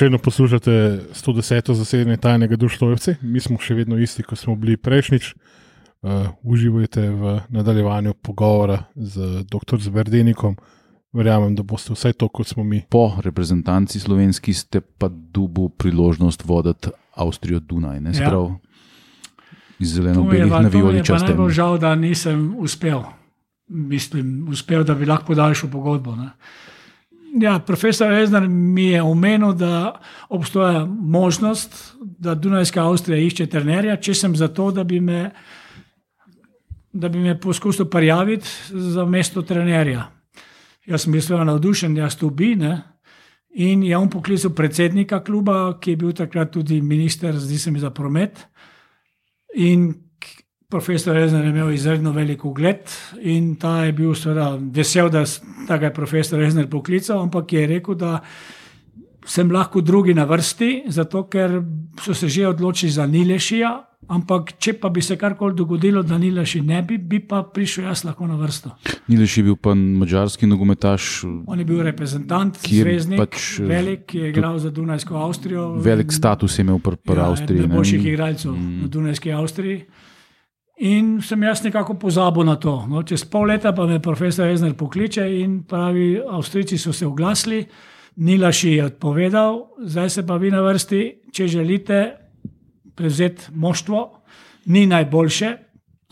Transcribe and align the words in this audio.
Še 0.00 0.06
vedno 0.08 0.16
poslušate 0.16 0.72
110. 1.12 1.74
zasedanje 1.76 2.16
tajnega 2.16 2.56
društva. 2.56 2.94
Mi 3.20 3.36
smo 3.36 3.58
še 3.60 3.74
vedno 3.76 3.98
isti, 4.00 4.22
kot 4.24 4.38
smo 4.40 4.54
bili 4.56 4.78
prejšnjič. 4.80 5.26
Uh, 6.00 6.30
uživajte 6.40 7.02
v 7.12 7.32
nadaljevanju 7.52 8.14
pogovora 8.24 8.78
z 8.96 9.42
dr. 9.44 9.76
Zverdenikom. 9.76 10.56
Verjamem, 11.12 11.52
da 11.52 11.66
boste 11.68 11.92
vse 11.92 12.14
to, 12.16 12.30
kot 12.32 12.48
smo 12.48 12.64
mi. 12.64 12.80
Po 12.88 13.10
reprezentanci 13.20 14.00
slovenski 14.00 14.56
ste 14.56 14.80
pa 14.80 15.10
dubu 15.12 15.68
priložnost 15.68 16.48
voditi 16.48 16.96
Avstrijo 17.20 17.60
Dunaj. 17.60 18.00
Ne 18.00 18.16
Ja. 18.16 18.24
sprav 18.24 18.56
iz 19.76 19.92
zeleno-belih 20.00 20.48
navijoliča. 20.48 21.20
Najbolj 21.28 21.52
žal, 21.60 21.76
da 21.76 21.92
nisem 21.92 22.54
uspel. 22.56 23.04
Mislim, 23.68 24.48
uspel, 24.48 24.80
da 24.80 24.96
bi 24.96 25.04
lahko 25.04 25.34
podaljšal 25.34 25.68
pogodbo. 25.68 26.16
Ne. 26.16 26.32
Ja, 27.38 27.58
profesor 27.58 28.10
Reznar 28.10 28.48
mi 28.48 28.84
je 28.84 29.02
omenil, 29.02 29.52
da 29.52 30.00
obstaja 30.28 30.84
možnost, 30.86 31.94
da 32.00 32.34
Dunajska 32.34 32.82
Avstrija 32.82 33.22
išče 33.22 33.46
trenerja, 33.46 33.96
če 33.96 34.14
sem 34.14 34.34
za 34.36 34.48
to, 34.48 34.70
da 34.74 34.84
bi 34.84 35.00
me, 35.00 35.30
da 36.92 37.08
bi 37.08 37.18
me 37.18 37.36
poskusil 37.40 37.86
prijaviti 37.86 38.48
za 38.70 39.04
mesto 39.04 39.42
trenerja. 39.42 40.08
Jaz 40.86 41.04
sem 41.04 41.12
bil 41.12 41.22
seveda 41.22 41.44
navdušen, 41.44 41.96
jaz 41.96 42.16
tu 42.18 42.30
bi. 42.34 42.54
Ne? 42.58 42.80
In 43.62 43.82
je 43.86 43.96
on 43.96 44.10
poklical 44.10 44.50
predsednika 44.54 45.22
kluba, 45.24 45.78
ki 45.80 45.94
je 45.94 46.02
bil 46.02 46.12
takrat 46.16 46.50
tudi 46.50 46.80
minister, 46.82 47.36
zdi 47.38 47.58
se 47.58 47.70
mi, 47.70 47.78
za 47.78 47.90
promet. 47.90 48.46
In 49.54 49.92
profesor 50.70 51.14
Reznar 51.14 51.44
je 51.44 51.50
imel 51.50 51.72
izredno 51.72 52.12
velik 52.12 52.44
ugled, 52.44 52.90
in 53.20 53.54
ta 53.56 53.84
je 53.84 53.92
bil 53.92 54.14
seveda 54.14 54.54
vesel, 54.60 55.10
da, 55.10 55.24
da 55.68 55.78
ga 55.78 55.90
je 55.90 55.94
profesor 55.94 56.38
Reznar 56.38 56.70
poklical, 56.70 57.22
ampak 57.22 57.52
je 57.52 57.66
rekel, 57.66 57.98
da 57.98 58.20
sem 59.26 59.50
lahko 59.52 59.80
drugi 59.80 60.14
na 60.14 60.24
vrsti, 60.24 60.84
zato 60.88 61.26
ker 61.28 61.60
so 62.00 62.14
se 62.14 62.28
že 62.28 62.48
odločili 62.48 62.92
za 62.92 63.06
Nilešija. 63.06 63.86
Ampak, 64.10 64.54
če 64.58 64.72
pa 64.80 64.88
bi 64.90 65.02
se 65.04 65.14
karkoli 65.20 65.54
dogodilo, 65.54 66.00
da 66.02 66.16
Nileši 66.18 66.62
ne 66.66 66.80
bi, 66.82 66.96
bi 66.98 67.20
pa 67.20 67.42
prišel 67.44 67.84
jaz 67.84 68.00
lahko 68.04 68.26
na 68.26 68.34
vrsto. 68.34 68.72
Nileš 69.06 69.36
je 69.38 69.44
bil 69.44 69.56
pa 69.60 69.74
mačarski 69.74 70.48
nogometaš, 70.50 71.10
On 71.46 71.58
je 71.58 71.66
bil 71.68 71.82
reprezentant, 71.84 72.56
zvezdnik, 72.64 73.20
pač, 73.20 73.60
eh, 73.60 73.68
velik, 73.68 74.06
ki 74.10 74.18
je 74.18 74.30
igral 74.32 74.58
za 74.58 74.70
Dunajsko 74.70 75.14
Avstrijo. 75.20 75.74
velik 75.78 76.12
status 76.12 76.58
je 76.58 76.62
imel 76.62 76.78
pri 76.78 76.96
pri 76.96 77.20
ja, 77.20 77.28
Avstriji. 77.28 77.60
Najboljših 77.60 78.06
igralcev 78.06 78.52
mm. 78.52 78.80
v 78.84 78.88
Dunajski 78.88 79.32
Avstriji. 79.32 79.84
In 80.80 81.18
sem 81.20 81.42
jaz 81.42 81.60
nekako 81.64 81.98
pozabil 82.00 82.44
na 82.48 82.56
to. 82.56 82.86
No, 82.88 83.02
čez 83.04 83.26
pol 83.28 83.50
leta 83.52 83.74
pa 83.76 83.84
me 83.86 83.98
profesor 84.00 84.48
Ezner 84.48 84.72
pokliče 84.74 85.26
in 85.40 85.62
pravi, 85.68 86.20
Avstrijci 86.24 86.78
so 86.78 86.92
se 86.92 87.06
oglasili, 87.06 87.66
Nilaši 88.16 88.70
je 88.70 88.84
odpovedal, 88.84 89.60
zdaj 89.78 90.10
se 90.10 90.26
pa 90.26 90.36
vi 90.36 90.50
na 90.50 90.60
vrsti, 90.60 91.02
če 91.32 91.46
želite 91.48 91.98
prevzeti 92.96 93.52
moštvo, 93.54 94.00
ni 94.66 94.86
najboljše, 94.86 95.52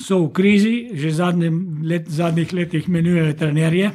so 0.01 0.21
v 0.23 0.31
krizi, 0.33 0.75
že 0.95 1.11
zadnjem 1.13 1.83
let, 1.85 2.09
zadnjih 2.09 2.53
letih 2.55 2.89
menjujejo 2.89 3.35
trenerje. 3.35 3.91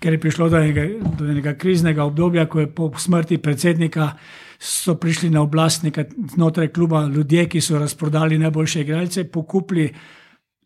Ker 0.00 0.12
je 0.12 0.20
prišlo 0.20 0.48
do 0.50 0.58
enega, 0.58 0.84
do 1.18 1.30
enega 1.30 1.54
kriznega 1.54 2.04
obdobja, 2.04 2.44
ko 2.46 2.60
je 2.60 2.72
po 2.74 2.90
smrti 2.98 3.38
predsednika 3.38 4.10
so 4.58 4.94
prišli 4.94 5.30
na 5.30 5.42
oblast 5.42 5.84
znotraj 6.34 6.68
kluba 6.68 7.06
ljudje, 7.06 7.48
ki 7.48 7.60
so 7.60 7.78
razprodali 7.78 8.38
najboljše 8.38 8.80
igralce, 8.80 9.24
pokupili 9.24 9.94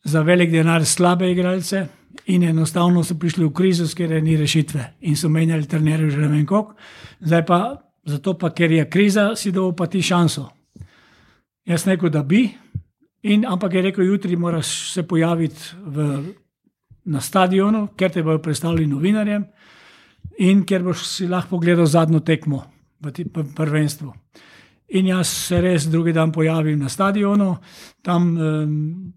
za 0.04 0.22
velik 0.22 0.50
denar 0.50 0.84
slabe 0.84 1.30
igralce 1.32 1.86
in 2.26 2.42
enostavno 2.42 3.04
so 3.04 3.14
prišli 3.14 3.44
v 3.44 3.52
krizo, 3.52 3.86
ker 3.96 4.22
ni 4.22 4.36
rešitve 4.36 4.84
in 5.00 5.16
so 5.16 5.28
menjali 5.28 5.66
trenerje 5.66 6.10
že 6.10 6.20
ne 6.20 6.28
vem 6.28 6.46
koliko. 6.46 6.74
Zdaj 7.20 7.46
pa, 7.46 7.76
zato 8.04 8.38
pa, 8.38 8.50
ker 8.50 8.72
je 8.72 8.90
kriza, 8.90 9.34
si 9.36 9.52
dobil 9.52 9.76
pa 9.76 9.86
ti 9.86 10.02
šanso. 10.02 10.48
Jaz 11.66 11.86
rekel, 11.86 12.10
da 12.10 12.22
bi, 12.22 12.48
in, 13.22 13.44
ampak 13.46 13.74
je 13.74 13.82
rekel, 13.82 14.04
jutri 14.04 14.36
moraš 14.36 14.92
se 14.92 15.02
pojaviti 15.02 15.76
v, 15.84 16.22
na 17.04 17.20
stadionu, 17.20 17.88
ker 17.96 18.10
te 18.10 18.22
bodo 18.22 18.38
predstavili 18.38 18.86
novinarjem 18.86 19.44
in 20.38 20.64
ker 20.64 20.82
boš 20.82 21.04
si 21.06 21.28
lahko 21.28 21.56
pogledal 21.56 21.86
zadnjo 21.86 22.20
tekmo 22.20 22.64
v 23.00 23.12
tem 23.12 23.28
prvenstvu. 23.56 24.12
In 24.90 25.06
jaz 25.06 25.28
se 25.28 25.60
res 25.60 25.86
drugi 25.86 26.12
dan 26.12 26.32
pojavim 26.32 26.78
na 26.78 26.88
stadionu, 26.88 27.56
tam 28.02 28.36
um, 28.36 29.12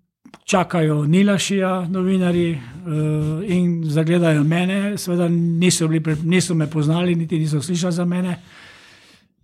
čakajo 0.46 1.06
Nilašija, 1.06 1.88
novinari 1.90 2.52
uh, 2.52 3.42
in 3.48 3.82
zagledajo 3.84 4.44
mene. 4.44 4.98
Seveda 4.98 5.28
niso, 5.30 5.88
bili, 5.88 6.16
niso 6.24 6.56
me 6.56 6.70
poznali, 6.70 7.16
niti 7.16 7.40
niso 7.40 7.62
slišali 7.62 7.94
za 7.94 8.06
mene. 8.06 8.38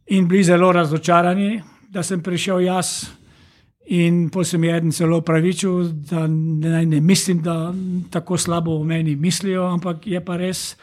In 0.08 0.28
bili 0.28 0.44
zelo 0.44 0.72
razočarani, 0.72 1.62
da 1.90 2.04
sem 2.04 2.22
prišel 2.24 2.62
jaz. 2.62 3.10
In 3.90 4.30
potem 4.30 4.64
je 4.64 4.76
eden 4.78 4.92
celo 4.92 5.22
pravičil, 5.22 5.84
da 6.12 6.28
ne, 6.28 6.86
ne 6.86 7.02
mislim, 7.02 7.42
da 7.42 7.74
tako 8.10 8.38
slabo 8.38 8.76
o 8.78 8.84
meni 8.84 9.16
mislijo, 9.16 9.66
ampak 9.66 10.08
je 10.08 10.22
pa 10.26 10.38
res. 10.38 10.76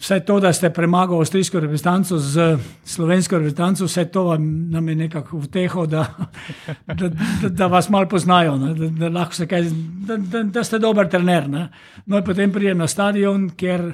Vse 0.00 0.20
to, 0.20 0.40
da 0.40 0.52
ste 0.52 0.70
premagali 0.70 1.20
avstrijsko 1.20 1.60
reprezentanco 1.60 2.18
z 2.18 2.56
slovensko 2.84 3.38
reprezentanco, 3.38 3.84
vse 3.84 4.04
to 4.04 4.24
vam 4.24 4.70
nam 4.70 4.88
je 4.88 4.94
nekako 4.94 5.38
vteho, 5.38 5.86
da, 5.86 6.06
da, 6.86 7.08
da, 7.08 7.48
da 7.48 7.66
vas 7.66 7.88
malo 7.88 8.08
poznajo, 8.08 8.56
ne, 8.58 8.74
da, 8.74 8.88
da, 8.88 9.08
lahko 9.08 9.34
se 9.34 9.46
kaj, 9.46 9.68
da, 10.06 10.16
da, 10.16 10.42
da 10.42 10.64
ste 10.64 10.78
dober 10.78 11.08
trener. 11.08 11.48
Ne. 11.48 11.68
No, 12.06 12.18
in 12.18 12.24
potem 12.24 12.52
pridem 12.52 12.78
na 12.78 12.86
stadion, 12.86 13.50
kjer 13.56 13.92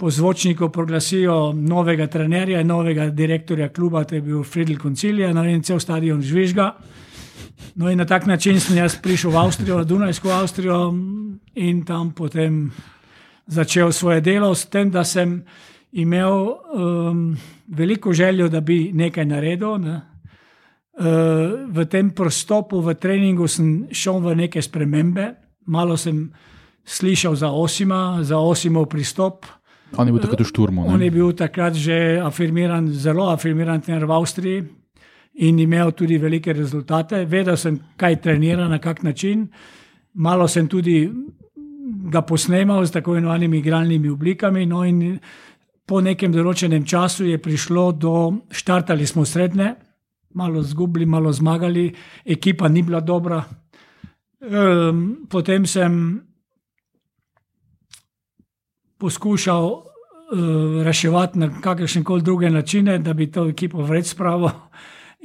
po 0.00 0.10
zvočniku 0.10 0.70
proglasijo 0.72 1.52
novega 1.52 2.06
trenerja 2.06 2.62
novega 2.64 3.10
direktorja 3.10 3.68
kluba, 3.68 4.04
to 4.04 4.14
je 4.14 4.20
bil 4.20 4.44
Friedel 4.44 4.78
Concilija, 4.78 5.32
no 5.32 5.44
in 5.44 5.62
cel 5.62 5.80
stadion 5.80 6.22
žvižga. 6.22 6.70
No, 7.74 7.90
in 7.90 7.98
na 7.98 8.06
tak 8.06 8.26
način 8.26 8.60
sem 8.60 8.76
jaz 8.76 8.96
prišel 9.02 9.30
v 9.30 9.36
Avstrijo, 9.36 9.76
na 9.78 9.84
Dunajsko 9.84 10.30
Avstrijo 10.32 10.94
in 11.54 11.84
tam 11.84 12.14
potem 12.16 12.70
začel 13.50 13.92
svoje 13.92 14.20
delo, 14.20 14.54
s 14.54 14.70
tem, 14.70 14.90
da 14.90 15.04
sem 15.04 15.42
imel 15.92 16.54
um, 16.74 17.36
veliko 17.66 18.12
željo, 18.12 18.48
da 18.48 18.60
bi 18.60 18.90
nekaj 18.94 19.26
naredil. 19.26 19.78
Ne. 19.78 20.00
Uh, 21.00 21.66
v 21.66 21.86
tem 21.90 22.10
prostopu, 22.14 22.80
v 22.80 22.94
treningu 22.94 23.48
sem 23.48 23.88
šel 23.90 24.20
v 24.22 24.36
neke 24.44 24.62
spremembe, 24.62 25.34
malo 25.66 25.96
sem 25.96 26.28
slišal 26.84 27.34
za 27.34 27.50
Osima, 27.50 28.20
za 28.22 28.38
Osimov 28.38 28.86
pristop. 28.86 29.46
On 29.96 30.06
je 30.06 30.12
bil 30.12 30.22
takrat 30.22 30.40
v 30.40 30.46
šturmu. 30.46 30.86
On 30.86 30.98
ne. 30.98 31.04
je 31.04 31.10
bil 31.10 31.32
takrat 31.34 31.74
že 31.74 32.20
afirmiran, 32.22 32.86
zelo 32.94 33.30
afirmiran 33.30 33.80
trener 33.82 34.06
v 34.06 34.14
Avstriji 34.14 34.60
in 35.42 35.58
imel 35.58 35.92
tudi 35.92 36.18
velike 36.18 36.52
rezultate. 36.52 37.24
Vedel 37.26 37.56
sem, 37.56 37.78
kaj 37.96 38.20
trenira, 38.22 38.68
na 38.68 38.78
kak 38.78 39.02
način. 39.02 39.48
Malo 40.14 40.48
sem 40.48 40.68
tudi 40.68 41.10
ga 42.08 42.22
posnemal 42.22 42.84
z 42.86 42.90
tako 42.90 43.16
imenovanimi 43.16 43.58
igralnimi 43.58 44.08
oblikami. 44.08 44.66
No 44.66 44.84
in 44.84 45.18
po 45.86 46.00
nekem 46.00 46.32
določenem 46.32 46.84
času 46.86 47.26
je 47.26 47.38
prišlo 47.42 47.92
do, 47.92 48.14
štartali 48.50 49.06
smo 49.06 49.24
srednje, 49.26 49.74
malo 50.38 50.62
zgubili, 50.62 51.06
malo 51.06 51.32
zmagali, 51.32 51.90
ekipa 52.24 52.68
ni 52.68 52.82
bila 52.82 53.00
dobra. 53.00 53.42
Um, 54.40 55.26
potem 55.28 55.66
sem 55.66 56.20
poskušal 59.00 59.66
uh, 59.66 60.82
reševati 60.86 61.38
na 61.38 61.50
kakršne 61.60 62.04
koli 62.04 62.22
druge 62.22 62.50
načine, 62.50 62.98
da 62.98 63.12
bi 63.12 63.26
to 63.32 63.48
ekipo 63.48 63.82
vred 63.82 64.06
spravil. 64.06 64.48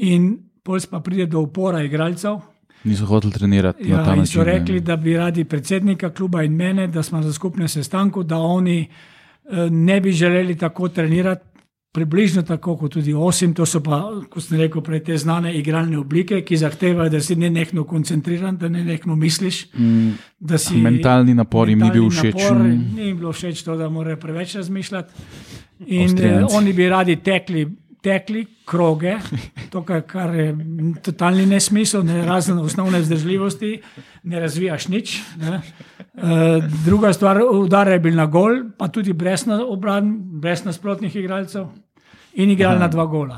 In 0.03 0.34
pol 0.63 0.81
pa 0.90 1.00
pride 1.00 1.30
do 1.30 1.46
upora 1.46 1.84
igralcev. 1.86 2.42
Niso 2.85 3.06
hoteli 3.06 3.34
trenirati 3.34 3.84
na 3.84 3.90
Ja, 3.90 4.03
ta 4.06 4.13
in 4.13 4.19
način. 4.19 4.34
so 4.34 4.44
ne. 4.44 4.51
rekli, 4.51 4.79
da 4.79 4.96
bi 4.96 5.18
radi 5.18 5.44
predsednika 5.44 6.09
kluba 6.09 6.44
in 6.44 6.53
mene, 6.53 6.88
da 6.88 7.03
smo 7.03 7.22
za 7.22 7.34
skupne 7.34 7.68
sestanku, 7.68 8.23
da 8.23 8.38
oni 8.38 8.88
eh, 9.46 9.69
ne 9.69 10.01
bi 10.01 10.12
želeli 10.12 10.56
tako 10.56 10.88
trenirati. 10.90 11.45
Približno 11.91 12.41
tako 12.41 12.78
kot 12.78 12.91
tudi 12.91 13.13
osim, 13.13 13.53
to 13.53 13.66
so 13.66 13.79
pa, 13.79 14.01
kot 14.30 14.44
sem 14.44 14.59
rekel, 14.59 14.81
prej 14.81 15.00
te 15.00 15.18
znane 15.18 15.54
igralne 15.56 15.98
oblike, 15.98 16.42
ki 16.42 16.57
zahtevajo, 16.57 17.09
da 17.09 17.21
si 17.21 17.36
nenehno 17.36 17.83
koncentriran, 17.83 18.57
da 18.57 18.68
nenehno 18.69 19.15
misliš. 19.15 19.62
Mm, 19.74 20.12
si, 20.57 20.75
mentalni 20.75 21.33
napor 21.33 21.69
jim 21.69 21.80
ni 21.80 21.92
bil 21.92 22.09
všeč. 22.09 22.33
Napor, 22.36 22.57
ni 22.95 23.06
jim 23.06 23.18
bilo 23.18 23.31
všeč 23.31 23.63
to, 23.63 23.77
da 23.77 23.89
morajo 23.89 24.18
preveč 24.18 24.56
razmišljati. 24.56 25.13
In 25.88 26.01
eh, 26.01 26.04
Avstrijanci. 26.04 26.56
oni 26.57 26.74
bi 26.74 26.89
radi 26.89 27.15
tekli, 27.15 27.68
tekli 28.06 28.44
kroge, 28.66 29.16
to, 29.74 29.81
kar, 29.86 30.34
je 30.38 30.50
totalni 31.06 31.46
nesmisel, 31.50 32.04
ne, 32.06 32.22
razen 32.25 32.60
osnovne 32.62 33.02
vzdržljivosti, 33.02 33.72
ne 34.30 34.44
razvijaš 34.44 34.88
nič. 34.94 35.16
Ne. 35.42 35.62
Uh, 36.13 36.63
druga 36.86 37.13
stvar, 37.13 37.42
udar 37.44 37.90
je 37.92 38.00
bil 38.00 38.16
na 38.18 38.28
gol, 38.30 38.62
pa 38.78 38.88
tudi 38.94 39.13
brez, 39.13 39.48
na 39.50 39.60
obran, 39.66 40.13
brez 40.42 40.66
nasprotnih 40.66 41.16
igralcev. 41.16 41.68
In 42.36 42.52
igrali 42.52 42.80
na 42.80 42.90
dva 42.92 43.06
gola. 43.07 43.38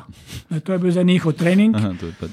Ne, 0.50 0.60
to 0.60 0.74
je 0.74 0.80
bil 0.82 0.92
za 0.92 1.04
njihov 1.06 1.36
trening. 1.38 1.76
Aha, 1.78 1.94
to 2.00 2.10
je 2.10 2.14
pa, 2.18 2.28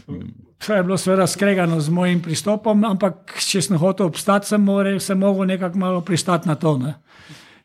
Vse 0.65 0.79
je 0.79 0.83
bilo 0.83 0.97
seveda 0.97 1.27
skregano 1.29 1.77
z 1.81 1.93
mojim 1.93 2.23
pristopom, 2.25 2.87
ampak 2.89 3.35
če 3.37 3.61
sem 3.67 3.77
hotel 3.77 4.09
obstati, 4.09 4.49
sem, 4.49 4.63
more, 4.65 4.95
sem 5.01 5.19
mogel 5.21 5.45
nekako 5.51 5.79
malo 5.79 6.01
pristati 6.01 6.49
na 6.49 6.55
to. 6.57 6.79
Ne. 6.81 6.95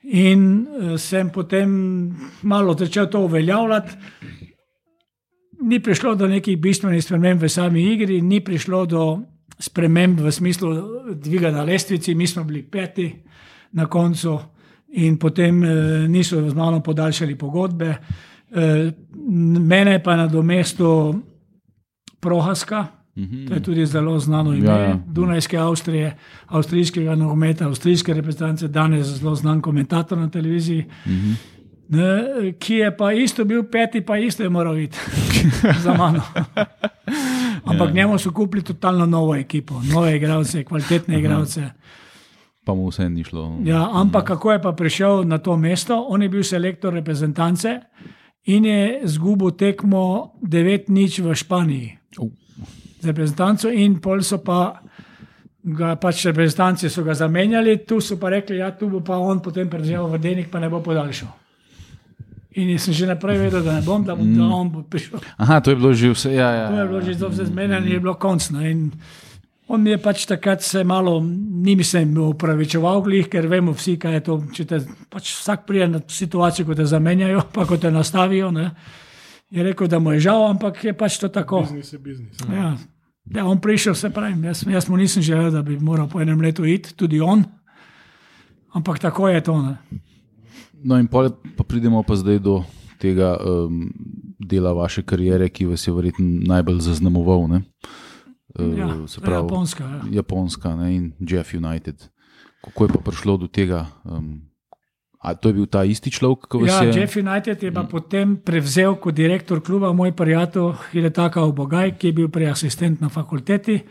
In 0.03 0.43
eh, 0.67 0.97
sem 0.99 1.29
potem 1.31 1.71
malo 2.43 2.75
začel 2.75 3.07
to 3.07 3.23
uveljavljati. 3.23 3.95
Ni 5.61 5.79
prišlo 5.79 6.15
do 6.15 6.27
nekih 6.27 6.57
bistvenih 6.57 7.03
sprememb 7.03 7.41
v 7.41 7.49
sami 7.49 7.83
igri, 7.93 8.21
ni 8.21 8.39
prišlo 8.39 8.85
do 8.85 9.19
sprememb 9.59 10.19
v 10.19 10.31
smislu 10.31 10.69
dviga 11.15 11.51
na 11.51 11.63
lestvici, 11.63 12.15
mi 12.15 12.27
smo 12.27 12.43
bili 12.43 12.63
peti 12.63 13.11
na 13.71 13.85
koncu 13.85 14.39
in 14.89 15.17
potem 15.17 15.63
eh, 15.63 16.07
niso 16.07 16.49
z 16.49 16.55
mano 16.55 16.81
podaljšali 16.81 17.35
pogodbe. 17.35 17.95
Eh, 18.51 18.91
mene 19.59 19.99
pa 20.03 20.15
na 20.15 20.27
domestu 20.27 21.21
Prohaska, 22.19 22.87
to 23.47 23.53
je 23.53 23.63
tudi 23.63 23.85
zelo 23.85 24.19
znano 24.19 24.53
ime, 24.53 24.67
Ja, 24.67 24.77
ja. 24.79 24.99
Dunajske 25.07 25.57
Avstrije, 25.57 26.17
avstrijskega 26.47 27.15
nogometa, 27.15 27.65
avstrijske 27.65 28.13
reprezentance, 28.13 28.67
danes 28.67 29.07
zelo 29.07 29.35
znan 29.35 29.61
komentator 29.61 30.17
na 30.17 30.29
televiziji. 30.29 30.85
Ne, 31.89 32.51
ki 32.59 32.75
je 32.83 32.89
pa 32.97 33.11
isto 33.13 33.45
bil 33.45 33.63
peti, 33.65 34.01
pa 34.05 34.17
isto 34.17 34.43
je 34.43 34.49
moral 34.49 34.77
iti 34.77 34.97
za 35.83 35.93
mano. 35.93 36.21
Ampak 37.69 37.93
njemu 37.93 38.17
so 38.17 38.31
kupili 38.31 38.63
totalno 38.63 39.05
novo 39.05 39.35
ekipo, 39.35 39.81
nove 39.93 40.15
igralce, 40.15 40.63
kvalitetne 40.63 41.19
igralce. 41.19 41.69
Pa 42.65 42.73
mu 42.73 42.89
vse 42.89 43.09
ni 43.09 43.23
šlo. 43.23 43.57
Ja, 43.65 43.89
ampak 43.93 44.27
kako 44.27 44.51
je 44.51 44.61
pa 44.61 44.71
prišel 44.71 45.23
na 45.23 45.37
to 45.37 45.57
mesto? 45.57 46.05
On 46.09 46.21
je 46.21 46.29
bil 46.29 46.43
selektor 46.43 46.93
reprezentance 46.93 47.79
in 48.45 48.65
je 48.65 49.01
zgubil 49.03 49.51
tekmo 49.51 50.33
9-0 50.41 51.23
v 51.23 51.35
Španiji 51.35 51.95
Uh. 52.17 52.31
z 52.99 53.05
reprezentanco, 53.05 53.69
in 53.69 53.99
pol 54.01 54.23
so 54.23 54.41
pa. 54.43 54.81
Ga, 55.59 55.95
pač 55.99 56.23
reprezentanci 56.25 56.89
so 56.89 57.03
ga 57.03 57.13
zamenjali, 57.13 57.83
tu 57.85 57.99
so 58.01 58.15
pa 58.17 58.29
rekli, 58.31 58.57
da 58.57 58.63
ja, 58.63 58.71
tu 58.71 58.87
bo 58.89 59.01
pa 59.03 59.17
on 59.19 59.41
potem 59.43 59.67
prevzel 59.69 60.07
vrdenik, 60.07 60.47
pa 60.49 60.59
ne 60.59 60.69
bo 60.71 60.79
podaljšal. 60.79 61.27
In 62.59 62.73
jaz 62.73 62.89
sem 62.89 62.93
že 62.93 63.07
naprej 63.07 63.39
vedel, 63.39 63.63
da 63.63 63.77
ne 63.79 63.85
bom, 63.85 64.03
da, 64.03 64.17
bo, 64.19 64.27
da 64.27 64.49
on 64.51 64.69
bo 64.73 64.83
prišel. 64.83 65.23
Aha, 65.37 65.61
to 65.63 65.71
je 65.71 65.79
bilo 65.79 65.93
že 65.93 66.11
vse. 66.11 66.33
Ja, 66.35 66.51
ja. 66.51 66.67
To 66.69 66.81
je 66.81 66.87
bilo 66.91 67.01
že 67.01 67.13
zelo 67.15 67.31
zmenjeno 67.31 67.85
in 67.85 67.91
je 67.93 67.99
bilo 68.03 68.15
konc. 68.19 68.49
no, 68.51 68.61
in 68.65 68.91
On 69.69 69.81
mi 69.81 69.91
je 69.93 69.99
pač 70.01 70.23
takrat 70.25 70.63
se 70.65 70.81
malo, 70.83 71.19
ni 71.21 71.75
mi 71.75 71.83
se 71.85 72.01
upravičeval, 72.01 73.03
glih, 73.05 73.27
ker 73.29 73.45
vemo 73.47 73.75
vsi, 73.77 73.99
kaj 74.01 74.15
je 74.17 74.21
to. 74.25 74.37
Te 74.65 74.79
pač 75.13 75.29
vsak 75.37 75.67
prije 75.67 75.87
na 75.87 76.01
situacijo, 76.09 76.65
ko 76.65 76.75
te 76.75 76.87
zamenjajo, 76.89 77.43
pa 77.53 77.67
ko 77.69 77.77
te 77.77 77.91
nastavijo. 77.93 78.49
Ne, 78.51 78.71
je 79.53 79.63
rekel, 79.63 79.87
da 79.87 79.99
mu 80.01 80.15
je 80.15 80.25
žal, 80.25 80.47
ampak 80.49 80.81
je 80.83 80.93
pač 80.97 81.19
to 81.21 81.29
tako. 81.29 81.61
Biznis 81.67 81.93
je 81.93 81.99
biznis. 82.01 82.41
Ja, 82.49 82.73
ja 83.35 83.45
on 83.45 83.61
prišel, 83.61 83.93
se 83.93 84.09
pravi, 84.09 84.41
jaz, 84.47 84.65
jaz 84.65 84.89
mu 84.89 84.97
nisem 84.97 85.21
želel, 85.21 85.51
da 85.53 85.61
bi 85.61 85.77
moral 85.77 86.09
po 86.09 86.21
enem 86.21 86.41
letu 86.41 86.65
iti, 86.65 86.95
tudi 86.97 87.21
on. 87.21 87.45
Ampak 88.73 88.99
tako 89.05 89.29
je 89.29 89.43
to. 89.45 89.61
Ne. 89.61 90.01
No, 90.83 90.99
in 90.99 91.07
pol, 91.07 91.29
pa 91.57 91.63
pridemo 91.63 92.03
pa 92.03 92.15
zdaj 92.15 92.39
do 92.39 92.61
tega 92.99 93.35
um, 93.39 93.89
dela 94.39 94.73
vaše 94.73 95.03
kariere, 95.03 95.49
ki 95.49 95.65
vas 95.71 95.87
je 95.87 95.93
verjetno 95.93 96.25
najbolj 96.47 96.83
zaznamoval. 96.87 97.47
Ne? 97.47 97.63
Uh, 98.59 98.77
Ja, 98.77 99.07
se 99.07 99.21
pravi, 99.21 99.45
Japonska. 99.45 99.83
Ja. 99.83 100.01
Japonska 100.11 100.75
ne? 100.75 100.95
in 100.95 101.11
Jeff 101.19 101.53
United. 101.53 102.09
Kako 102.63 102.85
je 102.85 102.89
pa 102.93 102.99
prišlo 102.99 103.37
do 103.37 103.47
tega? 103.47 103.85
Um, 104.03 104.49
a 105.19 105.35
to 105.35 105.49
je 105.49 105.53
bil 105.53 105.67
ta 105.67 105.83
isti 105.83 106.11
človek, 106.11 106.47
vas 106.53 106.67
Ja, 106.67 106.83
je? 106.83 107.01
Jeff 107.01 107.15
United 107.15 107.63
je 107.63 107.71
pa 107.71 107.83
potem 107.83 108.37
prevzel 108.39 108.95
kot 108.95 109.15
direktor 109.15 109.59
kluba 109.59 109.91
moj 109.93 110.15
prijatelj 110.15 110.79
Hidetaka 110.91 111.43
Obogaj, 111.43 111.97
ki 111.99 112.07
je 112.07 112.13
bil 112.13 112.29
prej 112.31 112.51
asistent 112.51 113.01
na 113.03 113.09
fakulteti, 113.09 113.81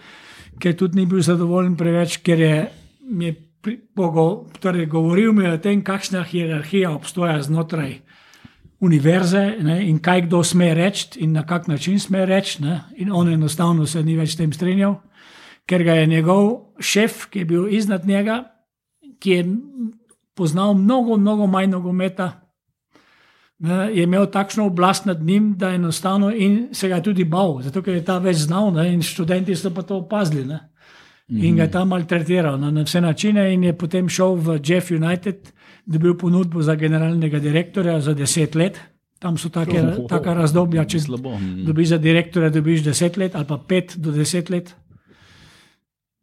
ker 0.59 0.77
tudi 0.77 1.01
ni 1.01 1.07
bil 1.07 1.21
zadovoljen 1.21 1.77
preveč, 1.77 2.19
ker 2.25 2.41
je, 2.41 2.55
mi 3.13 3.29
je 3.29 3.48
torej 4.61 4.87
govoril 4.87 5.33
mi 5.33 5.45
je 5.45 5.53
o 5.53 5.59
tem, 5.59 5.85
kakšna 5.85 6.23
hierarhija 6.25 6.91
obstoja 6.91 7.43
znotraj 7.43 8.01
univerze 8.81 9.57
ne, 9.61 9.81
in 9.89 9.99
kaj 9.99 10.27
kdo 10.27 10.45
sme 10.45 10.71
reči 10.75 11.19
in 11.25 11.33
na 11.33 11.47
kak 11.47 11.67
način 11.69 12.01
sme 12.01 12.27
reči. 12.27 12.63
ne, 12.63 12.81
In 12.97 13.13
on 13.13 13.33
enostavno 13.33 13.87
se 13.87 14.03
ni 14.03 14.17
več 14.17 14.33
s 14.33 14.37
tem 14.37 14.53
strinjal, 14.53 15.01
ker 15.67 15.83
ga 15.85 15.93
je 15.93 16.07
njegov 16.07 16.75
šef, 16.81 17.27
ki 17.31 17.39
je 17.39 17.45
bil 17.45 17.69
iznad 17.69 18.07
njega, 18.07 18.45
ki 19.19 19.31
je 19.31 19.47
poznal 20.35 20.75
mnogo, 20.75 21.17
mnogo 21.17 21.47
manj 21.47 21.71
nogometa, 21.71 22.49
ne, 23.59 23.91
je 23.95 24.03
imel 24.03 24.27
takšno 24.31 24.67
oblast 24.67 25.07
nad 25.07 25.23
njim, 25.23 25.55
da 25.59 25.69
je 25.69 25.75
enostavno 25.75 26.31
in 26.31 26.69
se 26.73 26.89
ga 26.89 26.95
je 26.95 27.03
tudi 27.03 27.25
bal, 27.25 27.61
zato 27.63 27.83
ker 27.83 27.95
je 27.95 28.05
ta 28.05 28.19
več 28.19 28.37
znal 28.47 28.71
ne, 28.73 28.93
in 28.93 29.03
študenti 29.03 29.57
so 29.57 29.75
pa 29.75 29.83
to 29.83 29.99
opazili. 29.99 30.47
Ne. 30.47 30.61
In 31.29 31.57
ga 31.57 31.67
je 31.67 31.71
tam 31.71 31.91
maltretiral 31.93 32.57
na, 32.57 32.71
na 32.73 32.83
vse 32.87 33.01
načine, 33.05 33.51
in 33.53 33.65
je 33.65 33.75
potem 33.77 34.09
šel 34.09 34.39
v 34.41 34.61
Jeff 34.65 34.91
United, 34.91 35.53
dobil 35.85 36.17
ponudbo 36.17 36.63
za 36.65 36.75
generalnega 36.75 37.39
direktorja 37.39 38.01
za 38.01 38.15
deset 38.17 38.55
let. 38.55 38.81
Tam 39.19 39.37
so 39.37 39.49
take, 39.49 39.77
Oh, 39.77 40.05
oh, 40.05 40.09
taka 40.09 40.35
razdobja, 40.35 40.85
če 40.87 41.01
Slabo. 41.01 41.35
Mm. 41.37 41.65
dobiš 41.67 41.89
za 41.89 41.99
direktorja, 41.99 42.51
dobiš 42.55 42.85
deset 42.87 43.17
let 43.17 43.35
ali 43.35 43.45
pa 43.45 43.59
pet 43.59 43.97
do 43.99 44.13
deset 44.15 44.51
let. 44.51 44.75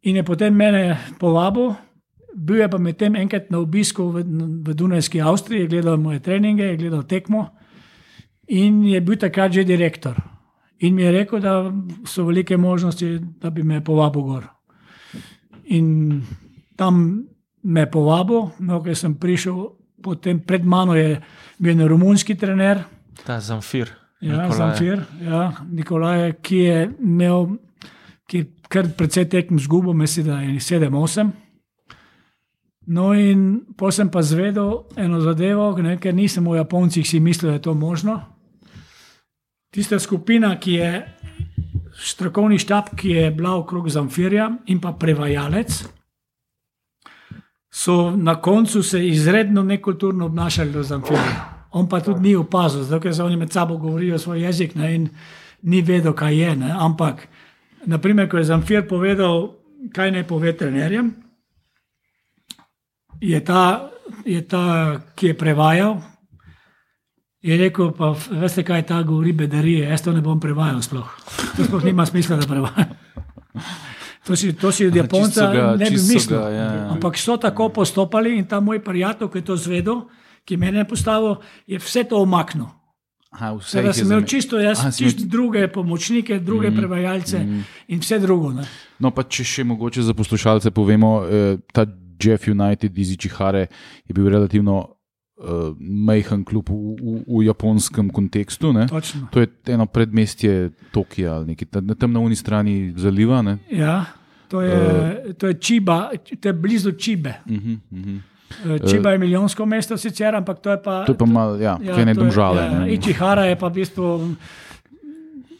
In 0.02 0.16
je 0.16 0.24
potem 0.24 0.54
mene 0.54 0.96
povabil, 1.20 1.74
bil 2.34 2.64
je 2.64 2.68
pa 2.68 2.78
medtem 2.78 3.14
enkrat 3.16 3.50
na 3.50 3.58
obisku 3.58 4.08
v, 4.10 4.24
v 4.64 4.74
Dunajski 4.74 5.20
Avstriji, 5.20 5.68
gledal 5.68 6.00
moje 6.00 6.22
treninge, 6.24 6.76
gledal 6.76 7.04
tekmo 7.04 7.50
in 8.48 8.84
je 8.86 9.00
bil 9.00 9.18
takrat 9.18 9.52
že 9.52 9.64
direktor. 9.64 10.16
In 10.80 10.94
mi 10.94 11.02
je 11.02 11.12
rekel, 11.12 11.40
da 11.40 11.72
so 12.04 12.24
velike 12.24 12.56
možnosti, 12.56 13.18
da 13.40 13.50
bi 13.50 13.62
me 13.62 13.84
povabil 13.84 14.22
gor. 14.22 14.55
In 15.74 16.22
tam 16.76 17.24
me 17.62 17.80
je 17.80 17.90
povabil, 17.90 18.50
no, 18.60 18.82
ker 18.82 18.96
sem 18.96 19.14
prišel, 19.18 19.72
potem 20.02 20.38
pred 20.40 20.64
mano 20.64 20.94
je 20.94 21.16
bil 21.58 21.72
en 21.74 21.88
romunski 21.88 22.36
trener, 22.38 22.84
Ta 23.24 23.40
Zamfir. 23.40 23.90
Ja, 24.20 24.42
Nikolaj. 24.42 24.56
Zamfir, 24.56 25.02
ja, 25.22 25.52
Nikolaj, 25.70 26.32
ki 26.42 26.56
je 26.56 26.76
imel 27.02 27.56
ki 28.26 28.38
je 28.38 28.46
kar 28.68 28.88
precej 28.98 29.28
tekem 29.30 29.58
zgubo, 29.58 29.92
mislim, 29.92 30.26
da 30.26 30.40
je 30.40 30.60
7-8. 30.60 31.30
No, 32.86 33.12
in 33.14 33.66
potem 33.76 33.92
sem 33.92 34.10
pa 34.10 34.22
zvedel 34.22 34.86
eno 34.96 35.20
zadevo, 35.20 35.72
ne, 35.82 35.96
ker 35.98 36.14
nisem 36.14 36.46
v 36.46 36.56
Japoncih 36.56 37.06
si 37.06 37.20
mislil, 37.20 37.50
da 37.50 37.54
je 37.54 37.62
to 37.62 37.74
možno. 37.74 38.20
Tista 39.70 39.98
skupina, 39.98 40.54
ki 40.58 40.72
je 40.72 40.90
strokovni 41.98 42.58
štab, 42.58 42.94
ki 42.96 43.10
je 43.10 43.30
bila 43.30 43.56
okrog 43.56 43.88
Zamfirja 43.88 44.50
in 44.66 44.80
pa 44.80 44.92
prevajalec, 44.92 45.84
so 47.70 48.10
na 48.16 48.40
koncu 48.40 48.82
se 48.82 49.08
izredno 49.08 49.62
nekulturno 49.62 50.26
obnašali 50.26 50.72
do 50.72 50.82
Zamfirja. 50.82 51.66
On 51.70 51.88
pa 51.88 52.00
tudi 52.00 52.20
ni 52.20 52.36
opazil, 52.36 52.82
zato 52.82 53.00
ker 53.00 53.14
se 53.14 53.22
oni 53.22 53.36
med 53.36 53.52
sabo 53.52 53.76
govorijo 53.76 54.18
svoj 54.18 54.42
jezik 54.42 54.74
ne, 54.74 54.94
in 54.94 55.08
ni 55.62 55.82
vedel, 55.82 56.12
kaj 56.12 56.36
je. 56.36 56.56
Ne. 56.56 56.72
Ampak, 56.78 57.28
naprimer, 57.84 58.30
ko 58.30 58.38
je 58.38 58.44
Zamfir 58.44 58.86
povedal, 58.88 59.50
kaj 59.92 60.10
naj 60.10 60.26
pove 60.26 60.56
trenerjem, 60.56 61.12
je 63.20 63.44
ta, 63.44 63.90
je 64.24 64.40
ta, 64.48 65.00
ki 65.14 65.26
je 65.26 65.38
prevajal, 65.38 66.00
je 67.42 67.56
rekel, 67.56 67.92
pa 67.92 68.14
veste, 68.30 68.64
kaj 68.64 68.86
ta 68.86 69.02
govori 69.02 69.32
bedarije, 69.32 69.88
jaz 69.88 70.02
to 70.02 70.12
ne 70.12 70.20
bom 70.20 70.40
prevajal 70.40 70.82
sploh. 70.82 71.10
To 71.56 71.64
sploh 71.64 71.84
nima 71.84 72.06
smisla, 72.06 72.36
da 72.36 72.46
prevajam. 72.46 72.96
To 74.26 74.36
si, 74.36 74.52
to 74.52 74.72
si 74.72 74.86
od 74.86 74.96
Japonca 74.96 75.26
čisto 75.28 75.52
ga- 75.52 75.76
ne 75.78 75.84
bi 75.84 75.96
čisto 75.96 76.14
mislil. 76.14 76.38
ga, 76.38 76.48
ja, 76.48 76.64
ja. 76.64 76.88
Ampak 76.90 77.18
so 77.18 77.36
tako 77.36 77.68
postopali 77.68 78.38
in 78.38 78.46
ta 78.46 78.60
moj 78.60 78.82
prijatelj, 78.84 79.28
ki 79.30 79.38
je 79.38 79.44
to 79.44 79.56
zvedel, 79.56 80.00
ki 80.44 80.54
je 80.54 80.84
postavil, 80.88 81.36
je 81.66 81.78
vse 81.78 82.04
to 82.04 82.22
omaknil. 82.22 82.66
Aha, 83.30 83.52
vse 83.54 83.82
je 83.84 83.92
sem 83.92 84.06
imel 84.06 84.24
čisto, 84.24 84.58
jaz, 84.58 84.80
Aha, 84.80 84.90
si 84.90 85.04
imel- 85.04 85.12
čisto 85.12 85.28
druge 85.28 85.68
pomočnike, 85.68 86.38
druge 86.40 86.70
mm, 86.70 86.76
prevajalce 86.76 87.38
mm. 87.38 87.64
in 87.88 88.00
vse 88.00 88.18
drugo. 88.18 88.52
Ne. 88.52 88.64
No, 88.98 89.10
pa 89.10 89.22
če 89.22 89.44
še 89.44 89.64
mogoče 89.64 90.02
za 90.02 90.14
poslušalce 90.14 90.70
povemo, 90.70 91.22
eh, 91.22 91.56
ta 91.72 91.86
Jeff 92.18 92.48
United 92.48 92.98
iz 92.98 93.12
Ičihare 93.12 93.66
je 94.08 94.14
bil 94.14 94.28
relativno 94.28 94.95
uh, 95.36 95.74
majhen 95.80 96.44
klub 96.44 96.68
v, 96.68 96.96
v, 97.00 97.24
v 97.26 97.42
japonskem 97.46 98.10
kontekstu. 98.10 98.72
To 99.30 99.40
je 99.40 99.48
eno 99.68 99.86
predmestje 99.86 100.70
Tokija 100.92 101.34
ali 101.34 101.46
nekaj 101.54 101.68
tam, 101.70 101.96
tam 101.96 102.12
na 102.12 102.20
uni 102.20 102.36
strani 102.36 102.92
zaliva. 102.96 103.42
Ne? 103.42 103.58
Ja, 103.70 104.04
to 104.48 104.60
je, 104.60 104.76
uh, 104.76 105.34
to 105.34 105.46
je 105.46 105.54
Čiba, 105.54 106.10
to 106.40 106.48
je 106.48 106.52
blizu 106.52 106.92
Čibe. 106.92 107.34
Uh 107.46 107.52
-huh, 107.52 107.78
uh 107.92 107.98
-huh. 107.98 108.20
Uh, 108.64 108.90
Čiba 108.90 109.10
je 109.10 109.18
milijonsko 109.18 109.66
mesto 109.66 109.96
sicer, 109.96 110.34
ampak 110.34 110.58
to 110.58 110.70
je 110.70 110.82
pa. 110.82 111.04
To 111.04 111.12
je 111.12 111.18
pa 111.18 111.26
malo, 111.26 111.56
ja, 111.56 111.78
ja, 111.82 111.94
kaj 111.94 112.04
ne 112.04 112.14
domžale. 112.14 112.62
Ja, 112.62 112.78
ne. 112.78 112.92
Ičihara 112.94 113.44
je 113.44 113.56
pa 113.56 113.68
v 113.68 113.72
bistvu 113.72 114.36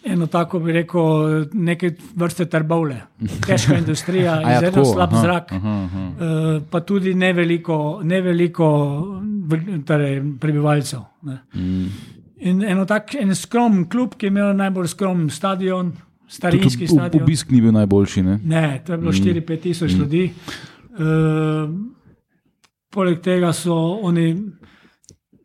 eno 0.06 0.26
tako, 0.26 0.58
bi 0.58 0.72
rekel, 0.72 1.46
neke 1.52 1.90
vrste 2.14 2.46
trbovle. 2.50 3.00
Težka 3.46 3.78
industrija, 3.82 4.40
ja, 4.40 4.56
izredno 4.56 4.82
tako, 4.82 4.92
slab 4.92 5.12
aha, 5.12 5.22
zrak. 5.22 5.52
aha, 5.52 5.76
aha. 5.84 6.04
Uh, 6.08 6.62
pa 6.70 6.80
tudi 6.80 7.14
ne 7.14 7.32
veliko, 7.32 8.00
ne 8.02 8.20
veliko 8.22 8.68
torej, 9.86 10.20
prebivalcev. 10.40 11.00
Ne. 11.22 11.38
Mm. 11.54 11.88
In 12.46 12.62
eno 12.64 12.84
tak, 12.84 13.14
en 13.20 13.34
skromen 13.34 13.88
klub, 13.88 14.14
ki 14.16 14.26
je 14.26 14.34
imel 14.34 14.56
najbolj 14.56 14.92
skromen 14.92 15.30
stadion, 15.30 15.92
Tudi 16.26 16.36
starinski 16.36 16.84
ob- 16.84 16.90
stadion. 16.90 17.22
Obisk 17.22 17.50
ni 17.50 17.60
bil 17.60 17.72
najboljši. 17.72 18.22
Ne? 18.22 18.38
Ne, 18.44 18.82
to 18.86 18.92
je 18.92 18.98
bilo 18.98 19.12
4-5 19.12 19.60
tisoč 19.62 19.92
mm. 19.92 19.98
ljudi. 19.98 20.32
Uh, 20.90 21.70
poleg 22.90 23.20
tega 23.20 23.52
so 23.52 23.74
oni, 24.02 24.26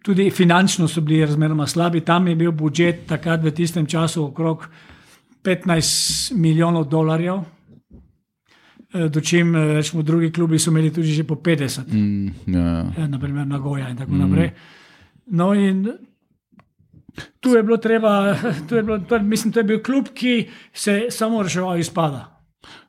tudi 0.01 0.29
finančno 0.29 0.87
so 0.87 1.01
bili 1.01 1.25
razmeroma 1.25 1.67
slabi. 1.67 2.01
Tam 2.01 2.27
je 2.27 2.35
bil 2.35 2.51
budžet 2.53 3.05
takrat 3.07 3.43
v 3.43 3.51
tistem 3.51 3.85
času 3.85 4.23
okrog 4.25 4.67
15 5.43 5.75
milijonov 6.33 6.85
dolarjev. 6.85 7.41
Eh, 8.93 9.07
Dočim, 9.07 9.55
eh, 9.55 9.73
rečemo, 9.73 10.03
drugi 10.03 10.31
klubi 10.31 10.59
so 10.59 10.69
imeli 10.69 10.91
tudi 10.91 11.07
že 11.09 11.23
po 11.23 11.35
50, 11.37 11.87
Mm, 11.87 12.27
ja. 12.47 12.85
ja, 12.93 13.07
naprimer 13.07 13.47
Nagoja 13.47 13.89
in 13.89 13.97
tako 13.97 14.11
naprej. 14.13 14.51
No, 15.27 15.53
in 15.53 15.87
tu 17.39 17.49
je 17.49 17.63
bilo 17.63 17.77
treba, 17.77 18.35
tu 18.67 18.75
je 18.75 18.83
bilo, 18.83 18.99
to, 18.99 19.19
mislim, 19.19 19.53
to 19.53 19.59
je 19.59 19.63
bil 19.63 19.79
klub, 19.79 20.07
ki 20.09 20.33
se 20.73 20.91
je 20.93 21.11
samo 21.11 21.43
reševal 21.43 21.79
izpada. 21.79 22.27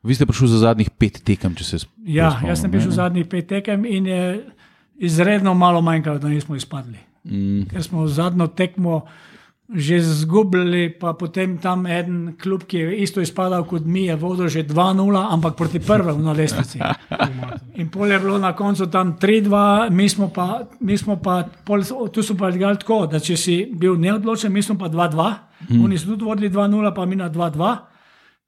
Vi 0.03 0.15
ste 0.15 0.27
prišli 0.27 0.49
za 0.49 0.59
zadnjih 0.59 0.91
pet 0.91 1.23
tekem, 1.25 1.55
če 1.55 1.65
se 1.65 1.77
sp- 1.77 1.91
Ja, 2.05 2.41
jaz 2.43 2.61
sem 2.61 2.71
ne? 2.71 2.79
v 2.79 2.91
zadnjih 2.91 3.27
pet 3.27 3.47
tekem 3.47 3.85
in 3.85 4.07
je 4.07 4.45
izredno 5.03 5.55
malo 5.55 5.81
manjkalo, 5.81 6.19
da 6.19 6.29
nismo 6.29 6.57
izpadli. 6.57 6.99
Mm, 7.25 7.63
Ker 7.71 7.83
smo 7.83 8.07
zadnjo 8.07 8.47
tekmo 8.47 9.03
že 9.73 9.97
izgubili, 9.97 10.91
pa 11.01 11.15
potem 11.17 11.57
tam 11.59 11.87
en 11.87 12.35
klub, 12.37 12.67
ki 12.69 12.77
je 12.77 12.97
isto 13.07 13.23
izpadal 13.25 13.65
kot 13.65 13.87
mi, 13.89 14.05
je 14.05 14.17
vodil 14.21 14.49
že 14.49 14.67
2-0, 14.69 15.17
ampak 15.33 15.57
proti 15.57 15.81
prvemu 15.81 16.21
na 16.21 16.33
lestvici. 16.37 16.77
In 17.81 17.89
pol 17.89 18.13
je 18.13 18.19
bilo 18.21 18.37
na 18.39 18.53
koncu 18.53 18.87
tam 18.93 19.17
3-2, 19.17 19.89
mi 19.91 20.09
smo 20.09 20.29
pa, 20.29 20.69
mi 20.81 20.99
smo 20.99 21.17
pa 21.17 21.49
pol, 21.65 21.81
tu 22.13 22.23
so 22.23 22.37
pa 22.37 22.51
igrali 22.53 22.77
tako, 22.85 23.07
da 23.07 23.21
če 23.21 23.37
si 23.37 23.57
bil 23.73 23.97
neodločen, 23.97 24.53
mi 24.53 24.63
smo 24.63 24.77
pa 24.77 24.93
2-2, 24.93 25.33
hmm. 25.71 25.85
oni 25.85 25.99
so 25.99 26.13
tudi 26.13 26.29
vodili 26.29 26.53
2-0, 26.53 26.93
pa 26.93 27.07
mi 27.07 27.17
na 27.17 27.31
2-2, 27.33 27.73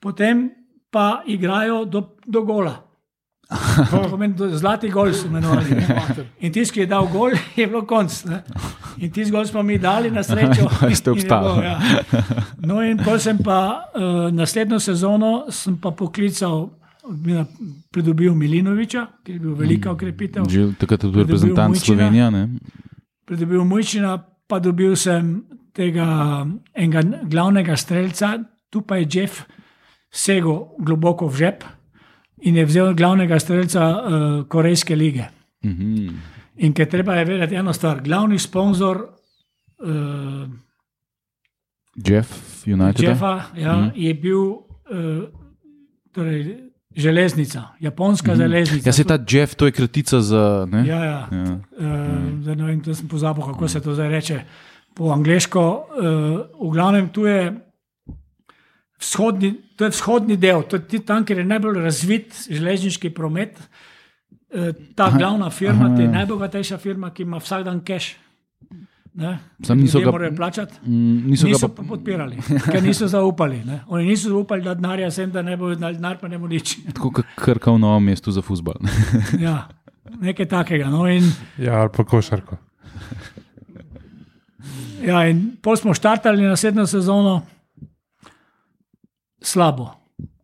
potem 0.04 0.50
pa 0.92 1.22
igrajo 1.24 1.84
do, 1.88 2.20
do 2.26 2.44
gola. 2.44 2.83
Zlati 4.58 4.88
gol 4.90 5.12
so 5.14 5.26
imenovali. 5.26 5.76
In 6.40 6.52
tisti, 6.52 6.74
ki 6.74 6.80
je 6.80 6.86
dal 6.86 7.08
gol, 7.12 7.34
je 7.56 7.66
bilo 7.66 7.84
konc. 7.86 8.24
Ne? 8.28 8.42
In 8.98 9.10
tisti 9.10 9.32
gol 9.32 9.46
smo 9.46 9.62
mi 9.62 9.78
dali 9.78 10.10
na 10.10 10.22
srečo. 10.22 10.68
Pa 10.80 10.90
ste 10.94 11.10
obstali. 11.10 11.64
ja. 11.64 11.78
No, 12.62 12.80
in 12.82 12.98
potem 12.98 13.20
sem 13.20 13.38
pa 13.38 13.90
uh, 13.94 14.30
naslednjo 14.34 14.80
sezono 14.80 15.46
pa 15.82 15.90
poklical, 15.90 16.70
pridobil 17.92 18.34
Milinoviča, 18.34 19.06
ki 19.24 19.32
je 19.32 19.38
bil 19.38 19.54
velika 19.54 19.90
okrepitev. 19.92 20.48
že 20.48 20.72
takrat 20.78 21.04
je 21.04 21.10
Pridobil 21.10 21.24
reprezentant. 21.24 21.76
Slovenije. 21.76 22.48
Pridobil 23.24 23.64
Mujčina, 23.64 24.16
pa 24.48 24.58
dobil 24.58 24.96
sem 24.96 25.44
tega 25.74 26.46
enega 26.74 27.02
glavnega 27.28 27.76
streljca, 27.76 28.38
tu 28.70 28.80
pa 28.80 28.96
je 28.96 29.06
Jeff 29.10 29.44
segel 30.14 30.70
globoko 30.78 31.26
v 31.26 31.36
žep 31.36 31.64
in 32.44 32.56
je 32.56 32.64
vzel 32.68 32.94
glavnega 32.94 33.38
streljca 33.40 33.88
uh, 33.90 34.46
Korejske 34.48 34.96
lige. 34.96 35.28
Mhm. 35.64 36.08
In 36.56 36.72
ker 36.72 36.86
treba 36.86 37.16
je 37.18 37.24
vedeti 37.24 37.56
eno 37.58 37.72
stvar, 37.72 38.00
glavni 38.02 38.38
sponzor 38.38 39.00
uh, 39.82 40.48
Jeff 41.96 42.66
United. 42.66 43.02
Jeffa 43.02 43.42
ja, 43.56 43.76
mm. 43.76 43.90
je 43.94 44.14
bil 44.14 44.38
uh, 44.38 45.24
torej, 46.12 46.70
železnica, 46.96 47.62
japonska 47.80 48.32
mm. 48.32 48.36
železnica. 48.36 48.88
Ja, 48.88 48.92
se 48.92 49.04
ta 49.04 49.18
Jeff, 49.30 49.54
to 49.54 49.66
je 49.66 49.72
kratica 49.72 50.20
za. 50.20 50.68
Ne? 50.70 50.86
Ja, 50.86 51.04
ja. 51.04 51.28
Ja. 51.32 51.58
Uh, 51.78 52.42
zdaj 52.42 52.56
ne 52.56 52.64
vem, 52.64 52.84
sem 52.94 53.08
pozabil, 53.08 53.44
kako 53.44 53.68
se 53.68 53.80
to 53.80 53.94
zdaj 53.94 54.08
reče 54.08 54.40
po 54.94 55.10
angliško. 55.10 55.86
Uh, 55.98 56.68
v 56.68 56.72
glavnem, 56.72 57.08
tu 57.08 57.26
je 57.26 57.50
vzhodni, 59.00 59.54
to 59.76 59.84
je 59.84 59.90
vzhodni 59.90 60.36
del, 60.36 60.62
to 60.62 60.76
je 60.76 60.84
ti 60.84 60.98
tam, 61.00 61.24
kjer 61.24 61.38
je 61.38 61.44
najbolj 61.46 61.80
razvit 61.80 62.46
železniški 62.50 63.10
promet. 63.10 63.56
Uh, 64.50 64.68
ta 64.94 65.08
aha, 65.08 65.18
glavna 65.18 65.50
firma, 65.50 65.86
aha. 65.86 65.96
ta 65.96 66.10
najbogatejša 66.12 66.78
firma, 66.78 67.10
ki 67.10 67.22
ima 67.22 67.38
vsak 67.38 67.64
dan 67.64 67.80
cash. 67.80 68.14
Ne? 69.14 69.38
Samo 69.62 69.80
niso 69.80 70.00
ga- 70.00 70.10
morajo 70.10 70.34
plačati. 70.36 70.74
Niso, 70.90 71.46
Niso 71.46 71.68
ga 71.68 71.68
pa 71.68 71.82
pa. 71.82 71.88
podpirali, 71.88 72.36
ker 72.64 72.82
niso 72.82 73.06
zaupali. 73.06 73.60
Ne? 73.64 73.80
Oni 73.88 74.06
niso 74.06 74.28
zaupali, 74.28 74.62
da 74.62 74.74
denarja 74.74 75.10
sem, 75.10 75.30
da 75.30 75.42
ne 75.42 75.56
bo 75.56 75.74
dali 75.74 75.94
denar, 75.94 76.18
pa 76.18 76.28
ne 76.28 76.38
bo 76.38 76.46
nič. 76.46 76.76
Tako 76.96 77.10
kot 77.12 77.26
krka 77.36 77.70
v 77.70 77.78
novem 77.78 78.04
mestu 78.04 78.30
za 78.30 78.42
futbol. 78.42 78.74
Ja, 79.38 79.68
nekaj 80.20 80.46
takega. 80.48 80.90
No? 80.90 81.06
In, 81.06 81.30
Ja, 81.58 81.80
ali 81.80 81.90
pa 81.94 82.04
košarko. 82.04 82.58
Ja, 85.04 85.26
in 85.28 85.56
pol 85.62 85.76
smo 85.76 85.94
štartali 85.94 86.42
naslednjo 86.42 86.86
sezono 86.86 87.42
slabo. 89.44 89.90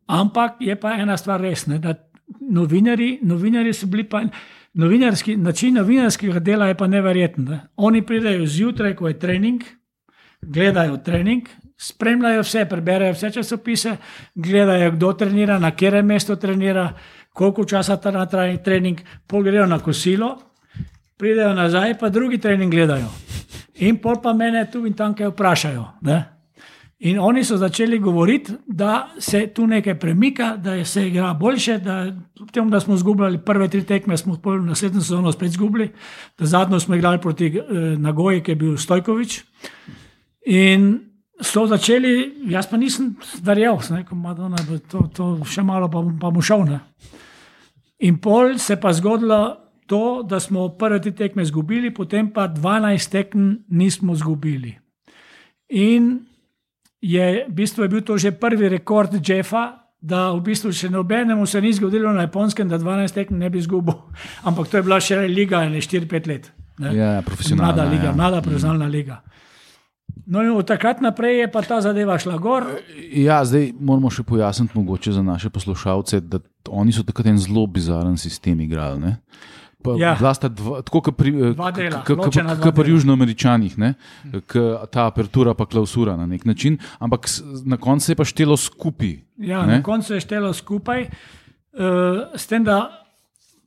Ampak 0.07 0.61
je 0.61 0.75
pa 0.77 0.97
ena 0.99 1.17
stvar 1.17 1.41
res, 1.41 1.67
ne, 1.71 1.79
da 1.79 1.95
novinari, 2.41 3.19
novinari 3.23 3.75
so 3.75 3.87
bili 3.87 4.05
pa. 4.05 4.25
Novinarski, 4.75 5.35
način 5.37 5.75
novinarskega 5.75 6.39
dela 6.39 6.69
je 6.69 6.77
pa 6.79 6.87
neverjeten. 6.87 7.45
Ne. 7.45 7.61
Oni 7.77 8.05
pridejo 8.07 8.47
zjutraj, 8.47 8.95
ko 8.95 9.09
je 9.09 9.19
trening, 9.19 9.65
gledajo 10.43 11.01
trening, 11.03 11.49
spremljajo 11.77 12.43
vse, 12.43 12.65
preberejo 12.71 13.13
vse 13.13 13.31
časopise, 13.35 13.97
gledajo, 14.35 14.93
kdo 14.95 15.13
trenira, 15.13 15.59
na 15.59 15.71
katerem 15.71 16.07
mestu 16.07 16.37
trenira, 16.37 16.93
koliko 17.33 17.65
časa 17.65 17.97
ta 17.97 18.27
traja 18.27 18.63
trening, 18.63 19.01
pol 19.27 19.43
grejo 19.43 19.67
na 19.67 19.79
kosilo, 19.79 20.37
pridejo 21.17 21.55
nazaj, 21.55 21.99
pa 21.99 22.09
drugi 22.09 22.39
trening 22.39 22.71
gledajo. 22.73 23.11
In 23.81 23.97
pol 23.99 24.21
pa 24.23 24.33
mene 24.33 24.71
tu 24.71 24.87
in 24.87 24.95
tam 24.95 25.15
kaj 25.15 25.33
vprašajo. 25.33 25.85
Ne? 26.03 26.25
In 27.01 27.19
oni 27.19 27.45
so 27.45 27.57
začeli 27.57 27.99
govoriti, 27.99 28.53
da 28.67 29.09
se 29.19 29.47
tu 29.47 29.67
nekaj 29.67 29.99
premika, 29.99 30.57
da 30.57 30.85
se 30.85 31.07
igra 31.09 31.35
boljše, 31.35 31.79
da 31.79 32.17
temu, 32.53 32.71
da 32.71 32.81
smo 32.81 32.95
izgubljali 32.95 33.39
prve 33.45 33.69
tri 33.69 33.83
tekme, 33.85 34.17
smo 34.17 34.37
pol 34.37 34.65
naslednjo 34.65 35.01
sezono 35.01 35.33
spet 35.33 35.49
izgubili, 35.49 35.91
zadnjo 36.39 36.81
smo 36.81 36.95
igrali 36.95 37.21
proti 37.21 37.47
eh, 37.47 37.63
Nagoji, 37.99 38.43
ki 38.43 38.51
je 38.51 38.57
bil 38.57 38.77
Stojkovič. 38.77 39.41
In 40.47 41.01
so 41.41 41.67
začeli, 41.67 42.35
jaz 42.53 42.69
pa 42.71 42.77
nisem 42.77 43.17
verjel, 43.43 43.81
da 44.37 44.79
to, 44.89 45.09
to 45.15 45.33
še 45.45 45.63
malo 45.63 45.89
pa, 45.89 46.05
pa 46.21 46.31
mu 46.31 46.43
šel. 46.43 46.69
Ne? 46.69 46.81
In 47.99 48.21
pol 48.21 48.59
se 48.59 48.77
pa 48.81 48.93
zgodilo 48.93 49.57
to, 49.87 50.23
da 50.23 50.41
smo 50.41 50.69
prve 50.69 51.01
tri 51.01 51.15
tekme 51.17 51.43
izgubili, 51.43 51.95
potem 51.95 52.29
pa 52.33 52.49
12 52.49 53.11
tekem 53.11 53.65
nismo 53.69 54.13
izgubili. 54.13 54.77
In 55.69 56.30
je, 57.03 57.45
v 57.49 57.53
bistvu 57.53 57.83
je 57.83 57.89
bil 57.89 58.01
to 58.01 58.19
že 58.19 58.33
prvi 58.33 58.69
rekord 58.69 59.13
Jeffa, 59.29 59.91
da 60.01 60.31
v 60.33 60.41
bistvu 60.41 60.73
še 60.73 60.89
nobenemu 60.89 61.47
se 61.47 61.61
ni 61.61 61.73
zgodilo 61.77 62.13
na 62.13 62.25
japonskem, 62.25 62.69
da 62.69 62.79
12 62.81 63.15
tekem 63.15 63.39
ne 63.39 63.51
bi 63.51 63.61
izgubil. 63.61 63.97
Ampak 64.49 64.69
to 64.69 64.81
je 64.81 64.83
bila 64.83 65.01
še 65.01 65.21
liga, 65.29 65.65
ne 65.69 65.81
4-5 65.81 66.29
let. 66.29 66.53
Ne? 66.81 66.95
Ja, 66.97 67.11
profesionalna. 67.25 67.75
Mlada 67.75 67.91
liga, 67.91 68.09
ja. 68.09 68.17
mlada 68.17 68.41
profesionalna 68.41 68.89
liga. 68.89 69.21
No, 70.31 70.43
in 70.43 70.53
od 70.55 70.67
takrat 70.67 71.01
naprej 71.03 71.41
je 71.41 71.47
pa 71.53 71.63
ta 71.63 71.81
zadeva 71.83 72.17
šla 72.19 72.39
gor. 72.39 72.65
Ja, 73.13 73.41
zdaj 73.45 73.73
moramo 73.79 74.11
še 74.15 74.23
pojasniti, 74.27 74.77
mogoče 74.79 75.13
za 75.13 75.23
naše 75.27 75.51
poslušalce, 75.51 76.21
da 76.23 76.41
oni 76.71 76.95
so 76.95 77.05
takrat 77.07 77.33
en 77.33 77.41
zelo 77.41 77.67
bizaren 77.67 78.17
sistem 78.21 78.61
igrali. 78.63 79.01
Ne? 79.03 79.13
Pa, 79.83 79.95
Ja. 79.97 80.13
dva, 80.15 80.35
tako 80.83 81.01
kot 81.01 81.17
pri, 81.17 81.31
eh, 81.31 81.55
Dva 81.55 81.71
dela, 81.71 82.03
k- 82.03 82.07
k- 82.07 82.17
ločena 82.19 82.53
k- 82.53 82.57
dva 82.57 82.71
k 82.71 82.75
pri 82.75 82.85
dela. 82.85 82.95
južnoameričanih, 82.95 83.73
k 84.47 84.53
ta 84.87 85.07
apertura 85.07 85.55
pa 85.55 85.65
klausura 85.65 86.17
na 86.17 86.27
nek 86.27 86.45
način, 86.45 86.77
ampak 86.99 87.27
na 87.65 87.77
koncu 87.77 88.13
je 88.13 88.17
pa 88.17 88.25
štelo 88.25 88.57
skupaj. 88.57 89.17
Ja, 89.39 89.65
ne? 89.65 89.73
na 89.73 89.83
koncu 89.83 90.15
je 90.15 90.21
štelo 90.21 90.53
skupaj, 90.53 91.03
uh, 91.03 91.81
s 92.35 92.47
tem, 92.47 92.65
da 92.65 93.05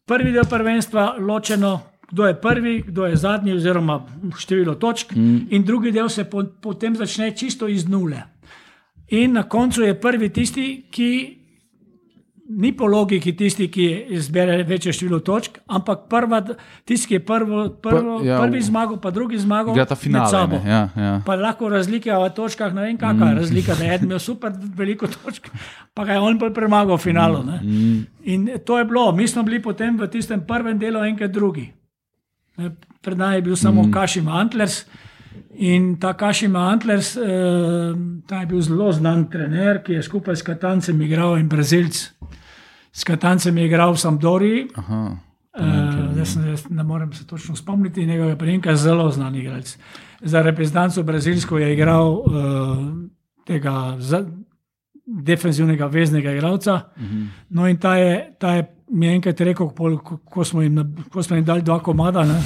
prvi 0.05 0.31
del 0.31 0.45
prvenstva 0.45 1.15
ločeno, 1.17 1.79
kdo 2.09 2.25
je 2.25 2.35
prvi, 2.35 2.83
kdo 2.83 3.05
je 3.05 3.15
zadnji, 3.15 3.53
oziroma 3.53 4.05
število 4.37 4.75
točk, 4.75 5.15
mm. 5.15 5.47
in 5.49 5.63
drugi 5.63 5.91
del 5.91 6.09
se 6.09 6.23
po, 6.23 6.43
potem 6.61 6.95
začne 6.95 7.31
čisto 7.31 7.67
iz 7.67 7.87
nule. 7.87 8.21
In 9.07 9.33
na 9.33 9.43
koncu 9.43 9.81
je 9.81 9.99
prvi 9.99 10.29
tisti, 10.29 10.85
ki 10.91 11.37
ni 12.49 12.73
po 12.77 12.87
logiki 12.87 13.35
tisti, 13.35 13.67
ki 13.71 14.17
zbere 14.19 14.63
večje 14.67 14.93
število 14.93 15.19
točk, 15.19 15.57
ampak 15.67 16.07
prva, 16.09 16.41
tisti, 16.85 17.07
ki 17.07 17.13
je 17.13 17.25
prvo, 17.25 17.69
prvo, 17.69 18.17
ja, 18.23 18.39
prvi 18.41 18.61
zmagal, 18.61 18.99
pa 19.01 19.11
drugi 19.11 19.39
zmagal. 19.39 19.73
Igra 19.73 19.85
ta 19.85 19.95
finale. 19.95 20.47
ne, 20.47 20.61
Ja, 20.65 20.81
ja. 20.95 21.13
Pa 21.25 21.35
lahko 21.35 21.69
razlike 21.69 22.11
v 22.11 22.29
točkah, 22.35 22.73
ne 22.73 22.87
vem, 22.87 22.97
kakšna 22.97 23.29
je 23.29 23.35
razlika, 23.39 23.75
da 23.75 23.83
je 23.83 23.95
eden 23.95 24.11
imel 24.11 24.19
super 24.19 24.51
veliko 24.75 25.07
točk, 25.07 25.47
pa 25.93 26.05
ga 26.05 26.19
je 26.19 26.19
on 26.19 26.39
bolj 26.39 26.53
premagal 26.53 26.97
v 26.97 27.01
finalu. 27.01 27.43
Mm. 27.43 28.03
In 28.23 28.49
to 28.65 28.79
je 28.79 28.85
bilo, 28.85 29.11
mi 29.11 29.27
smo 29.27 29.43
bili 29.43 29.61
potem 29.61 29.97
v 29.97 30.07
tistem 30.07 30.43
prvem 30.47 30.79
delu 30.79 31.03
enkrat 31.03 31.31
drugi. 31.31 31.71
Ne, 32.57 32.75
Pred 33.01 33.17
nami 33.17 33.35
je 33.35 33.41
bil 33.41 33.55
samo 33.55 33.83
mm. 33.83 33.91
Kašima 33.91 34.39
Antlers. 34.39 34.85
In 35.55 35.97
ta 35.99 36.13
Kašima 36.13 36.59
Antlers, 36.71 37.15
eh, 37.17 37.21
ta 38.27 38.39
je 38.39 38.45
bil 38.45 38.61
zelo 38.61 38.91
znan 38.91 39.29
trener, 39.29 39.83
ki 39.83 39.93
je 39.93 40.03
skupaj 40.03 40.35
s 40.35 40.41
Katancem 40.41 41.01
igral 41.01 41.37
in 41.37 41.47
Brazilc. 41.47 42.09
S 42.91 43.03
Katancem 43.03 43.57
je 43.57 43.65
igral 43.65 43.93
v 43.93 43.99
Sampdoriji, 43.99 44.67
Aha. 44.75 45.17
Uh, 45.53 46.17
jaz, 46.17 46.33
sem- 46.33 46.47
jaz 46.49 46.63
ne 46.69 46.83
morem 46.83 47.13
se 47.13 47.27
točno 47.27 47.55
spomniti 47.55 48.05
njegovega 48.05 48.35
priimka, 48.35 48.75
zelo 48.75 49.11
znan 49.11 49.35
igralec. 49.35 49.77
Za 50.21 50.41
reprezentanco 50.41 51.03
Brazilsko 51.03 51.57
je 51.57 51.73
igral 51.73 52.09
uh, 52.09 52.25
tega 53.45 53.95
za, 53.99 54.25
defensivnega 55.05 55.85
veznega 55.85 56.31
igralca. 56.31 56.73
Uh 56.97 57.03
-huh. 57.03 57.27
No, 57.49 57.67
in 57.67 57.77
ta 57.77 57.95
je, 57.95 58.33
ta 58.39 58.51
je 58.51 58.75
mi 58.89 59.05
je 59.05 59.13
enkrat 59.13 59.41
rekel, 59.41 59.69
ko, 59.69 60.17
ko, 60.25 60.43
smo 60.43 60.61
jim, 60.61 60.95
ko 61.09 61.23
smo 61.23 61.35
jim 61.35 61.45
dali 61.45 61.61
dva 61.61 61.79
komada, 61.79 62.23
ne, 62.23 62.41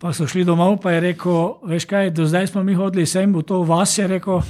Pa 0.00 0.12
so 0.16 0.26
šli 0.26 0.44
domov, 0.44 0.78
pa 0.80 0.92
je 0.92 1.00
rekel, 1.00 1.40
veš 1.68 1.84
kaj, 1.84 2.10
do 2.16 2.24
zdaj 2.26 2.46
smo 2.46 2.62
mi 2.64 2.74
hodili 2.74 3.06
sem 3.06 3.34
v 3.34 3.42
to 3.42 3.62
vas, 3.62 3.98
je 3.98 4.06
rekel. 4.08 4.40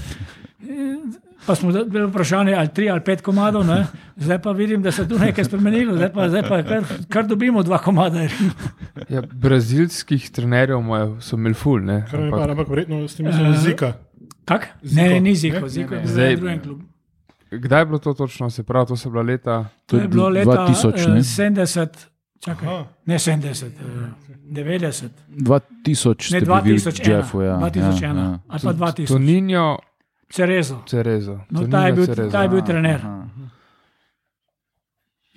Pa 1.46 1.54
smo 1.54 1.72
bili 1.72 2.06
vprašani, 2.06 2.54
ali 2.54 2.68
tri 2.68 2.90
ali 2.90 3.00
pet 3.00 3.22
komadov, 3.22 3.64
ne? 3.66 3.86
zdaj 4.16 4.38
pa 4.42 4.52
vidim, 4.52 4.82
da 4.82 4.92
se 4.92 5.08
tu 5.08 5.18
nekaj 5.18 5.44
spremenilo, 5.44 5.96
zdaj 5.96 6.12
pa, 6.12 6.28
zdaj 6.28 6.42
pa 6.42 6.62
kar, 6.62 6.84
kar 7.08 7.26
dobimo 7.26 7.62
dva 7.62 7.78
komada. 7.78 8.28
Ja, 9.08 9.22
brazilskih 9.32 10.30
trenerjev 10.30 10.84
so 11.20 11.36
imeli 11.36 11.54
ful, 11.54 11.80
ne? 11.82 12.04
Ampak, 12.12 12.50
ampak 12.50 12.68
verjetno 12.68 13.08
s 13.08 13.16
tem 13.16 13.26
mislim 13.26 13.56
zika. 13.56 13.92
Kak? 14.44 14.68
Ne, 14.82 15.08
ne, 15.08 15.20
ni 15.20 15.34
ziko, 15.34 15.68
ziko 15.68 15.94
je 15.94 16.00
Zdaj- 16.00 16.12
zdaj 16.12 16.36
drugen 16.36 16.60
klub. 16.60 16.80
Kdaj 17.50 17.80
je 17.80 17.86
bilo 17.86 17.98
to 17.98 18.12
točno? 18.14 18.50
Se 18.50 18.62
pravi, 18.62 18.86
to 18.86 18.96
so 18.96 19.10
bila 19.10 19.22
leta. 19.22 19.64
To 19.86 19.96
je 19.96 20.08
bilo 20.08 20.28
leta 20.28 20.50
2000, 20.50 21.08
ne? 21.08 21.18
eh, 21.18 21.22
70, 21.22 21.88
čakaj, 22.44 22.68
Aha. 22.68 22.86
ne 23.06 23.18
70, 23.18 23.66
eh, 23.66 24.10
90, 24.50 25.08
2000 25.28 26.32
ne 26.32 26.40
ste 26.40 26.62
bili 26.62 26.78
v 26.78 26.82
2001, 26.82 27.10
Jeffu, 27.10 27.42
ja. 27.42 27.56
2001 27.58 28.02
ja, 28.02 28.08
ja. 28.08 28.38
ali 28.48 28.60
pa 28.62 28.72
2000. 28.72 29.06
Toninjo 29.06 29.78
Cerezo. 30.30 30.82
Cerezo. 30.86 31.40
No, 31.50 31.66
ta 31.66 31.86
je 31.86 31.92
bil, 31.92 32.06
Cerezo. 32.06 32.30
ta 32.30 32.42
je 32.42 32.48
bil 32.48 32.62
trener. 32.62 33.00
Aha. 33.04 33.26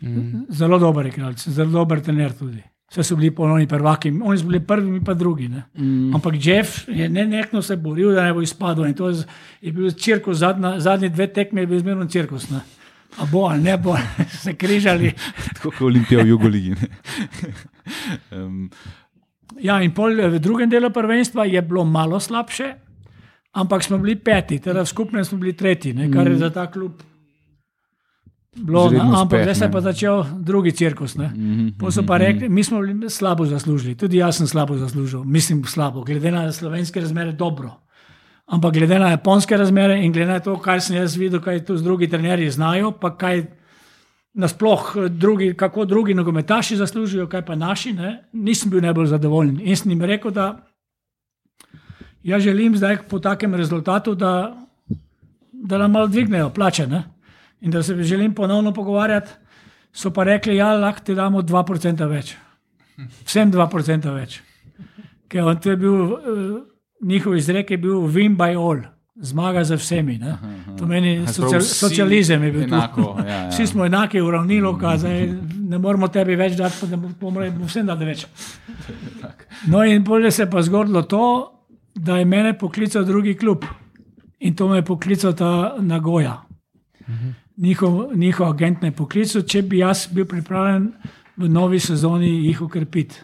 Mm. 0.03 0.45
Zelo 0.49 0.79
dober 0.79 1.05
igralec, 1.05 1.49
zelo 1.49 1.71
dober 1.71 2.01
trener 2.03 2.33
tudi. 2.35 2.61
Vse 2.91 3.03
so 3.03 3.15
bili 3.15 3.31
ponovni 3.31 3.67
prvaki, 3.67 4.11
oni 4.23 4.37
so 4.37 4.45
bili 4.45 4.59
prvi, 4.59 4.91
mi 4.91 4.99
pa 5.03 5.13
drugi. 5.13 5.47
Ne? 5.47 5.63
Mm. 5.77 6.15
Ampak 6.15 6.35
Jeff 6.37 6.87
je 6.87 7.09
nenehno 7.09 7.61
se 7.61 7.75
boril, 7.75 8.11
da 8.13 8.23
ne 8.23 8.33
bo 8.33 8.41
izpadel. 8.41 8.85
In 8.85 8.93
to 8.93 9.09
je, 9.09 9.23
je 9.61 9.71
bil 9.71 9.91
cirkus, 9.91 10.37
zadnja, 10.37 10.79
zadnji 10.79 11.09
dve 11.09 11.27
tekme 11.33 11.61
je 11.61 11.67
bil 11.67 11.79
zmerno 11.79 12.05
cirkus. 12.05 12.49
Ne? 12.49 12.59
A 13.17 13.25
bo 13.31 13.45
ali 13.45 13.61
ne 13.61 13.77
bo, 13.77 13.97
se 14.43 14.53
križali. 14.53 15.13
Tako 15.55 15.71
kot 15.71 15.81
Olimpija 15.81 16.23
v 16.23 16.27
Jugoligi. 16.27 16.75
um, 18.31 18.69
Ja, 19.61 19.77
in 19.83 19.93
pol 19.93 20.17
v 20.17 20.39
drugem 20.41 20.69
delu 20.71 20.89
prvenstva 20.89 21.45
je 21.45 21.61
bilo 21.61 21.85
malo 21.85 22.19
slabše, 22.19 22.73
ampak 23.53 23.83
smo 23.83 23.99
bili 24.01 24.15
peti, 24.15 24.57
teda 24.59 24.81
v 24.81 24.89
skupnem 24.89 25.25
smo 25.25 25.37
bili 25.37 25.53
tretji, 25.53 25.93
ne, 25.93 26.09
kar 26.09 26.27
je 26.27 26.37
za 26.41 26.49
ta 26.49 26.65
klub. 26.71 27.03
Bilo, 28.53 28.89
ne, 28.93 29.01
ampak 29.01 29.43
zdaj 29.43 29.55
se 29.55 29.65
je 29.65 29.71
pa 29.71 29.81
začel 29.81 30.25
drugi 30.41 30.71
cirkus. 30.71 31.17
Ne. 31.17 31.29
mhm, 31.33 31.67
Pa 31.77 31.91
so 31.91 32.05
pa 32.05 32.17
rekli, 32.17 32.49
mi 32.49 32.63
smo 32.63 32.81
bili 32.81 33.09
slabo 33.09 33.45
zaslužili, 33.45 33.95
tudi 33.95 34.17
jaz 34.17 34.37
sem 34.37 34.47
slabo 34.47 34.77
zaslužil, 34.77 35.23
mislim 35.23 35.63
slabo, 35.65 36.03
glede 36.03 36.31
na 36.31 36.51
slovenske 36.51 37.01
razmere 37.01 37.31
dobro. 37.31 37.82
Ampak 38.45 38.73
glede 38.73 38.99
na 38.99 39.09
japonske 39.09 39.57
razmere 39.57 40.01
in 40.03 40.11
glede 40.11 40.31
na 40.31 40.39
to, 40.39 40.57
kar 40.59 40.81
sem 40.81 40.97
jaz 40.97 41.15
videl, 41.17 41.41
kaj 41.41 41.65
tu 41.65 41.77
drugi 41.79 42.09
trenerji 42.09 42.49
znajo, 42.51 42.91
pa 42.91 43.13
kaj 43.17 43.45
nasploh 44.33 44.93
eh, 44.95 45.09
drugi, 45.09 45.53
kako 45.57 45.85
drugi 45.85 46.13
nogometaši 46.13 46.77
zaslužijo, 46.77 47.27
kaj 47.27 47.45
pa 47.45 47.55
naši, 47.55 47.93
ne, 47.93 48.23
nisem 48.33 48.71
bil 48.71 48.81
najbolj 48.81 49.07
zadovoljen. 49.13 49.59
In 49.61 49.77
sem 49.77 49.91
jim 49.91 50.01
rekel, 50.01 50.31
da 50.31 50.57
jaz 52.23 52.43
želim 52.43 52.77
zdaj 52.77 52.97
po 53.09 53.19
takem 53.19 53.55
rezultatu, 53.55 54.15
da, 54.15 54.57
da 55.51 55.77
nam 55.77 55.91
malo 55.91 56.07
dvignejo 56.07 56.49
plače 56.49 56.87
ne, 56.87 57.03
in 57.61 57.71
da 57.71 57.83
se 57.83 58.03
želim 58.03 58.35
ponovno 58.35 58.73
pogovarjati. 58.73 59.31
So 59.93 60.09
pa 60.09 60.23
rekli, 60.23 60.53
da 60.53 60.57
ja, 60.57 60.73
lahko 60.73 61.03
ti 61.05 61.15
damo 61.15 61.41
2% 61.41 62.07
več. 62.09 62.35
Vsem 63.25 63.51
2% 63.51 64.13
več. 64.13 64.39
Ker 65.29 65.45
on, 65.45 65.59
to 65.61 65.69
je 65.69 65.77
bil, 65.77 65.93
uh, 65.93 66.61
njihov 67.01 67.35
izrek 67.35 67.71
je 67.71 67.77
bil 67.77 67.95
win 68.07 68.37
by 68.37 68.55
all, 68.57 68.81
zmaga 69.15 69.63
za 69.63 69.75
vsemi. 69.75 70.17
Ne? 70.17 70.37
To 70.79 70.85
meni 70.85 71.17
Aha, 71.17 71.33
social, 71.33 71.49
prav 71.49 71.61
vsi 71.61 71.75
socializem 71.75 72.43
je 72.43 72.51
bil 72.51 72.63
enako, 72.63 73.15
ja, 73.19 73.35
ja. 73.35 73.49
Vsi 73.51 73.67
smo 73.67 73.85
enaki, 73.85 74.21
uravnilo, 74.21 74.77
zdaj 74.97 75.27
ne 75.69 75.77
moramo 75.77 76.07
tebi 76.07 76.35
več 76.35 76.57
dati, 76.57 76.75
pa 76.81 76.87
da 76.87 76.99
rekli, 77.41 77.65
vsem 77.65 77.85
dati 77.85 78.05
več. 78.05 78.25
No, 79.67 79.83
in 79.87 80.03
bolje 80.03 80.31
se 80.31 80.41
je 80.43 80.49
pa 80.51 80.61
zgodilo 80.61 81.01
to, 81.07 81.25
da 81.95 82.17
je 82.17 82.25
mene 82.25 82.57
poklical 82.57 83.05
drugi 83.05 83.35
klub 83.39 83.63
in 84.39 84.55
to 84.55 84.67
me 84.67 84.77
je 84.77 84.85
poklical 84.85 85.33
ta 85.33 85.75
Nagoja. 85.79 86.41
Njihov, 87.57 88.15
njihov 88.15 88.49
agent 88.49 88.81
me 88.81 88.87
je 88.87 88.95
poklical, 88.95 89.41
če 89.41 89.61
bi 89.61 89.79
jaz 89.79 90.07
bil 90.11 90.25
pripravljen 90.25 90.89
v 91.37 91.49
novi 91.49 91.79
sezoni 91.79 92.29
jih 92.47 92.61
ukrepiti. 92.61 93.21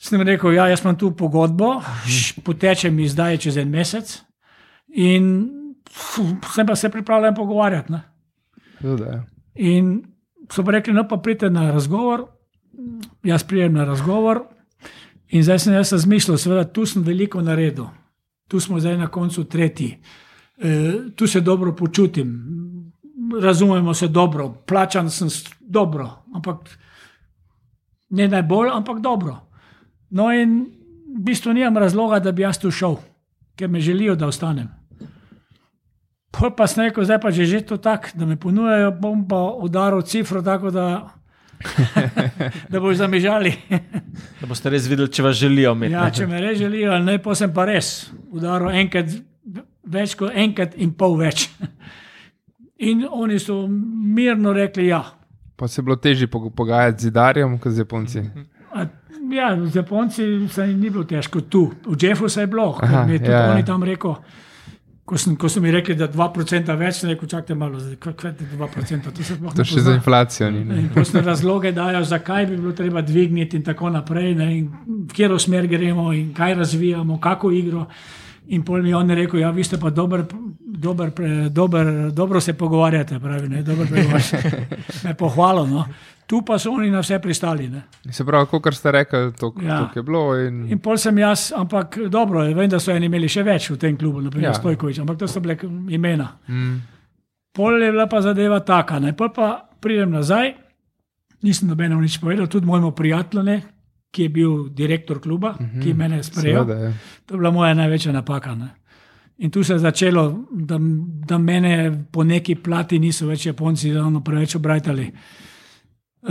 Sem 0.00 0.22
rekel, 0.24 0.54
ja, 0.56 0.66
jaz 0.70 0.80
imam 0.80 0.96
tu 0.96 1.10
pogodbo, 1.16 1.74
poteče 2.44 2.90
mi 2.90 3.08
zdaj 3.08 3.36
čez 3.44 3.58
en 3.60 3.68
mesec 3.68 4.14
in 4.88 5.26
sem 6.54 6.66
pa 6.66 6.76
se 6.76 6.88
pripravljen 6.88 7.34
pogovarjati. 7.34 7.92
Ja. 8.80 9.24
In 9.54 9.98
so 10.52 10.64
pa 10.64 10.72
rekli, 10.72 10.94
no 10.96 11.04
pa 11.08 11.16
pridite 11.16 11.50
na 11.50 11.70
razgovor, 11.70 12.24
jaz 13.22 13.44
pridem 13.44 13.74
na 13.74 13.84
razgovor. 13.84 14.42
In 15.28 15.44
zdaj 15.44 15.58
sem 15.58 15.74
jaz 15.74 15.92
razmišljal, 15.92 16.38
seveda, 16.38 16.64
tu 16.64 16.86
sem 16.86 17.02
veliko 17.06 17.42
naredil, 17.42 17.86
tu 18.48 18.60
smo 18.60 18.80
zdaj 18.80 18.96
na 18.98 19.06
koncu 19.06 19.44
tretji, 19.44 19.92
e, 20.58 20.92
tu 21.16 21.26
se 21.26 21.40
dobro 21.40 21.74
počutim, 21.76 22.32
razumemo 23.42 23.94
se 23.94 24.08
dobro, 24.08 24.48
plačan 24.66 25.10
sem 25.10 25.28
dobro, 25.60 26.08
ampak 26.34 26.78
ne 28.10 28.28
najbolj, 28.28 28.70
ampak 28.72 28.98
dobro. 29.00 29.49
No, 30.10 30.30
in 30.34 30.66
v 31.16 31.22
bistvu 31.30 31.52
nimam 31.54 31.76
razloga, 31.78 32.18
da 32.18 32.32
bi 32.32 32.42
jaz 32.42 32.58
tu 32.58 32.70
šel, 32.70 32.96
ker 33.56 33.68
me 33.68 33.80
želijo, 33.80 34.16
da 34.16 34.26
ostanem. 34.26 34.68
Pol 36.30 36.52
pa 36.56 36.66
sem 36.70 36.84
rekel, 36.86 37.04
zdaj 37.04 37.18
pa 37.20 37.30
že, 37.34 37.46
že 37.46 37.60
to 37.66 37.76
tako, 37.76 38.14
da 38.14 38.26
me 38.26 38.36
ponujajo, 38.38 38.92
bom 39.00 39.24
pa 39.28 39.40
udaril 39.58 40.02
cifro 40.02 40.42
tako, 40.42 40.70
da, 40.70 41.10
da 42.70 42.80
boš 42.80 42.96
zamižali. 43.02 43.52
Da 44.40 44.46
boste 44.48 44.70
res 44.72 44.86
videli, 44.88 45.10
če 45.12 45.22
vas 45.22 45.36
želijo 45.36 45.72
imeti. 45.76 45.92
Ja, 45.92 46.06
če 46.10 46.26
me 46.26 46.40
res 46.40 46.58
želijo, 46.58 46.96
ne, 47.04 47.18
pa 47.22 47.34
sem 47.36 47.50
pa 47.54 47.66
res 47.68 48.10
udaril 48.32 48.70
enkrat, 48.80 49.10
več 49.84 50.14
kot 50.18 50.32
enkrat 50.34 50.74
in 50.80 50.94
pol 50.96 51.18
več. 51.20 51.48
In 52.80 53.02
oni 53.04 53.36
so 53.36 53.66
mirno 53.68 54.54
rekli, 54.56 54.86
ja. 54.88 55.02
Pa 55.60 55.68
se 55.68 55.82
je 55.82 55.84
bilo 55.84 55.98
težje 56.00 56.24
pog- 56.32 56.48
pogajati 56.56 57.02
z 57.02 57.10
zidarjem, 57.10 57.58
kot 57.60 57.74
z 57.76 57.82
Japonci. 57.82 58.22
A, 58.24 58.44
ja, 59.32 59.66
z 59.66 59.76
Japonci 59.76 60.48
se 60.48 60.66
ni 60.66 60.90
bilo 60.90 61.04
težko, 61.04 61.40
tu, 61.40 61.72
v 61.86 61.96
Jeffu 62.02 62.28
se 62.28 62.40
je 62.40 62.46
bilo, 62.46 62.78
Aha, 62.82 63.04
mi 63.06 63.12
je 63.12 63.18
tudi 63.18 63.30
ja, 63.30 63.44
ja. 63.46 63.52
oni 63.52 63.64
tam 63.64 63.82
rekel. 63.82 64.14
Ko, 65.04 65.18
sem, 65.18 65.34
ko 65.36 65.48
so 65.48 65.58
mi 65.60 65.70
rekli, 65.70 65.96
da 65.98 66.06
2% 66.08 66.76
več, 66.78 67.00
sem 67.00 67.10
rekel, 67.10 67.28
čakajte 67.28 67.54
malo, 67.54 67.80
kaj 67.98 68.28
je 68.30 68.46
2%, 68.52 69.10
to 69.10 69.22
se 69.22 69.36
To 69.56 69.64
še 69.64 69.74
za 69.74 69.80
pozna. 69.80 69.94
inflacijo 69.94 70.50
ni. 70.50 70.64
ne. 70.64 70.76
In 70.78 70.88
posne 70.88 71.20
razloge 71.20 71.72
dajo, 71.72 72.04
zakaj 72.04 72.46
bi 72.46 72.56
bilo 72.56 72.72
treba 72.72 73.02
dvigniti 73.02 73.56
in 73.56 73.62
tako 73.62 73.90
naprej, 73.90 74.34
ne, 74.34 74.58
in 74.58 74.68
v 74.86 75.08
katero 75.08 75.38
smer 75.38 75.66
gremo 75.66 76.12
in 76.12 76.30
kaj 76.32 76.54
razvijamo, 76.54 77.18
kako 77.20 77.50
igro. 77.50 77.86
In 78.50 78.62
pol 78.62 78.82
mi 78.82 78.88
je 78.88 78.96
on 78.96 79.10
rekel, 79.10 79.40
ja, 79.40 79.50
vi 79.50 79.62
ste 79.62 79.78
pa 79.78 79.90
dober, 79.90 80.24
dober, 80.58 81.10
pre- 81.10 81.48
dober, 81.50 81.86
dobro 82.10 82.40
se 82.40 82.52
pogovarjate, 82.54 83.18
pravi, 83.18 83.48
ne, 83.48 83.62
dobro 83.62 83.86
pregovarjate. 83.86 84.66
Me 85.04 85.14
pohvalo, 85.14 85.66
no. 85.66 85.84
Tu 86.26 86.42
pa 86.42 86.58
so 86.58 86.70
oni 86.70 86.90
na 86.90 86.98
vse 86.98 87.18
pristali, 87.18 87.68
ne. 87.68 87.82
Se 88.08 88.24
pravi, 88.24 88.46
kot 88.48 88.74
ste 88.74 88.90
rekli, 88.92 89.32
to 89.32 89.52
Ja. 89.60 89.90
je 89.92 90.02
bilo. 90.02 90.36
In, 90.36 90.66
In 90.68 90.78
pol 90.78 90.96
sem 90.96 91.16
jaz, 91.16 91.52
ampak 91.52 91.98
dobro, 92.08 92.42
vem, 92.44 92.68
da 92.68 92.78
so 92.78 92.90
eni 92.90 93.06
imeli 93.06 93.28
še 93.28 93.42
več 93.44 93.70
v 93.70 93.78
tem 93.78 93.96
klubu, 93.96 94.20
naprimer 94.20 94.48
Ja. 94.48 94.54
Stojkovič, 94.54 94.98
ampak 94.98 95.16
to 95.16 95.28
so 95.28 95.40
bile 95.40 95.56
imena. 95.88 96.32
mm, 96.48 96.80
Pol 97.52 97.78
je 97.78 97.90
bila 97.90 98.06
pa 98.06 98.20
zadeva 98.20 98.60
taka, 98.60 98.98
ne. 98.98 99.12
pol 99.12 99.28
pa 99.28 99.48
pridem 99.76 100.10
nazaj, 100.10 100.54
nisem 101.42 101.68
nobenemu 101.68 102.00
nič 102.00 102.18
povedal, 102.18 102.46
tudi 102.46 102.66
mojemu 102.66 102.90
prijatelju, 102.92 103.42
ne, 103.42 103.62
ki 104.10 104.22
je 104.22 104.28
bil 104.28 104.68
direktor 104.68 105.20
kluba, 105.20 105.50
uh 105.50 105.66
-huh, 105.66 105.82
ki 105.82 105.88
je 105.88 105.94
mene 105.94 106.22
sprejel. 106.22 106.64
seveda, 106.64 106.80
ja. 106.84 106.92
To 107.26 107.34
je 107.34 107.38
bila 107.38 107.50
moja 107.50 107.74
največja 107.74 108.12
napaka. 108.12 108.54
Ne. 108.54 108.68
In 109.38 109.50
tu 109.50 109.64
se 109.64 109.72
je 109.72 109.78
začelo, 109.78 110.44
da, 110.50 110.78
da 111.26 111.38
mene 111.38 112.04
po 112.12 112.24
neki 112.24 112.54
plati 112.54 112.98
niso 112.98 113.26
več 113.26 113.46
Japonci 113.46 113.92
ravno 113.92 114.20
preveč 114.20 114.54
obrajtali. 114.54 115.12
Uh, 116.22 116.28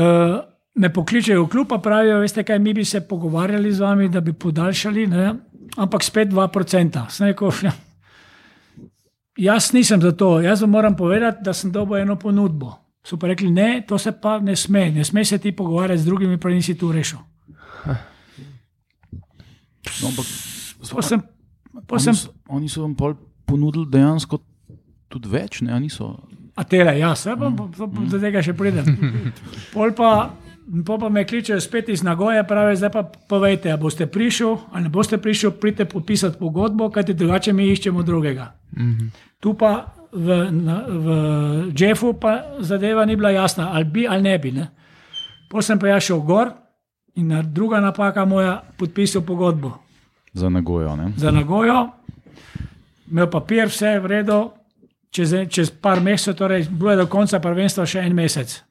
me 0.76 0.94
pokličejo 0.94 1.44
v 1.44 1.50
klub, 1.50 1.68
pa 1.68 1.78
pravijo, 1.78 2.20
veste 2.20 2.44
kaj, 2.44 2.60
mi 2.60 2.74
bi 2.74 2.86
se 2.86 3.02
pogovarjali 3.02 3.72
z 3.74 3.80
vami, 3.80 4.10
da 4.10 4.22
bi 4.22 4.34
podaljšali, 4.34 5.08
ne, 5.08 5.34
ampak 5.78 6.04
spet 6.04 6.30
2%. 6.30 7.10
Sem 7.10 7.28
rekel, 7.28 7.52
ja, 7.64 7.74
jaz 9.38 9.74
nisem 9.74 10.02
za 10.02 10.12
to, 10.12 10.38
jaz 10.42 10.62
vam 10.62 10.70
moram 10.70 10.96
povedati, 10.96 11.44
da 11.44 11.54
sem 11.54 11.72
dobil 11.72 12.04
eno 12.04 12.16
ponudbo. 12.16 12.76
So 13.04 13.18
pa 13.18 13.28
rekli, 13.28 13.50
ne, 13.52 13.84
to 13.88 13.98
se 13.98 14.12
pa 14.12 14.38
ne 14.40 14.56
sme, 14.56 14.92
ne 14.92 15.04
sme 15.04 15.26
se 15.26 15.38
ti 15.38 15.52
pogovarjati 15.52 16.02
z 16.02 16.06
drugimi, 16.06 16.38
pa 16.38 16.50
nisi 16.50 16.78
tu 16.78 16.92
rešil. 16.92 17.20
No, 20.00 20.08
ampak, 20.08 20.26
Pa 20.88 21.02
sem, 21.02 21.22
oni, 21.90 22.02
sem 22.02 22.16
so, 22.16 22.32
oni 22.48 22.70
so 22.72 22.84
vam 22.86 22.96
pol 22.96 23.16
ponudili 23.46 23.88
dejansko 23.92 24.40
tudi 25.12 25.32
več, 25.32 25.62
ne, 25.66 25.74
a 25.76 25.80
niso. 25.82 26.14
A 26.60 26.64
tele, 26.68 26.94
ja, 27.00 27.14
se 27.16 27.34
bom, 27.40 27.56
mm. 27.56 28.08
do 28.12 28.20
tega 28.22 28.44
še 28.46 28.54
pridem. 28.58 28.88
Pol 29.74 29.94
pa, 29.96 30.32
pol 30.86 31.00
pa 31.02 31.10
me 31.12 31.24
kličejo 31.28 31.60
spet 31.64 31.90
iz 31.90 32.04
Nagoje, 32.06 32.44
pravi, 32.48 32.76
zdaj 32.80 32.92
pa 32.94 33.04
povejte, 33.04 33.72
a 33.72 33.80
boste 33.80 34.10
prišli 34.12 34.50
ali 34.76 34.86
ne 34.86 34.92
boste 34.94 35.18
prišli, 35.18 35.54
pridite 35.56 35.88
podpisati 35.90 36.40
pogodbo, 36.40 36.90
kajti 36.94 37.16
drugače 37.16 37.54
mi 37.56 37.70
iščemo 37.72 38.04
drugega. 38.04 38.52
Mm 38.76 38.92
-hmm. 38.92 39.10
Tu 39.40 39.54
pa 39.54 39.72
v, 40.12 40.52
na, 40.52 40.84
v 40.88 41.08
Jeffu 41.80 42.14
pa 42.14 42.60
zadeva 42.60 43.06
ni 43.06 43.16
bila 43.16 43.32
jasna, 43.32 43.72
ali 43.74 43.86
bi 43.86 44.08
ali 44.08 44.22
ne 44.22 44.38
bi. 44.38 44.52
Ne. 44.52 44.68
Potem 45.50 45.64
sem 45.64 45.80
pa 45.80 45.88
jaz 45.88 46.04
šel 46.04 46.20
gor 46.20 46.52
In 47.16 47.34
druga 47.54 47.80
napaka 47.80 48.26
moja, 48.26 48.64
podpisal 48.78 49.22
pogodbo 49.22 49.78
Za 50.34 50.50
nagojo. 50.50 50.96
Ne? 50.96 51.12
za 51.18 51.32
nagojo, 51.32 51.90
imel 53.12 53.30
papir, 53.30 53.68
vse 53.68 53.88
je 53.88 54.00
v 54.00 54.06
redu, 54.06 54.52
čez, 55.10 55.34
čez 55.50 55.72
par 55.72 56.02
mesecev, 56.02 56.36
torej 56.38 56.68
bilo 56.70 56.92
je 56.92 56.98
do 56.98 57.08
konca 57.08 57.40
prvenstva 57.40 57.86
še 57.86 58.06
en 58.06 58.16
mesec, 58.16 58.62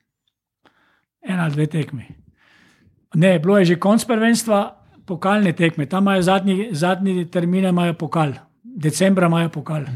ena 1.23 1.45
ali 1.45 1.53
dve 1.53 1.67
tekmi. 1.67 2.07
Ne, 3.15 3.39
bilo 3.39 3.59
je 3.59 3.65
že 3.65 3.81
konc 3.81 4.05
prvenstva, 4.05 4.61
pokalne 5.07 5.53
tekme, 5.53 5.87
tam 5.87 6.05
imajo 6.05 6.23
zadnji, 6.23 6.69
zadnji 6.73 7.27
termine, 7.27 7.69
imajo 7.69 7.95
pokal, 7.95 8.37
decembra 8.63 9.27
imajo 9.27 9.49
pokal. 9.49 9.89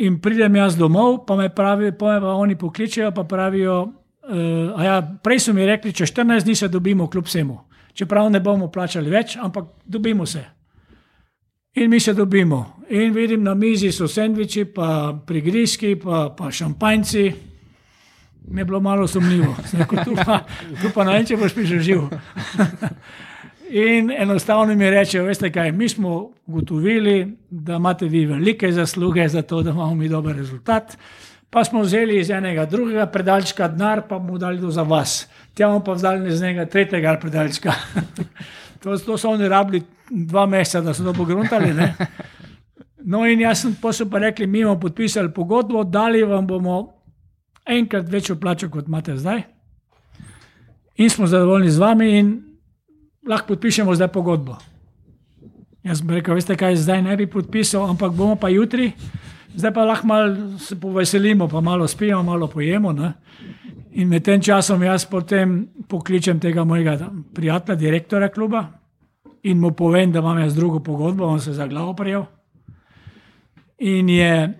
In 0.00 0.16
pridem 0.20 0.56
jaz 0.56 0.78
domov, 0.80 1.26
pa 1.26 1.36
me, 1.36 1.50
pravi, 1.54 1.92
pa 1.92 2.14
me 2.14 2.20
pa 2.20 2.34
oni 2.34 2.56
pokličejo, 2.56 3.12
pa 3.12 3.24
pravijo, 3.24 3.92
uh, 4.30 4.84
ja, 4.84 5.00
prej 5.22 5.40
so 5.46 5.52
mi 5.52 5.66
rekli, 5.66 5.92
če 5.92 6.06
14 6.06 6.46
dni 6.46 6.54
se 6.54 6.68
dobimo, 6.68 7.10
kljub 7.10 7.26
vsemu. 7.26 7.58
Čeprav 7.94 8.30
ne 8.30 8.40
bomo 8.40 8.70
plačali 8.70 9.10
več, 9.10 9.36
ampak 9.36 9.64
dobimo 9.84 10.26
se. 10.26 10.44
In 11.74 11.90
mi 11.90 12.00
se 12.00 12.14
dobimo. 12.14 12.82
In 12.90 13.12
vidim 13.14 13.42
na 13.42 13.54
mizi 13.54 13.92
so 13.92 14.08
sendviči, 14.08 14.64
pa 14.74 15.18
prigrizki, 15.26 15.94
pa, 15.96 16.28
pa 16.38 16.50
šampanjci. 16.50 17.32
Mi 18.50 18.60
je 18.60 18.64
bilo 18.64 18.80
malo 18.80 19.06
sumljivo, 19.06 19.54
Sem 19.70 19.80
rekel, 19.80 20.04
tu 20.04 20.14
pa, 20.16 20.40
pa 20.94 21.04
naj 21.04 21.24
če 21.28 21.36
boš 21.36 21.54
prišel 21.54 21.78
živ. 21.78 22.06
In 23.70 24.10
enostavno 24.10 24.74
mi 24.74 24.90
rečejo, 24.90 25.28
veste 25.28 25.52
kaj, 25.52 25.70
mi 25.72 25.88
smo 25.88 26.32
ugotovili, 26.46 27.36
da 27.50 27.76
imate 27.76 28.08
vi 28.08 28.24
velike 28.26 28.72
zasluge 28.72 29.28
za 29.28 29.42
to, 29.42 29.62
da 29.62 29.70
imamo 29.70 29.94
mi 29.94 30.08
dober 30.08 30.36
rezultat. 30.36 30.96
Pa 31.50 31.64
smo 31.64 31.82
vzeli 31.82 32.20
iz 32.20 32.30
enega 32.30 32.64
drugega 32.66 33.06
predalčka 33.06 33.68
denar, 33.68 34.04
pa 34.08 34.18
mu 34.18 34.38
dali 34.38 34.60
to 34.60 34.70
za 34.70 34.82
vas. 34.82 35.28
Bomo 35.58 35.80
pa 35.84 35.92
vzeli 35.92 36.28
iz 36.28 36.42
enega 36.42 36.66
tretjega 36.66 37.16
predalčka. 37.20 37.74
to, 38.82 38.98
to 38.98 39.18
so 39.18 39.30
oni 39.30 39.48
rabili 39.48 39.82
dva 40.10 40.46
meseca, 40.46 40.80
da 40.80 40.94
so 40.94 41.04
to 41.04 41.12
pogruntali. 41.12 41.74
Ne? 41.74 41.94
No, 43.04 43.24
in 43.26 43.40
jaz 43.40 43.62
sem 43.62 43.74
pa 43.82 43.92
so 43.92 44.06
pa 44.10 44.18
rekli, 44.18 44.46
mi 44.46 44.64
bomo 44.64 44.80
podpisali 44.80 45.32
pogodbo, 45.32 45.84
dali 45.84 46.22
vam 46.24 46.46
bomo 46.46 46.92
enkrat 47.66 48.08
večjo 48.08 48.36
plačo, 48.36 48.68
kot 48.70 48.86
imate 48.86 49.16
zdaj. 49.16 49.42
In 50.96 51.10
smo 51.10 51.26
zadovoljni 51.26 51.70
z 51.70 51.78
vami, 51.78 52.10
in 52.18 52.42
lahko 53.26 53.54
podpišemo 53.54 53.94
zdaj 53.94 54.08
pogodbo. 54.08 54.58
Jaz 55.82 56.02
bi 56.02 56.14
rekel, 56.14 56.34
veste 56.34 56.56
kaj, 56.56 56.76
zdaj 56.76 57.02
ne 57.02 57.16
bi 57.16 57.26
podpisal, 57.26 57.88
ampak 57.90 58.12
bomo 58.12 58.36
pa 58.36 58.48
jutri, 58.48 58.92
zdaj 59.54 59.72
pa 59.74 59.84
lahko 59.84 60.06
malo 60.06 60.58
se 60.58 60.80
poveselimo, 60.80 61.48
pa 61.48 61.60
malo 61.60 61.88
spijemo, 61.88 62.22
malo 62.22 62.46
pojemo. 62.46 62.92
Ne? 62.92 63.12
In 63.92 64.08
med 64.08 64.24
tem 64.24 64.42
časom 64.42 64.82
jaz 64.82 65.04
potem 65.04 65.68
pokličem 65.88 66.40
tega 66.40 66.64
mojega 66.64 67.10
prijatelja, 67.34 67.78
direktorja 67.78 68.28
kluba 68.28 68.64
in 69.42 69.58
mu 69.58 69.72
povem, 69.72 70.12
da 70.12 70.18
imam 70.18 70.38
jaz 70.38 70.54
drugo 70.54 70.80
pogodbo, 70.80 71.26
on 71.26 71.40
se 71.40 71.52
za 71.52 71.66
glavo 71.66 71.94
prijel. 71.94 72.24
In 73.78 74.08
je 74.08 74.52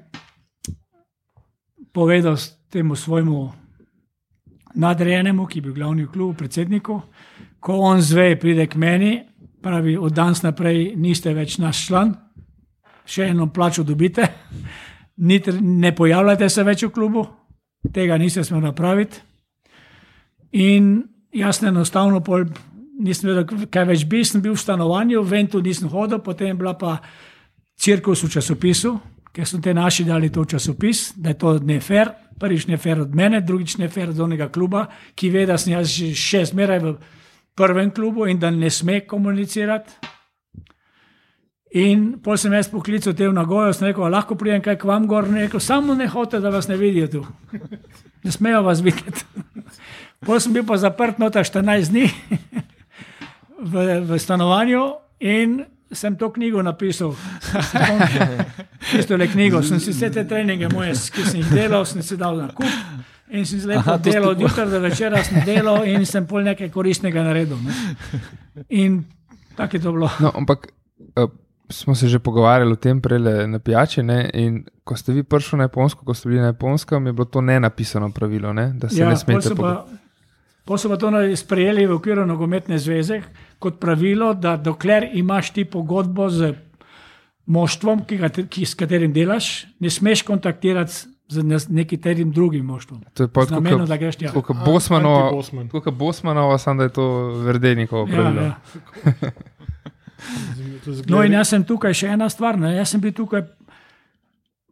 povedal 1.93 2.37
temu 2.71 2.97
svojemu 2.97 3.53
nadrejenemu, 4.75 5.47
ki 5.47 5.59
je 5.59 5.63
bil 5.63 5.75
glavni 5.75 6.05
v 6.05 6.13
klubu, 6.13 6.35
predsedniku, 6.35 7.01
ko 7.61 7.77
on 7.77 8.01
zve, 8.01 8.39
pride 8.41 8.67
k 8.67 8.75
meni, 8.75 9.21
pravi, 9.63 9.97
od 9.97 10.13
danes 10.13 10.43
naprej 10.43 10.95
niste 10.97 11.35
več 11.35 11.59
naš 11.59 11.87
član, 11.87 12.15
še 13.11 13.31
eno 13.33 13.49
plačo 13.53 13.83
dobite, 13.83 14.29
ne 15.81 15.95
pojavljate 15.97 16.49
se 16.49 16.65
več 16.65 16.87
v 16.87 16.93
klubu, 16.95 17.27
tega 17.93 18.19
niste 18.19 18.45
smeli 18.45 18.71
napraviti. 18.71 19.21
In 20.53 21.03
jaz 21.33 21.63
enostavno 21.63 22.21
pol 22.27 22.47
nisem 23.01 23.31
vedel, 23.31 23.67
kaj 23.71 23.87
več 23.89 24.05
bi, 24.09 24.25
sem 24.27 24.43
bil 24.43 24.55
v 24.57 24.61
stanovanju, 24.61 25.23
ven 25.25 25.49
tu 25.49 25.61
nisem 25.63 25.89
hodil, 25.89 26.21
potem 26.25 26.53
je 26.53 26.59
bila 26.59 26.75
pa 26.79 26.99
cirkus 27.81 28.25
v 28.25 28.33
časopisu, 28.35 28.95
ker 29.33 29.47
so 29.47 29.61
te 29.63 29.75
naši 29.75 30.05
dali 30.05 30.31
to 30.33 30.45
v 30.45 30.53
časopis, 30.57 31.13
da 31.17 31.33
je 31.33 31.39
to 31.41 31.55
ne 31.65 31.79
fair, 31.81 32.13
prvič 32.41 32.67
ne 32.69 32.77
fair 32.81 33.01
od 33.01 33.15
mene, 33.15 33.41
drugič 33.41 33.79
ne 33.79 33.89
fair 33.89 34.11
od 34.11 34.21
onega 34.21 34.51
kluba, 34.53 34.87
ki 35.15 35.31
ve, 35.31 35.47
da 35.49 35.59
sem 35.59 35.75
jaz 35.77 35.93
še 35.93 36.45
zmeraj 36.51 36.83
v 36.85 36.95
prvem 37.57 37.93
klubu 37.95 38.27
in 38.29 38.41
da 38.41 38.51
ne 38.51 38.71
sme 38.71 39.01
komunicirati. 39.07 40.19
In 41.71 42.19
pol 42.19 42.39
sem 42.41 42.53
jaz 42.53 42.67
poklical 42.67 43.15
te 43.15 43.29
v 43.29 43.35
nagojo, 43.35 43.73
sem 43.73 43.87
rekel, 43.87 44.05
"A 44.05 44.11
lahko 44.11 44.35
pridem 44.35 44.63
kaj 44.63 44.77
k 44.77 44.85
vam 44.85 45.07
gor, 45.07 45.29
rekel, 45.31 45.61
samo 45.61 45.95
ne 45.95 46.07
hote, 46.07 46.41
da 46.41 46.51
vas 46.51 46.69
ne 46.69 46.77
vidijo 46.77 47.09
tu. 47.09 47.27
Ne 48.23 48.31
smejo 48.31 48.63
vas 48.63 48.83
videti. 48.85 49.25
Pol 50.27 50.41
sem 50.41 50.53
bil 50.53 50.65
pa 50.69 50.77
zaprt 50.77 51.19
nota 51.19 51.41
14 51.41 51.89
dni 51.89 52.05
v, 53.73 54.01
v 54.05 54.19
stanovanju 54.19 54.83
in 55.21 55.65
sem 55.93 56.17
to 56.17 56.29
knjigo 56.29 56.63
napisal. 56.63 57.15
Isto 58.99 59.17
le 59.17 59.27
knjigo, 59.29 59.63
sem 59.63 59.81
si 59.81 59.95
vse 59.95 60.11
te 60.13 60.25
treninge 60.29 60.69
moje, 60.69 60.93
ki 61.15 61.25
sem 61.25 61.41
jih 61.41 61.49
delal, 61.55 61.87
sem 61.89 62.03
si 62.03 62.19
dal 62.21 62.37
na 62.37 62.51
kup. 62.53 62.69
In 63.31 63.47
sem 63.47 63.63
lepo 63.65 63.97
to 63.97 63.99
ste 63.99 64.11
delal, 64.11 64.35
od 64.35 64.41
jutra 64.43 64.67
do 64.67 64.81
večera 64.83 65.25
sem 65.25 65.41
delal 65.47 65.87
in 65.87 66.07
sem 66.07 66.27
pol 66.27 66.45
nekaj 66.45 66.71
koristnega 66.75 67.25
naredil. 67.25 67.59
Ne. 67.63 67.75
In 68.69 69.05
tako 69.57 69.77
je 69.77 69.83
to 69.83 69.93
bilo. 69.97 70.11
No, 70.21 70.33
ampak 70.35 70.71
uh, 71.17 71.31
smo 71.71 71.95
se 71.95 72.09
že 72.09 72.19
pogovarjali 72.19 72.73
o 72.73 72.77
tem 72.77 73.01
prej 73.01 73.19
na 73.47 73.59
pijači. 73.59 74.03
Ne? 74.03 74.31
In 74.35 74.65
ko 74.85 74.97
ste 74.97 75.13
vi 75.13 75.23
prišli 75.23 75.57
na 75.57 75.65
Japonsko, 75.65 76.05
ko 76.05 76.15
ste 76.15 76.29
bili 76.29 76.41
na 76.41 76.47
Japonskem, 76.47 77.07
je 77.07 77.13
bilo 77.13 77.25
to 77.25 77.41
ne 77.41 77.61
napisano 77.61 78.11
pravilo, 78.11 78.53
ne? 78.53 78.73
da 78.75 78.89
se 78.89 79.01
ja, 79.01 79.09
ne 79.09 79.17
smete 79.17 79.49
pogovarjati. 79.51 79.91
pa, 80.65 80.79
so 80.79 80.89
pa 80.89 80.97
to 80.97 81.09
sprejeli 81.37 81.87
v 81.87 81.93
okviru 81.93 82.27
nogometne 82.27 82.79
zveze 82.79 83.23
kot 83.59 83.81
pravilo, 83.81 84.35
da 84.35 84.57
dokler 84.57 85.09
imaš 85.13 85.51
ti 85.51 85.65
pogodbo 85.65 86.29
z 86.29 86.55
moštvom, 87.47 88.05
ki 88.05 88.17
ga, 88.17 88.29
ki, 88.29 88.65
s 88.65 88.75
katerim 88.75 89.13
delaš, 89.13 89.67
ne 89.79 89.91
smeš 89.91 90.23
kontaktirati 90.23 90.93
z 91.29 91.43
ne- 91.43 91.59
nekim 91.69 92.31
drugim 92.33 92.65
moštvom. 92.65 93.03
To 93.15 93.23
je 93.23 93.29
pa 93.29 93.45
Z 93.45 93.51
namenom, 93.51 93.87
da 93.87 93.97
greš 93.97 94.17
tja. 94.17 94.33
kot 94.33 94.57
Bosmanova, 94.65 95.31
tako 95.67 95.81
kot 95.81 95.95
Bosmanova, 95.95 96.59
samo 96.59 96.79
da 96.79 96.85
je 96.85 96.91
to 96.91 97.07
Verdenikovo 97.39 98.07
Ja, 98.09 98.15
pravilo. 98.15 98.43
ja. 98.43 98.55
No, 101.09 101.23
in 101.25 101.33
jaz 101.33 101.53
sem 101.53 101.65
tukaj 101.65 101.95
še 101.97 102.15
ena 102.15 102.29
stvar. 102.33 102.59
Ne? 102.61 102.75
Jaz 102.77 102.95
sem 102.95 103.03
bil 103.03 103.13
tukaj 103.17 103.45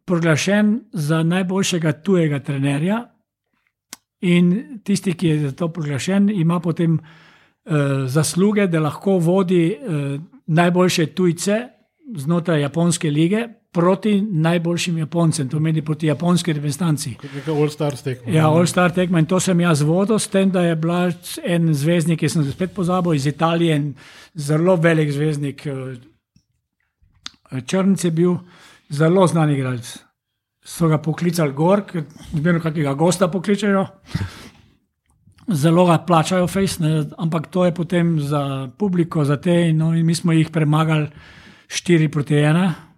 proglašen 0.09 0.73
za 0.93 1.23
najboljšega 1.23 1.93
tujega 2.05 2.39
trenerja. 2.45 3.03
In 4.29 4.81
tisti, 4.83 5.13
ki 5.15 5.27
je 5.27 5.39
za 5.47 5.51
to 5.55 5.69
proglašen, 5.71 6.29
ima 6.29 6.59
potem 6.59 6.97
uh, 6.97 8.07
zasluge, 8.07 8.67
da 8.67 8.81
lahko 8.83 9.19
vodi 9.23 9.63
uh, 9.71 10.17
najboljše 10.47 11.05
tujce 11.15 11.61
znotraj 12.15 12.61
japonske 12.61 13.11
lige 13.11 13.47
proti 13.71 14.21
najboljšim 14.21 14.97
Japoncem, 14.97 15.49
to 15.49 15.57
pomeni 15.57 15.81
proti 15.85 16.07
japonski 16.07 16.53
reprezentanci. 16.53 17.15
Neka 17.35 17.51
All 17.51 17.69
Stars 17.69 18.01
tekma. 18.01 18.33
Ja, 18.33 18.47
All 18.49 18.67
Star 18.67 18.91
tekma 18.91 19.19
in 19.19 19.25
to 19.29 19.39
sem 19.39 19.59
jaz 19.61 19.81
vodil, 19.85 20.19
s 20.19 20.27
tem, 20.27 20.49
da 20.51 20.63
je 20.65 20.75
bila 20.75 21.11
en 21.45 21.73
zvezdnik, 21.73 22.19
ki 22.19 22.29
sem 22.29 22.43
ga 22.43 22.53
spet 22.55 22.73
pozabil, 22.73 23.13
iz 23.13 23.27
Italije, 23.29 23.79
zelo 24.33 24.75
velik 24.75 25.11
zvezdnik, 25.13 25.65
eh, 25.67 27.61
Črnc 27.65 28.03
je 28.03 28.11
bil, 28.11 28.37
zelo 28.89 29.27
znan 29.27 29.53
igralec. 29.53 29.97
So 30.65 30.87
ga 30.89 30.97
poklicali 31.01 31.53
gor, 31.53 31.83
zmerno 32.33 32.61
kakega 32.61 32.93
gosta 32.93 33.27
pokličajo. 33.27 33.85
Zelo 35.49 35.85
ga 35.85 35.97
plačajo, 36.05 36.47
fejs, 36.47 36.79
ne, 36.79 37.05
ampak 37.17 37.47
to 37.49 37.65
je 37.65 37.73
potem 37.73 38.19
za 38.19 38.69
publiko, 38.77 39.25
za 39.25 39.37
te. 39.41 39.73
No, 39.73 39.95
in 39.97 40.05
mi 40.05 40.15
smo 40.15 40.31
jih 40.33 40.49
premagali 40.53 41.07
4 41.67 42.11
proti 42.11 42.35
1, 42.35 42.88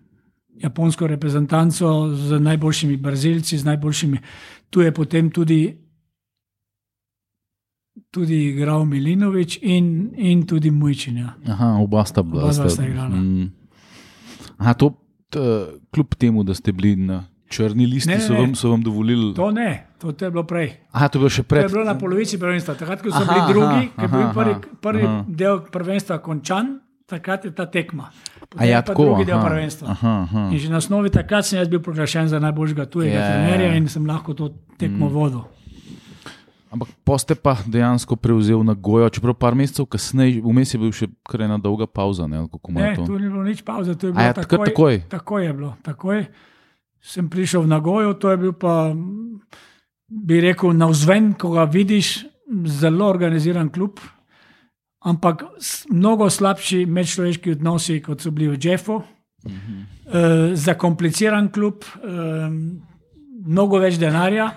japonsko 0.62 1.08
reprezentanco 1.08 1.92
z 2.10 2.40
najboljšimi 2.40 2.98
Brazilci, 2.98 3.58
z 3.58 3.66
najboljšimi. 3.66 4.18
Tu 4.70 4.82
je 4.82 4.92
potem 4.92 5.32
tudi, 5.32 5.78
tudi 8.12 8.50
igral 8.50 8.86
Milinovič 8.86 9.60
in, 9.62 10.12
in 10.16 10.46
tudi 10.48 10.72
Mujčinja. 10.72 11.34
Aha, 11.48 11.78
oba 11.78 12.06
sta 12.06 12.24
bila. 12.24 12.44
Oba 12.44 12.54
dva 12.54 12.70
sta 12.70 12.86
igrala. 12.86 13.16
Mm. 13.16 13.52
Aha, 14.58 14.74
to, 14.74 14.94
t, 15.30 15.40
kljub 15.92 16.16
temu, 16.16 16.44
da 16.44 16.54
ste 16.54 16.72
bili 16.72 16.96
na 16.96 17.24
črni 17.50 17.86
listi, 17.86 18.10
Ne, 18.10 18.16
ne, 18.16 18.22
so, 18.22 18.34
vam, 18.34 18.56
so 18.56 18.70
vam 18.70 18.82
dovolili. 18.82 19.34
To 19.36 19.52
ne, 19.52 19.88
to, 20.00 20.12
to 20.12 20.26
je 20.26 20.32
bilo 20.32 20.44
prej. 20.44 20.72
Aha, 20.92 21.08
to 21.08 21.18
je 21.18 21.22
bilo 21.22 21.30
še 21.30 21.44
To 21.44 21.50
pred. 21.50 21.64
je 21.64 21.70
bilo 21.70 21.84
na 21.84 21.98
polovici 21.98 22.40
prvenstva. 22.40 22.76
Takrat, 22.76 23.02
ko 23.02 23.12
so 23.12 23.18
Aha, 23.18 23.28
bili 23.28 23.42
drugi, 23.50 23.84
aha, 23.90 23.96
ko 23.98 24.02
je 24.02 24.10
bil 24.14 24.30
prvi, 24.34 24.54
prvi 24.82 25.04
aha. 25.04 25.18
del 25.28 25.60
prvenstva 25.68 26.18
končan, 26.20 26.80
takrat 27.06 27.44
je 27.44 27.52
ta 27.52 27.66
tekma. 27.68 28.08
Potem 28.52 28.68
ja, 28.68 28.82
tako. 28.82 29.06
drugi 29.06 29.26
del 29.26 29.38
aha, 29.38 29.48
prvenstva. 29.48 29.86
Aha, 29.90 30.14
aha. 30.22 30.42
In 30.52 30.60
že 30.60 30.68
na 30.68 30.78
osnovi 30.78 31.08
takrat 31.10 31.46
sem 31.46 31.56
jaz 31.56 31.70
bil 31.70 31.80
proglašen 31.80 32.28
za 32.28 32.36
najboljšega 32.38 32.86
tujega 32.86 33.10
Ja, 33.10 33.16
ja, 33.16 33.26
ja. 33.26 33.32
trenerja 33.48 33.76
in 33.76 33.88
sem 33.88 34.04
lahko 34.04 34.34
to 34.34 34.50
tekmo 34.76 35.08
Mm. 35.08 35.14
vodil. 35.14 35.44
Ampak 36.70 36.88
poste 37.04 37.36
pa 37.36 37.58
dejansko 37.66 38.16
prevzel 38.16 38.64
na 38.64 38.74
gojo, 38.74 39.10
čeprav 39.10 39.34
par 39.34 39.56
mesecev 39.56 39.86
kasneje, 39.86 40.40
vmes 40.42 40.68
je 40.68 40.80
bil 40.80 40.92
še 40.92 41.08
kar 41.22 41.42
ena 41.42 41.58
dolga 41.58 41.84
pauza. 41.86 42.28
Ne, 42.28 42.44
Ne, 42.70 42.96
to? 42.96 43.04
tu 43.06 43.20
ni 43.20 43.28
bilo 43.28 43.44
nič 43.44 43.60
pauze, 43.62 43.92
to 43.94 44.08
je 44.08 44.14
bilo 44.14 44.24
ja, 44.24 44.32
takrat 44.34 44.66
takoj. 44.66 45.04
Takoj 45.10 45.46
je 45.46 45.54
bilo, 45.54 45.76
takoj. 45.82 46.26
Sem 47.02 47.28
prišel 47.28 47.62
v 47.62 47.68
Nagojo, 47.68 48.14
to 48.14 48.30
je 48.30 48.38
bil 48.38 48.54
pa, 48.54 48.94
bi 50.08 50.40
rekel, 50.40 50.72
navzven, 50.72 51.34
ko 51.34 51.52
ga 51.52 51.64
vidiš, 51.66 52.24
zelo 52.64 53.08
organiziran 53.10 53.68
klub, 53.68 54.00
ampak 55.02 55.44
mnogo 55.90 56.30
slabši 56.30 56.86
medčloveški 56.86 57.52
odnosi, 57.58 58.02
kot 58.02 58.22
so 58.22 58.32
bili 58.32 58.52
v 58.56 58.60
Jeffu. 58.62 59.02
Mhm. 59.48 59.82
Uh, 60.12 60.52
zakompliciran 60.54 61.48
klub, 61.52 61.86
um, 62.04 62.82
mnogo 63.46 63.80
več 63.80 63.98
denarja. 63.98 64.50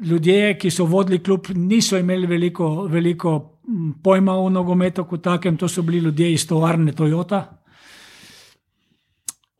Ljudje, 0.00 0.58
ki 0.58 0.70
so 0.70 0.84
vodili 0.88 1.18
klub, 1.22 1.48
niso 1.54 1.98
imeli 1.98 2.26
veliko, 2.26 2.86
veliko 2.88 3.60
pojma 4.02 4.36
o 4.36 4.48
nogometu 4.48 5.04
kot 5.04 5.22
takem, 5.22 5.56
to 5.56 5.68
so 5.68 5.82
bili 5.82 5.98
ljudje 5.98 6.32
iz 6.32 6.46
tovarne 6.46 6.92
Toyota. 6.92 7.42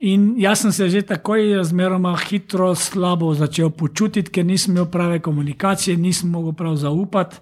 In 0.01 0.35
jaz 0.41 0.63
sem 0.63 0.73
se 0.73 0.89
že 0.89 1.03
takoj 1.03 1.57
razmeroma 1.57 2.15
hitro 2.17 2.75
slabo 2.75 3.35
začel 3.35 3.71
počutiti, 3.71 4.31
ker 4.31 4.47
nisem 4.47 4.73
imel 4.73 4.87
prave 4.91 5.21
komunikacije, 5.21 5.97
nisem 5.97 6.31
mogel 6.31 6.53
prav 6.53 6.77
zaupati. 6.77 7.37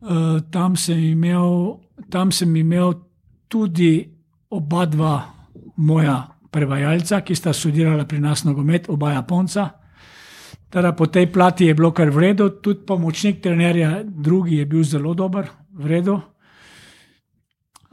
Uh, 0.00 0.40
tam, 0.50 0.76
sem 0.76 0.98
imel, 0.98 1.80
tam 2.10 2.32
sem 2.32 2.56
imel 2.56 2.94
tudi 3.48 4.04
oba 4.50 4.84
dva 4.86 5.14
moja 5.76 6.18
prevajalca, 6.50 7.22
ki 7.26 7.34
sta 7.34 7.52
študirala 7.54 8.06
pri 8.06 8.20
nas 8.22 8.44
nogomet, 8.44 8.88
oba 8.92 9.14
Japonca. 9.14 9.70
Teda 10.70 10.92
po 10.94 11.06
tej 11.06 11.30
plati 11.30 11.70
je 11.70 11.74
bilo 11.74 11.90
kar 11.94 12.10
v 12.10 12.30
redu, 12.30 12.48
tudi 12.62 12.86
pomočnik 12.86 13.42
trenerja, 13.42 14.02
drugi 14.02 14.58
je 14.58 14.66
bil 14.66 14.82
zelo 14.82 15.14
dober, 15.14 15.46
v 15.74 15.86
redu. 15.86 16.18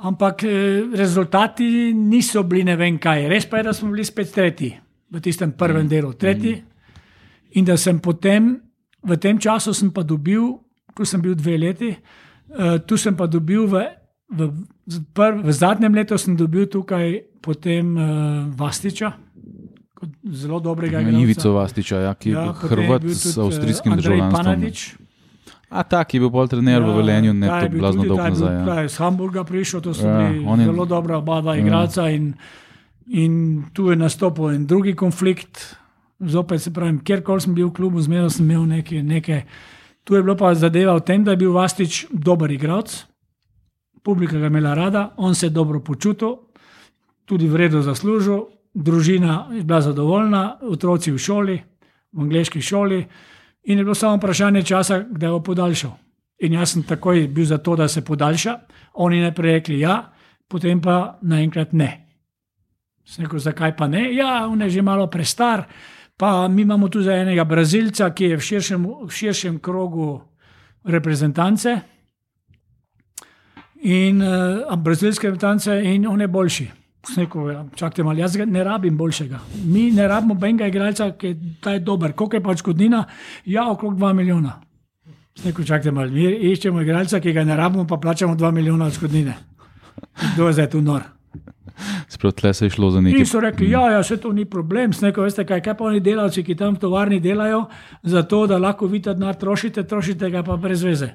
Ampak 0.02 0.44
eh, 0.44 0.90
rezultati 0.98 1.94
niso 1.94 2.44
bili 2.44 2.66
ne 2.66 2.76
vem 2.76 2.98
kaj. 2.98 3.30
Res 3.30 3.46
pa 3.46 3.62
je, 3.62 3.70
da 3.70 3.74
smo 3.74 3.92
bili 3.94 4.06
spet 4.06 4.34
tretji 4.34 4.74
v 5.12 5.22
tistem 5.22 5.54
prvem 5.54 5.88
delu, 5.90 6.14
tretji. 6.14 6.56
In 7.60 7.66
da 7.68 7.78
sem 7.78 8.00
potem, 8.00 8.56
v 9.04 9.18
tem 9.18 9.38
času 9.38 9.74
sem 9.74 9.92
pa 9.92 10.02
dobil, 10.08 10.56
ko 10.96 11.06
sem 11.06 11.22
bil 11.22 11.36
dve 11.36 11.58
leti, 11.58 11.90
uh, 11.96 12.78
tu 12.86 12.98
sem 12.98 13.16
pa 13.16 13.28
dobil 13.28 13.68
v, 13.68 13.86
v, 14.32 14.50
prv, 15.14 15.42
v 15.44 15.52
zadnjem 15.52 15.94
letu 15.96 16.18
sem 16.18 16.36
dobil 16.36 16.66
tukaj 16.68 17.22
potem 17.42 17.96
uh, 17.98 18.06
Vastiča, 18.56 19.12
zelo 20.34 20.60
dobrega 20.60 21.02
igralca. 21.02 21.20
Ivico 21.22 21.52
Vastiča, 21.54 21.98
ja, 22.00 22.14
ki 22.14 22.30
je 22.30 22.34
Ja, 22.36 22.44
ja, 22.46 22.54
potem 22.54 22.80
je 22.80 22.86
Hrvat 22.86 23.02
bil 23.02 23.16
s 23.16 23.38
eh, 23.38 23.42
avstrijskim 23.42 23.96
državljanstvom. 23.98 24.44
Panadič. 24.46 24.96
A 25.72 25.84
tak, 25.84 26.14
je 26.14 26.20
bil 26.20 26.32
pol 26.34 26.50
trener 26.52 26.84
v 26.84 26.96
Velenju, 26.98 27.32
ne 27.34 27.48
tako 27.48 27.78
blazno 27.80 28.04
dolgo 28.04 28.24
nazaj. 28.28 28.56
Ja. 28.68 28.84
Iz 28.84 28.98
Hamburga 29.00 29.44
prišel, 29.48 29.80
to 29.82 29.94
so 29.96 30.04
Ja, 30.08 30.18
bili 30.20 30.44
je- 30.44 30.66
zelo 30.68 30.86
dobra 30.86 31.18
oba 31.18 31.40
dva 31.42 31.56
igralca. 31.56 32.10
In, 32.12 32.34
in 33.08 33.64
tu 33.74 33.88
je 33.90 33.96
nastopil 33.96 34.52
en 34.52 34.66
drugi 34.68 34.96
konflikt. 34.96 35.78
Zopet 36.20 36.62
se 36.62 36.74
pravim, 36.74 37.00
kjerkoli 37.00 37.42
sem 37.42 37.54
bil 37.56 37.70
v 37.70 37.74
klubu, 37.74 38.02
zmeraj 38.02 38.30
sem 38.30 38.46
imel 38.52 38.66
neke, 38.68 39.00
neke. 39.04 39.44
Tu 40.04 40.16
je 40.16 40.24
bilo 40.24 40.36
pa 40.36 40.54
zadeva 40.56 40.96
v 40.98 41.06
tem, 41.06 41.24
da 41.24 41.32
je 41.32 41.38
bil 41.38 41.54
Vastič 41.54 42.06
dober 42.12 42.52
igralec, 42.52 43.06
publika 44.04 44.38
ga 44.38 44.46
je 44.46 44.54
imela 44.54 44.74
rada, 44.74 45.14
on 45.18 45.36
se 45.36 45.46
je 45.46 45.50
dobro 45.50 45.80
počutil, 45.80 46.38
tudi 47.26 47.48
vredno 47.48 47.82
zaslužil, 47.82 48.46
družina 48.74 49.48
je 49.54 49.64
bila 49.64 49.82
zadovoljna, 49.82 50.58
otroci 50.62 51.12
v 51.12 51.18
šoli, 51.18 51.58
v 52.12 52.22
angliški 52.22 52.62
šoli, 52.62 53.06
in 53.64 53.78
je 53.78 53.84
bilo 53.84 53.96
samo 53.96 54.18
vprašanje 54.18 54.64
časa, 54.64 55.04
kdaj 55.12 55.30
bo 55.30 55.40
podaljšal. 55.40 55.92
In 56.42 56.54
jaz 56.54 56.74
sem 56.74 56.84
takoj 56.84 57.28
bil 57.28 57.46
za 57.46 57.58
to, 57.58 57.76
da 57.76 57.88
se 57.88 58.02
podaljša, 58.02 58.58
oni 58.94 59.22
najprej 59.22 59.54
rekli 59.54 59.80
ja, 59.80 60.12
potem 60.48 60.82
pa 60.82 61.20
naenkrat 61.22 61.74
ne. 61.74 61.92
Sem 63.06 63.26
rekel, 63.26 63.40
zakaj 63.40 63.76
pa 63.78 63.88
ne? 63.88 64.10
Ja, 64.16 64.48
on 64.48 64.62
je 64.62 64.70
že 64.70 64.82
malo 64.82 65.08
prestar, 65.08 65.68
pa 66.18 66.48
mi 66.48 66.62
imamo 66.62 66.90
tu 66.90 67.02
za 67.02 67.14
enega 67.14 67.44
Brazilca, 67.44 68.10
ki 68.14 68.34
je 68.34 68.38
v 68.38 68.42
širšem, 68.42 68.86
v 69.06 69.10
širšem 69.10 69.60
krogu 69.60 70.22
reprezentance. 70.84 71.80
In 73.82 74.22
uh, 74.22 74.76
brazilske 74.78 75.28
reprezentance, 75.28 75.82
in 75.84 76.08
on 76.08 76.22
je 76.22 76.28
boljši. 76.28 76.68
Rekel, 77.18 77.50
ja, 77.50 77.64
čakajte 77.76 78.04
malo, 78.04 78.20
jaz 78.20 78.36
ne 78.46 78.64
rabim 78.64 78.98
boljšega. 78.98 79.40
Mi 79.66 79.92
ne 79.92 80.08
rabimo 80.08 80.36
benga 80.38 80.68
igralca, 80.68 81.12
ki 81.18 81.28
je, 81.66 81.80
dober. 81.80 82.14
Koliko 82.14 82.36
je 82.36 82.44
pa 82.44 82.50
odškodnina? 82.50 83.06
Ja, 83.46 83.72
okrog 83.72 83.96
2 83.98 84.14
milijona. 84.14 84.60
Rekel, 85.44 85.66
čakajte 85.66 85.92
malo, 85.92 86.12
mi 86.12 86.30
iščemo 86.52 86.82
igralca, 86.82 87.20
ki 87.20 87.34
ga 87.34 87.44
ne 87.44 87.58
rabimo, 87.58 87.88
pa 87.88 87.98
plačamo 87.98 88.36
2 88.36 88.52
milijona 88.52 88.86
odškodnine. 88.86 89.34
Kdo 90.34 90.48
je 90.48 90.54
zdaj 90.54 90.70
tu 90.70 90.82
nor? 90.82 91.02
Sprav 92.08 92.32
tle 92.32 92.54
se 92.54 92.66
je 92.66 92.70
šlo 92.70 92.92
za 92.92 93.02
nekaj. 93.02 93.20
In 93.20 93.26
so 93.26 93.40
rekli, 93.40 93.70
ja, 93.70 93.92
ja, 93.92 94.00
vse 94.00 94.18
to 94.18 94.32
ni 94.32 94.46
problem. 94.46 94.92
Rekel, 95.02 95.24
veste 95.24 95.46
kaj, 95.46 95.62
kaj 95.62 95.74
pa 95.74 95.84
oni 95.84 96.00
delavci, 96.00 96.44
ki 96.44 96.56
tam 96.56 96.76
v 96.76 96.80
tovarni 96.80 97.20
delajo, 97.20 97.66
zato 98.04 98.48
da 98.48 98.58
lahko 98.58 98.88
vi 98.88 99.02
ta 99.02 99.14
denar 99.14 99.36
trošite, 99.36 99.84
trošite 99.84 100.30
ga 100.30 100.44
pa 100.44 100.58
brez 100.58 100.84
veze. 100.84 101.12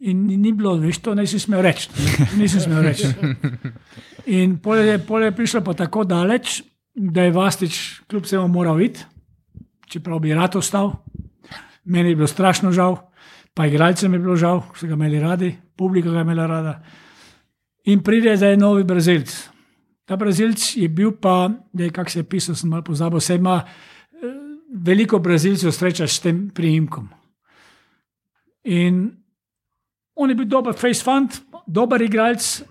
In 0.00 0.26
ni- 0.26 0.36
ni 0.36 0.52
bilo, 0.52 0.76
veš, 0.76 0.98
to 0.98 1.14
nisem 1.14 1.38
smel 1.40 1.62
reči. 1.62 1.88
Nisem 2.36 2.60
smel 2.60 2.82
reči. 2.82 3.08
In 4.26 4.58
pol 4.58 4.76
je, 4.76 4.98
pol 4.98 5.22
je 5.22 5.32
prišlo 5.32 5.60
pa 5.60 5.72
tako 5.74 6.04
daleč, 6.04 6.62
da 6.94 7.22
je 7.22 7.32
Vastič 7.32 8.02
kljub 8.08 8.22
vsemu 8.24 8.48
moral 8.48 8.80
iti, 8.80 9.00
čeprav 9.88 10.18
bi 10.18 10.34
rad 10.34 10.56
ostal. 10.56 10.92
Meni 11.84 12.08
je 12.08 12.16
bilo 12.16 12.26
strašno 12.26 12.72
žal, 12.72 12.96
pa 13.54 13.66
igralcem 13.66 14.12
je 14.12 14.18
bilo 14.18 14.36
žal, 14.36 14.62
so 14.76 14.86
ga 14.86 14.94
imeli 14.94 15.20
radi, 15.20 15.54
publika 15.76 16.10
ga 16.10 16.18
je 16.20 16.22
imela 16.22 16.46
rada. 16.46 16.74
In 17.84 18.00
pride 18.02 18.36
zdaj 18.36 18.56
novi 18.56 18.84
Brazilc. 18.84 19.32
Ta 20.04 20.16
Brazilc 20.16 20.76
je 20.76 20.88
bil 20.88 21.12
pa, 21.20 21.50
da 21.72 21.84
je 21.84 21.90
kako 21.90 22.10
se 22.10 22.18
je 22.18 22.28
pisal, 22.28 22.54
sem 22.54 22.70
malo 22.70 22.82
pozabil, 22.82 23.20
se 23.20 23.34
ima 23.34 23.62
eh, 23.64 24.16
veliko 24.72 25.18
Brazilcev 25.18 25.72
sreča 25.72 26.08
s 26.08 26.20
tem 26.20 26.50
priimkom. 26.54 27.08
In 28.64 29.10
on 30.16 30.30
je 30.30 30.36
bil 30.36 30.46
dober 30.48 30.74
face 30.74 31.04
fund, 31.04 31.36
dober 31.66 32.02
igralec, 32.02 32.62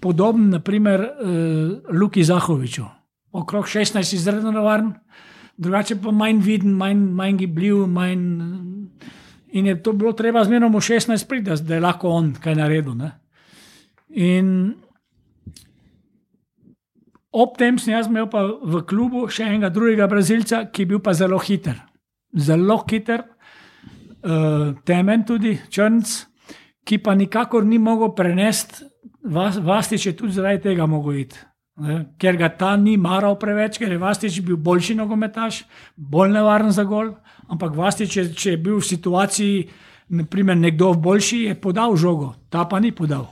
podoben 0.00 0.50
naprimer 0.50 1.00
uh, 1.00 1.98
Luki 2.00 2.24
Zahoviču. 2.24 2.84
Okrog 3.32 3.64
16 3.64 4.14
izredno 4.14 4.50
navaren, 4.50 4.92
drugače 5.56 5.96
pa 6.02 6.10
manj 6.10 6.40
viden, 6.42 6.74
manj, 6.76 6.98
manj 6.98 7.36
gibljiv, 7.36 7.86
manj. 7.86 8.24
In 9.52 9.66
je 9.66 9.82
to 9.82 9.92
bilo 9.92 10.12
treba 10.12 10.44
zmerno 10.44 10.68
mu 10.68 10.80
16 10.80 11.28
priti, 11.28 11.50
da 11.62 11.74
je 11.74 11.80
lahko 11.80 12.08
on 12.08 12.34
kaj 12.34 12.54
naredil. 12.54 12.96
Ne? 12.98 13.12
In 14.12 14.74
ob 17.32 17.56
tem 17.56 17.78
sem 17.80 17.94
jaz 17.94 18.10
imel 18.10 18.28
pa 18.28 18.44
v 18.44 18.82
klubu 18.88 19.24
še 19.32 19.46
enega 19.48 19.72
drugega 19.72 20.08
Brazilca, 20.10 20.66
ki 20.68 20.84
je 20.84 20.90
bil 20.92 21.00
pa 21.00 21.14
zelo 21.16 21.40
hiter. 21.40 21.78
Zelo 22.36 22.78
hiter, 22.88 23.24
uh, 24.24 24.72
temen 24.88 25.24
tudi, 25.28 25.56
črnc, 25.72 26.12
ki 26.84 26.98
pa 26.98 27.16
nikakor 27.16 27.64
ni 27.64 27.78
mogel 27.80 28.12
prenesti, 28.16 28.84
vas, 29.24 29.56
Vastič 29.56 30.06
je 30.06 30.16
tudi 30.16 30.36
zaradi 30.36 30.68
tega 30.68 30.86
mogel 30.86 31.24
iti. 31.24 31.40
Ne, 31.82 32.02
ker 32.20 32.36
ga 32.36 32.50
ta 32.52 32.74
ni 32.76 32.98
maral 33.00 33.38
preveč, 33.40 33.78
ker 33.80 33.88
je 33.88 34.00
Vastič 34.00 34.40
bil 34.44 34.58
boljši 34.60 34.98
nogometaš, 34.98 35.62
bolj 35.96 36.34
nevaren 36.34 36.72
za 36.74 36.84
gol. 36.84 37.14
Ampak 37.48 37.76
Vastič, 37.76 38.16
je, 38.16 38.24
če 38.36 38.50
je 38.54 38.60
bil 38.60 38.76
v 38.76 38.88
situaciji, 38.90 39.62
naprimer, 40.12 40.58
nekdo 40.58 40.92
boljši, 40.92 41.46
je 41.48 41.54
podal 41.56 41.96
žogo, 41.96 42.34
ta 42.52 42.66
pa 42.68 42.80
ni 42.80 42.92
podal. 42.92 43.30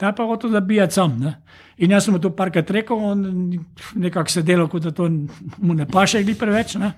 Ta 0.00 0.12
pa 0.16 0.24
hoče 0.24 0.48
zabijati 0.48 0.94
sam. 0.94 1.18
Ne? 1.20 1.34
In 1.76 1.90
jaz 1.90 2.04
sem 2.04 2.14
mu 2.14 2.20
to 2.20 2.30
parkrat 2.36 2.70
rekel, 2.70 2.96
on 2.96 3.24
nekako 3.94 4.32
se 4.32 4.42
delo, 4.42 4.68
kot 4.68 4.82
da 4.82 4.90
to 4.96 5.08
mu 5.58 5.74
ne 5.74 5.86
paše, 5.86 6.22
gli 6.24 6.34
preveč. 6.34 6.74
Ne? 6.80 6.92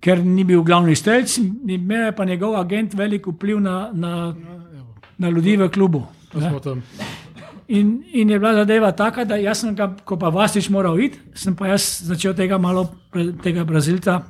Ker 0.00 0.20
ni 0.24 0.44
bil 0.44 0.62
glavni 0.64 0.96
strelc, 0.96 1.38
imel 1.38 2.10
je 2.10 2.16
pa 2.16 2.24
njegov 2.24 2.56
agent 2.60 2.94
velik 2.94 3.26
vpliv 3.26 3.60
na, 3.60 3.90
na, 3.92 4.34
na 5.18 5.30
ljudi 5.30 5.56
v 5.56 5.70
klubu. 5.72 6.04
In, 7.70 8.02
in 8.12 8.30
je 8.30 8.38
bila 8.38 8.54
zadeva 8.54 8.92
taka, 8.92 9.24
da 9.24 9.36
jaz 9.40 9.60
sem, 9.62 9.74
ga, 9.78 9.92
ko 10.04 10.18
pa 10.18 10.28
Vasič 10.34 10.68
moral 10.74 11.00
iti, 11.00 11.20
sem 11.38 11.54
pa 11.56 11.68
jaz 11.70 12.00
začel 12.02 12.34
tega 12.34 12.58
malo, 12.58 12.88
tega 13.44 13.64
Brazilca, 13.64 14.20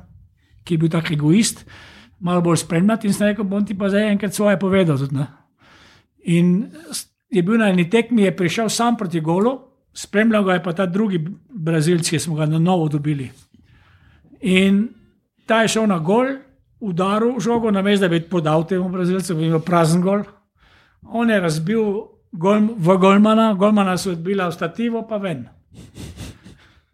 ki 0.63 0.77
je 0.77 0.83
bil 0.83 0.91
tak 0.93 1.09
egoist, 1.11 1.65
malo 2.19 2.43
bolj 2.45 2.61
spremljati 2.61 3.09
in 3.09 3.17
sem 3.17 3.31
rekel, 3.31 3.47
bom 3.49 3.65
ti 3.65 3.73
pa 3.73 3.89
zdaj 3.89 4.11
enkrat 4.11 4.37
svoje 4.37 4.59
povedal. 4.61 4.99
Tudi, 5.01 5.17
ne. 5.17 5.25
in 6.23 6.69
je 7.31 7.41
bil 7.41 7.57
na 7.57 7.69
eni 7.71 7.89
tekmi, 7.89 8.23
je 8.23 8.35
prišel 8.35 8.69
sam 8.69 8.97
proti 8.97 9.21
golu, 9.21 9.59
spremljal 9.93 10.43
ga 10.43 10.53
je 10.53 10.63
pa 10.63 10.73
ta 10.73 10.85
drugi 10.85 11.19
Brazilc, 11.49 12.09
ki 12.09 12.19
smo 12.19 12.35
ga 12.35 12.45
na 12.45 12.59
novo 12.59 12.87
dobili. 12.87 13.31
In 14.41 14.89
ta 15.45 15.61
je 15.61 15.67
šel 15.67 15.87
na 15.87 15.99
gol, 15.99 16.35
udaril 16.79 17.39
žogo, 17.39 17.71
namesto 17.71 18.07
da 18.07 18.09
bi 18.09 18.21
podal 18.21 18.67
temu 18.67 18.89
Brazilcu, 18.89 19.35
bi 19.35 19.47
imel 19.47 19.59
prazen 19.59 20.01
gol. 20.01 20.23
On 21.01 21.29
je 21.29 21.39
razbil 21.39 21.81
gol, 22.31 22.67
v 22.77 22.97
Golmana, 22.97 23.53
Golmana 23.53 23.97
so 23.97 24.11
odbila 24.11 24.49
v 24.49 24.55
stativo, 24.55 25.07
pa 25.07 25.17
ven. 25.17 25.47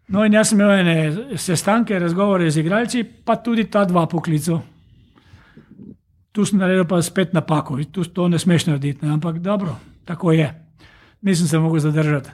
No, 0.08 0.24
in 0.24 0.32
jaz 0.32 0.50
sem 0.50 0.60
imel 0.60 0.78
ene 0.80 1.36
sestanke, 1.36 1.98
razgovore 1.98 2.50
z 2.50 2.62
igralci, 2.62 3.04
pa 3.04 3.36
tudi 3.36 3.66
ta 3.68 3.84
dva 3.84 4.06
poklica. 4.06 4.60
Tu 6.32 6.44
sem 6.44 6.58
naredil 6.58 6.86
pa 6.88 7.02
spet 7.02 7.34
napako, 7.34 7.80
tu 7.92 8.04
to 8.04 8.28
ne 8.28 8.38
smeš 8.38 8.68
narediti, 8.68 9.04
ne? 9.06 9.12
ampak 9.12 9.40
dobro, 9.44 9.76
tako 10.08 10.32
je. 10.32 10.48
Nisem 11.22 11.48
se 11.48 11.58
mogel 11.58 11.80
zadržati. 11.80 12.30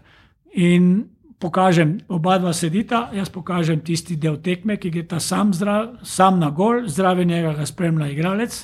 In 0.54 1.04
pokažem, 1.38 1.98
oba 2.08 2.38
dva 2.38 2.52
sedita, 2.52 3.08
jaz 3.12 3.28
pokažem 3.28 3.80
tisti 3.82 4.16
del 4.16 4.38
tekme, 4.42 4.76
ki 4.78 4.92
gre 4.94 5.02
ta 5.10 5.18
sam, 5.20 5.50
zra, 5.52 5.98
sam 6.06 6.38
na 6.38 6.52
gol, 6.54 6.86
zraven 6.86 7.28
njega 7.28 7.52
ga 7.58 7.66
spremlja 7.66 8.12
igralec. 8.14 8.60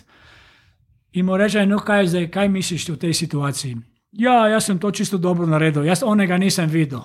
In 1.18 1.27
mu 1.27 1.37
reče, 1.37 1.66
no 1.66 1.81
kaj 1.83 2.07
zdaj, 2.12 2.29
kaj 2.31 2.49
misliš 2.49 2.88
o 2.94 2.96
tej 2.96 3.14
situaciji? 3.18 3.77
Ja, 4.12 4.46
jaz 4.49 4.70
sem 4.70 4.79
to 4.79 4.90
čisto 4.90 5.18
dobro 5.18 5.46
naredil, 5.46 5.85
jaz 5.85 6.05
onega 6.07 6.38
nisem 6.38 6.70
videl. 6.70 7.03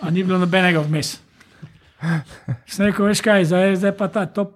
A 0.00 0.10
ni 0.10 0.24
bilo 0.24 0.38
nobenega 0.40 0.80
vmes. 0.80 1.18
Sem 2.66 2.88
rekel, 2.88 3.10
veš 3.10 3.20
kaj, 3.20 3.44
zdaj, 3.44 3.76
zdaj, 3.76 3.92
pa, 3.98 4.08
ta, 4.08 4.24
to, 4.26 4.54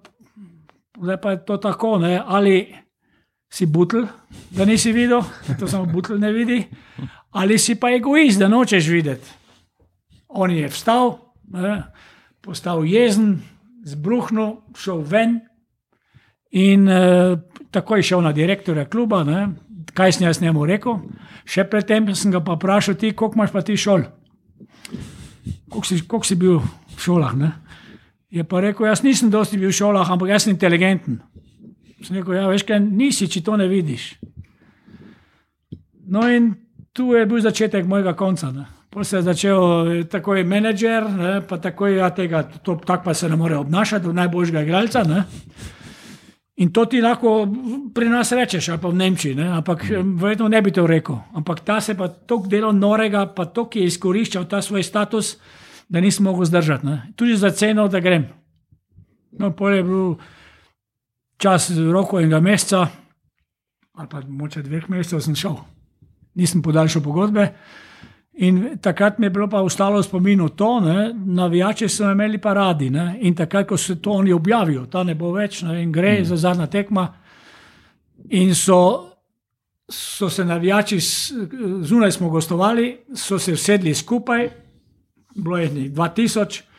zdaj 0.96 1.20
pa 1.20 1.36
je 1.36 1.44
to 1.44 1.56
tako, 1.60 1.98
ne? 1.98 2.16
ali 2.24 2.81
si 3.52 3.66
butl, 3.66 4.06
da 4.50 4.64
nisi 4.64 4.92
videl, 4.92 5.20
to 5.58 5.68
samo 5.68 5.86
butl 5.92 6.16
ne 6.18 6.32
vidi, 6.32 6.62
ali 7.36 7.58
si 7.58 7.76
pa 7.76 7.90
egoist, 7.92 8.40
da 8.40 8.48
nočeš 8.48 8.88
videti. 8.88 9.28
On 10.28 10.50
je 10.50 10.68
vstal, 10.72 11.18
ne? 11.52 11.82
postal 12.40 12.84
jezen, 12.88 13.36
zbruhnil, 13.84 14.56
šel 14.78 15.02
ven 15.06 15.40
in 16.50 16.88
uh, 16.88 17.36
takoj 17.70 18.02
šel 18.02 18.22
na 18.24 18.32
direktorja 18.32 18.86
kluba. 18.88 19.22
Ne? 19.24 19.48
Kaj 19.94 20.16
sem 20.16 20.26
jaz 20.26 20.40
njemu 20.40 20.64
rekel? 20.66 21.02
Še 21.44 21.66
predtem 21.68 22.08
sem 22.16 22.32
ga 22.32 22.40
pa 22.44 22.56
vprašal, 22.56 22.96
ti, 22.96 23.12
koliko 23.12 23.38
imaš 23.38 23.52
pa 23.52 23.62
ti 23.62 23.76
šol? 23.76 24.06
Koliko 25.68 25.86
si, 25.88 26.00
koliko 26.08 26.28
si 26.28 26.38
bil 26.40 26.58
v 26.62 26.98
šolah? 27.00 27.36
Ne? 27.36 27.52
Je 28.32 28.44
pa 28.48 28.64
rekel, 28.64 28.88
jaz 28.88 29.04
nisem 29.04 29.30
dosti 29.30 29.60
bil 29.60 29.68
v 29.68 29.76
šolah, 29.76 30.08
ampak 30.08 30.32
jaz 30.32 30.46
sem 30.46 30.54
inteligenten. 30.56 31.20
Sem 32.02 32.18
rekel, 32.18 32.36
ja, 32.36 32.48
veš 32.50 32.66
kaj, 32.66 32.80
nisi, 32.82 33.28
če 33.30 33.42
to 33.46 33.56
ne 33.56 33.68
vidiš. 33.70 34.12
No 36.12 36.26
in 36.28 36.52
tu 36.92 37.12
je 37.14 37.26
bil 37.26 37.40
začetek 37.40 37.86
mojega 37.88 38.14
konca. 38.18 38.50
Ne? 38.52 38.66
Potem 38.92 39.04
se 39.04 39.16
je 39.16 39.22
začel 39.22 39.62
eh, 39.62 40.04
takoj 40.04 40.44
menedžer, 40.44 41.06
ne, 41.08 41.34
pa 41.48 41.56
takoj 41.56 41.96
ja, 41.96 42.10
tega, 42.12 42.42
to, 42.42 42.76
tako 42.76 43.04
pa 43.04 43.14
se 43.14 43.28
ne 43.28 43.36
more 43.36 43.56
obnašati, 43.56 44.08
od 44.08 44.14
najboljšega 44.14 44.62
igralca. 44.66 45.04
Ne. 45.08 45.24
In 46.60 46.72
to 46.72 46.84
ti 46.84 47.00
lahko 47.00 47.46
pri 47.94 48.10
nas 48.12 48.32
rečeš, 48.36 48.68
ali 48.68 48.80
pa 48.82 48.90
v 48.92 48.98
Nemčiji, 49.00 49.34
ne? 49.34 49.48
ampak 49.56 49.86
verjetno 50.20 50.50
ne 50.52 50.60
bi 50.62 50.70
to 50.70 50.84
rekel. 50.86 51.16
Ampak 51.34 51.64
ta 51.64 51.80
se 51.80 51.96
pa 51.96 52.08
tako 52.08 52.46
delo 52.46 52.72
norega, 52.72 53.24
pa 53.26 53.48
to, 53.48 53.64
ki 53.72 53.80
je 53.80 53.94
izkoriščal 53.94 54.44
ta 54.50 54.60
svoj 54.62 54.84
status, 54.84 55.38
da 55.88 56.00
nisem 56.00 56.28
mogel 56.28 56.44
zdržati. 56.44 56.86
Ne? 56.86 57.00
Tudi 57.16 57.36
za 57.40 57.50
ceno, 57.50 57.88
da 57.88 58.00
grem. 58.04 58.28
No, 59.40 59.50
pol 59.56 59.74
je 59.74 59.82
bil 59.82 60.14
čas 61.42 61.70
roko 61.92 62.20
enega 62.20 62.40
meseca, 62.40 62.86
ali 63.98 64.08
pa 64.08 64.20
moče 64.28 64.62
dveh 64.62 64.88
mesecev 64.90 65.20
sem 65.20 65.34
šel. 65.36 65.56
Nisem 66.38 66.62
podaljšal 66.62 67.02
pogodbe. 67.02 67.48
In 68.32 68.78
takrat 68.80 69.18
mi 69.18 69.26
je 69.26 69.30
bilo 69.30 69.48
pa 69.50 69.60
ostalo 69.60 69.98
v 70.00 70.06
spominu 70.06 70.48
to, 70.56 70.70
da 70.80 71.10
navijači 71.12 71.88
so 71.88 72.10
imeli 72.10 72.38
pa 72.38 72.54
radi. 72.54 72.90
Ne? 72.90 73.18
In 73.20 73.34
takrat, 73.36 73.66
ko 73.68 73.76
se 73.76 73.98
to 74.00 74.14
oni 74.22 74.32
objavijo, 74.32 74.86
ta 74.86 75.02
ne 75.04 75.14
bo 75.14 75.32
več 75.34 75.62
ne? 75.62 75.82
in 75.82 75.92
gre 75.92 76.20
mm. 76.20 76.24
za 76.24 76.36
zadnja 76.36 76.66
tekma. 76.66 77.08
In 78.30 78.54
so, 78.54 78.78
so 79.90 80.30
se 80.30 80.44
navijači, 80.44 81.00
zunaj 81.82 82.12
smo 82.12 82.30
gostovali, 82.30 82.96
so 83.14 83.38
se 83.38 83.52
usedli 83.52 83.94
skupaj, 83.94 84.48
bilo 85.34 85.58
je 85.58 85.68
njih 85.68 85.92
2000 85.92 86.71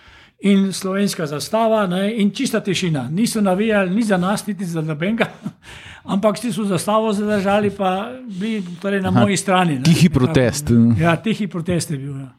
in 0.44 0.74
slovenska 0.74 1.26
zastava 1.28 1.88
ne? 1.88 2.08
in 2.20 2.32
čista 2.32 2.60
tišina. 2.60 3.08
Niso 3.10 3.42
navijali 3.42 3.90
ni 3.96 4.04
za 4.04 4.18
nas, 4.18 4.48
niti 4.48 4.66
za 4.66 4.82
nobenega 4.82 5.32
ampak 6.04 6.40
ti 6.40 6.52
so 6.54 6.64
zastavo 6.64 7.14
zadržali, 7.14 7.72
pa 7.72 8.12
bili 8.28 8.64
torej 8.82 9.02
na 9.02 9.10
Aha, 9.10 9.20
moji 9.20 9.38
strani. 9.38 9.76
Ne. 9.76 9.84
Tihi 9.84 10.10
protest. 10.10 10.72
Ja, 11.00 11.16
tihi 11.16 11.48
protest 11.48 11.92
je 11.92 11.98
bil. 11.98 12.20
Ja. 12.20 12.30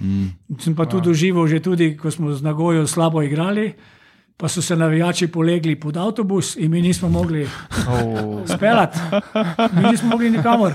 Mm. 0.00 0.28
Sem 0.58 0.74
pa 0.74 0.86
tudi 0.86 1.10
doživel, 1.10 1.46
že 1.46 1.60
tudi, 1.60 1.96
ko 1.96 2.10
smo 2.10 2.32
z 2.32 2.42
Nagojo 2.42 2.86
slabo 2.86 3.22
igrali. 3.22 3.74
Pa 4.38 4.48
so 4.48 4.62
se 4.62 4.76
navijači 4.76 5.26
polegli 5.26 5.74
pod 5.80 5.96
avtobus, 5.96 6.56
in 6.56 6.70
mi 6.70 6.82
nismo 6.82 7.08
mogli 7.08 7.48
oh. 7.88 8.46
speljati, 8.46 8.98
mi 9.72 9.90
nismo 9.90 10.08
mogli 10.08 10.30
nikamor. 10.30 10.72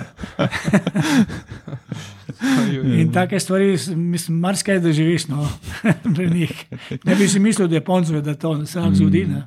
in 3.00 3.12
take 3.14 3.40
stvari, 3.40 3.78
mislim, 3.96 4.38
marsikaj 4.38 4.80
doživiš. 4.80 5.28
No. 5.28 5.50
ne 7.04 7.16
bi 7.16 7.28
si 7.28 7.40
mislil, 7.40 7.68
da 7.68 7.76
je 7.76 7.84
ponzo, 7.84 8.22
da 8.22 8.36
to 8.36 8.66
se 8.66 8.80
nam 8.80 8.96
zgodi. 8.96 9.26
Ne. 9.26 9.44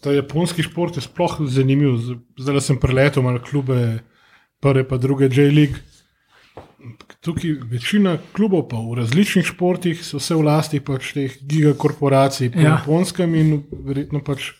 Ta 0.00 0.12
japonski 0.12 0.62
šport 0.62 0.96
je 0.96 1.02
sploh 1.02 1.36
zanimiv. 1.48 1.98
Zdaj 2.38 2.60
sem 2.60 2.78
preletel 2.80 3.26
na 3.26 3.42
klube, 3.42 3.98
prve 4.60 4.88
pa 4.88 4.96
druge 4.96 5.26
J-League. 5.26 5.82
Tukaj 7.20 7.50
večina 7.68 8.14
klubov 8.32 8.68
pa 8.70 8.78
v 8.80 8.94
različnih 8.96 9.44
športih 9.44 10.00
so 10.00 10.16
vse 10.16 10.38
v 10.38 10.44
lasti 10.46 10.78
pač 10.80 11.12
teh 11.12 11.34
gigakorporacij, 11.44 12.48
po 12.54 12.62
ja. 12.64 12.78
japonskem 12.78 13.34
in 13.36 13.58
verjetno 13.70 14.22
pač. 14.24 14.54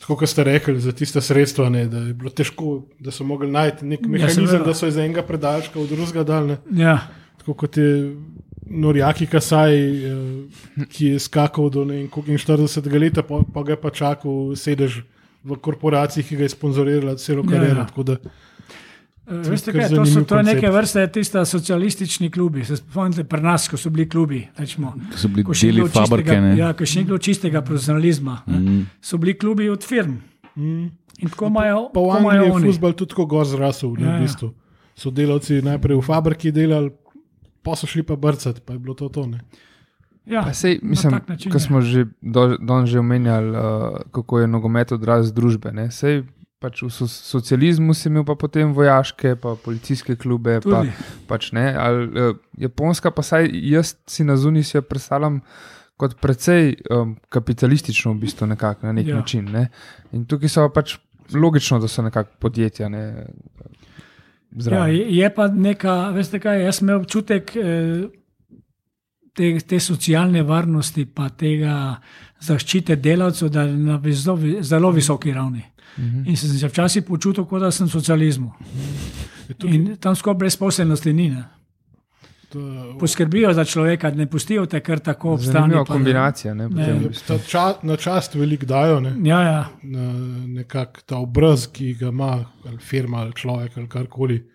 Tako 0.00 0.16
kot 0.22 0.32
ste 0.32 0.46
rekli, 0.48 0.80
za 0.80 0.94
tiste 0.96 1.20
sredstva, 1.22 1.68
ne, 1.70 1.84
da 1.86 2.00
je 2.08 2.14
bilo 2.18 2.32
težko, 2.32 2.88
da 2.98 3.12
so 3.14 3.22
mogli 3.28 3.50
najti 3.52 3.86
nek 3.86 4.00
ja, 4.02 4.14
mehanizem, 4.14 4.62
ja, 4.62 4.64
da 4.66 4.74
so 4.74 4.88
iz 4.88 4.96
enega 4.96 5.22
predalčka 5.22 5.78
v 5.78 5.84
drugega 5.92 6.24
dal. 6.26 6.56
Ja. 6.74 6.96
Tako 7.38 7.54
kot 7.60 7.76
je 7.78 7.92
Norjaki 8.66 9.28
Kasaj, 9.30 9.76
eh, 9.76 10.86
ki 10.88 11.12
je 11.12 11.20
skakal 11.20 11.68
do 11.70 11.84
40 11.84 12.88
let, 12.98 13.20
pa, 13.28 13.42
pa 13.44 13.62
ga 13.62 13.76
je 13.76 13.80
pa 13.84 13.92
čakal 13.92 14.56
sedež 14.56 15.02
v 15.44 15.60
korporaciji, 15.60 16.24
ki 16.24 16.40
ga 16.40 16.48
je 16.48 16.54
sponzorirala 16.56 17.14
celo 17.20 17.44
kariero. 17.44 17.84
Ja, 17.84 17.86
ja. 18.08 18.16
Veste, 19.48 19.72
kaj, 19.72 19.88
to, 19.88 20.06
so, 20.06 20.22
to 20.28 20.38
je 20.40 20.44
neke 20.44 20.70
vrste 20.70 21.06
tista 21.12 21.44
socialistični 21.44 22.30
klubi. 22.30 22.64
Se 22.64 22.76
spomnite, 22.76 23.24
pri 23.24 23.42
nas, 23.42 23.68
ko 23.68 23.76
so 23.80 23.90
bili 23.90 24.08
klubi, 24.08 24.42
rečemo, 24.58 24.94
so 25.16 25.28
bili 25.28 25.44
deli 25.62 25.88
fabrike. 25.88 26.38
Ja, 26.58 26.72
ko 26.76 26.86
še 26.86 27.02
ni 27.02 27.08
bilo 27.10 27.18
čistega 27.22 27.62
profesionalizma, 27.64 28.42
mm. 28.46 28.80
so 29.00 29.20
bili 29.22 29.36
klubi 29.38 29.70
od 29.72 29.84
firm. 29.86 30.18
Mm. 30.56 30.90
In 31.22 31.30
tako 31.30 31.46
imajo. 31.46 31.84
Pa 31.94 32.00
v 32.00 32.16
Angliji 32.18 32.48
je 32.48 32.72
futbol 32.72 32.96
tudi 32.98 33.14
tako 33.14 33.26
gor 33.30 33.46
zrasel. 33.46 33.94
Ja, 33.98 34.06
v 34.06 34.14
ja. 34.14 34.20
bistvu. 34.26 34.52
So 34.98 35.12
delavci 35.14 35.62
najprej 35.64 36.00
v 36.00 36.06
fabriki 36.06 36.52
delali, 36.52 36.92
pa 37.62 37.76
so 37.78 37.88
šli 37.88 38.04
pa 38.06 38.16
brcati, 38.16 38.60
pa 38.64 38.76
je 38.76 38.82
bilo 38.82 38.96
to 38.98 39.08
tone. 39.08 39.40
Ja, 40.26 40.44
sej, 40.54 40.78
mislim, 40.82 41.18
ko 41.50 41.58
smo 41.58 41.80
že 41.82 42.06
danes 42.22 42.90
že 42.90 42.98
omenjali, 43.02 43.50
uh, 43.50 44.06
kako 44.14 44.44
je 44.44 44.46
nogomet 44.46 44.92
odraz 44.92 45.32
družbe. 45.34 45.74
Sej, 45.90 46.22
pač 46.62 46.84
v 46.86 46.90
so, 46.94 47.08
socializmu 47.10 47.94
si 47.98 48.06
imel 48.08 48.24
pa 48.28 48.36
potem 48.38 48.70
vojaške, 48.76 49.34
pa 49.42 49.56
policijske 49.58 50.16
klube. 50.16 50.60
Pa, 50.62 50.84
pač, 51.26 51.50
Al, 51.58 52.02
uh, 52.06 52.34
Japonska, 52.58 53.10
pa 53.10 53.26
saj 53.26 53.50
jaz 53.50 53.96
si 54.06 54.24
na 54.24 54.38
zuniji 54.38 54.70
si 54.70 54.76
jo 54.78 54.86
predstavljam 54.86 55.42
kot 56.00 56.16
precej 56.22 56.76
um, 56.90 57.16
kapitalistično, 57.30 58.14
v 58.14 58.24
bistvu 58.24 58.48
nekak, 58.50 58.82
na 58.82 58.94
nek 58.94 59.10
ja. 59.10 59.18
način. 59.20 59.50
Ne? 59.52 59.68
In 60.14 60.24
tukaj 60.26 60.50
so 60.50 60.66
pač 60.74 60.96
logično, 61.34 61.78
da 61.82 61.88
so 61.88 62.02
nekako 62.02 62.38
podjetja. 62.42 62.88
Ne? 62.88 63.04
Ja, 64.70 64.86
je 64.88 65.30
pa 65.34 65.48
neka, 65.48 66.10
veste 66.16 66.40
kaj, 66.42 66.64
jaz 66.66 66.82
imam 66.82 67.00
občutek 67.00 67.54
eh, 67.56 68.02
te, 69.34 69.52
te 69.68 69.80
socialne 69.80 70.42
varnosti, 70.44 71.06
pa 71.06 71.30
tega 71.30 71.76
zaščite 72.42 72.98
delavcev, 73.00 73.52
da 73.52 73.64
je 73.68 73.76
na 73.78 74.00
zelo, 74.10 74.38
zelo 74.60 74.90
visoki 74.92 75.32
ravni. 75.32 75.62
Mhm. 75.98 76.22
In 76.26 76.36
sem 76.36 76.50
se 76.50 76.68
včasih 76.68 77.02
počutil, 77.02 77.44
kot 77.44 77.60
da 77.60 77.70
sem 77.70 77.86
v 77.86 77.90
socializmu. 77.90 78.52
In 79.64 79.96
tam 80.00 80.16
skoraj 80.16 80.38
brezposelnosti 80.38 81.12
ni. 81.12 81.30
Ne? 81.30 81.44
Poskrbijo 83.00 83.52
za 83.52 83.64
človeka, 83.64 84.10
ne 84.10 84.26
pustijo 84.26 84.66
te 84.66 84.80
kar 84.80 84.98
tako 84.98 85.32
obstati. 85.32 85.52
Zanimiva 85.52 85.84
kombinacija. 85.84 86.54
Ne, 86.54 86.68
ne. 86.68 87.00
Ča, 87.48 87.74
na 87.82 87.96
čast 87.96 88.34
veliko 88.34 88.66
dajo. 88.66 89.00
Ne? 89.00 89.14
Ja, 89.24 89.40
ja. 89.42 89.68
Na, 89.82 90.12
nekak 90.46 91.02
ta 91.06 91.16
obraz, 91.16 91.66
ki 91.72 91.94
ga 91.94 92.08
ima 92.08 92.44
ali 92.66 92.78
firma 92.78 93.18
ali 93.18 93.32
človek 93.32 93.76
ali 93.76 93.88
karkoli. 93.88 94.48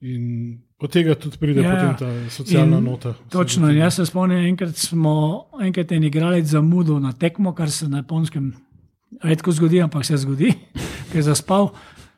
In 0.00 0.58
od 0.78 0.92
tega 0.92 1.14
tudi 1.14 1.38
pride 1.40 1.62
ja, 1.62 1.72
ja. 1.72 1.96
ta 1.96 2.10
socialna 2.30 2.78
in 2.78 2.84
nota. 2.84 3.14
Točno. 3.32 3.70
Jaz 3.72 3.96
se 3.96 4.06
spomnim, 4.06 4.44
enkrat 4.46 4.76
smo 4.76 5.46
enkrat 5.62 5.92
en 5.92 6.04
igralec 6.04 6.46
zamudil 6.46 7.00
na 7.00 7.12
tekmo, 7.12 7.54
kar 7.54 7.70
se 7.70 7.88
na 7.88 8.04
japonskem 8.04 8.52
redko 9.22 9.52
zgodi, 9.52 9.82
ampak 9.82 10.04
se 10.04 10.16
zgodi, 10.16 10.52
ker 11.10 11.20
je 11.20 11.22
zaspal. 11.22 11.70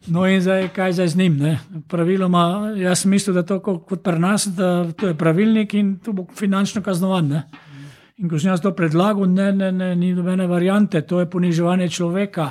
No, 0.09 0.25
in 0.27 0.41
zdaj, 0.41 0.71
kaj 0.73 0.93
zdaj 0.97 1.09
z 1.09 1.17
njim? 1.17 1.37
Ne? 1.37 1.59
Praviloma, 1.89 2.73
jaz 2.77 3.05
mislim, 3.05 3.35
da 3.35 3.41
je 3.41 3.47
to 3.47 3.59
kot 3.61 4.03
pri 4.03 4.19
nas, 4.19 4.47
da 4.47 4.93
to 4.93 5.11
je 5.11 5.17
pravilnik 5.19 5.75
in 5.75 5.99
tu 5.99 6.13
bo 6.13 6.27
finančno 6.35 6.83
kaznovan. 6.83 7.29
Ne? 7.29 7.43
In 8.19 8.27
ko 8.27 8.35
sem 8.35 8.51
jaz 8.51 8.59
to 8.59 8.73
predlagal, 8.75 9.29
ne, 9.31 9.53
ne, 9.55 9.69
ne, 9.71 9.93
ni 9.95 10.09
nobene 10.11 10.49
variante, 10.51 11.05
to 11.07 11.21
je 11.23 11.29
poniževanje 11.31 11.87
človeka. 11.89 12.49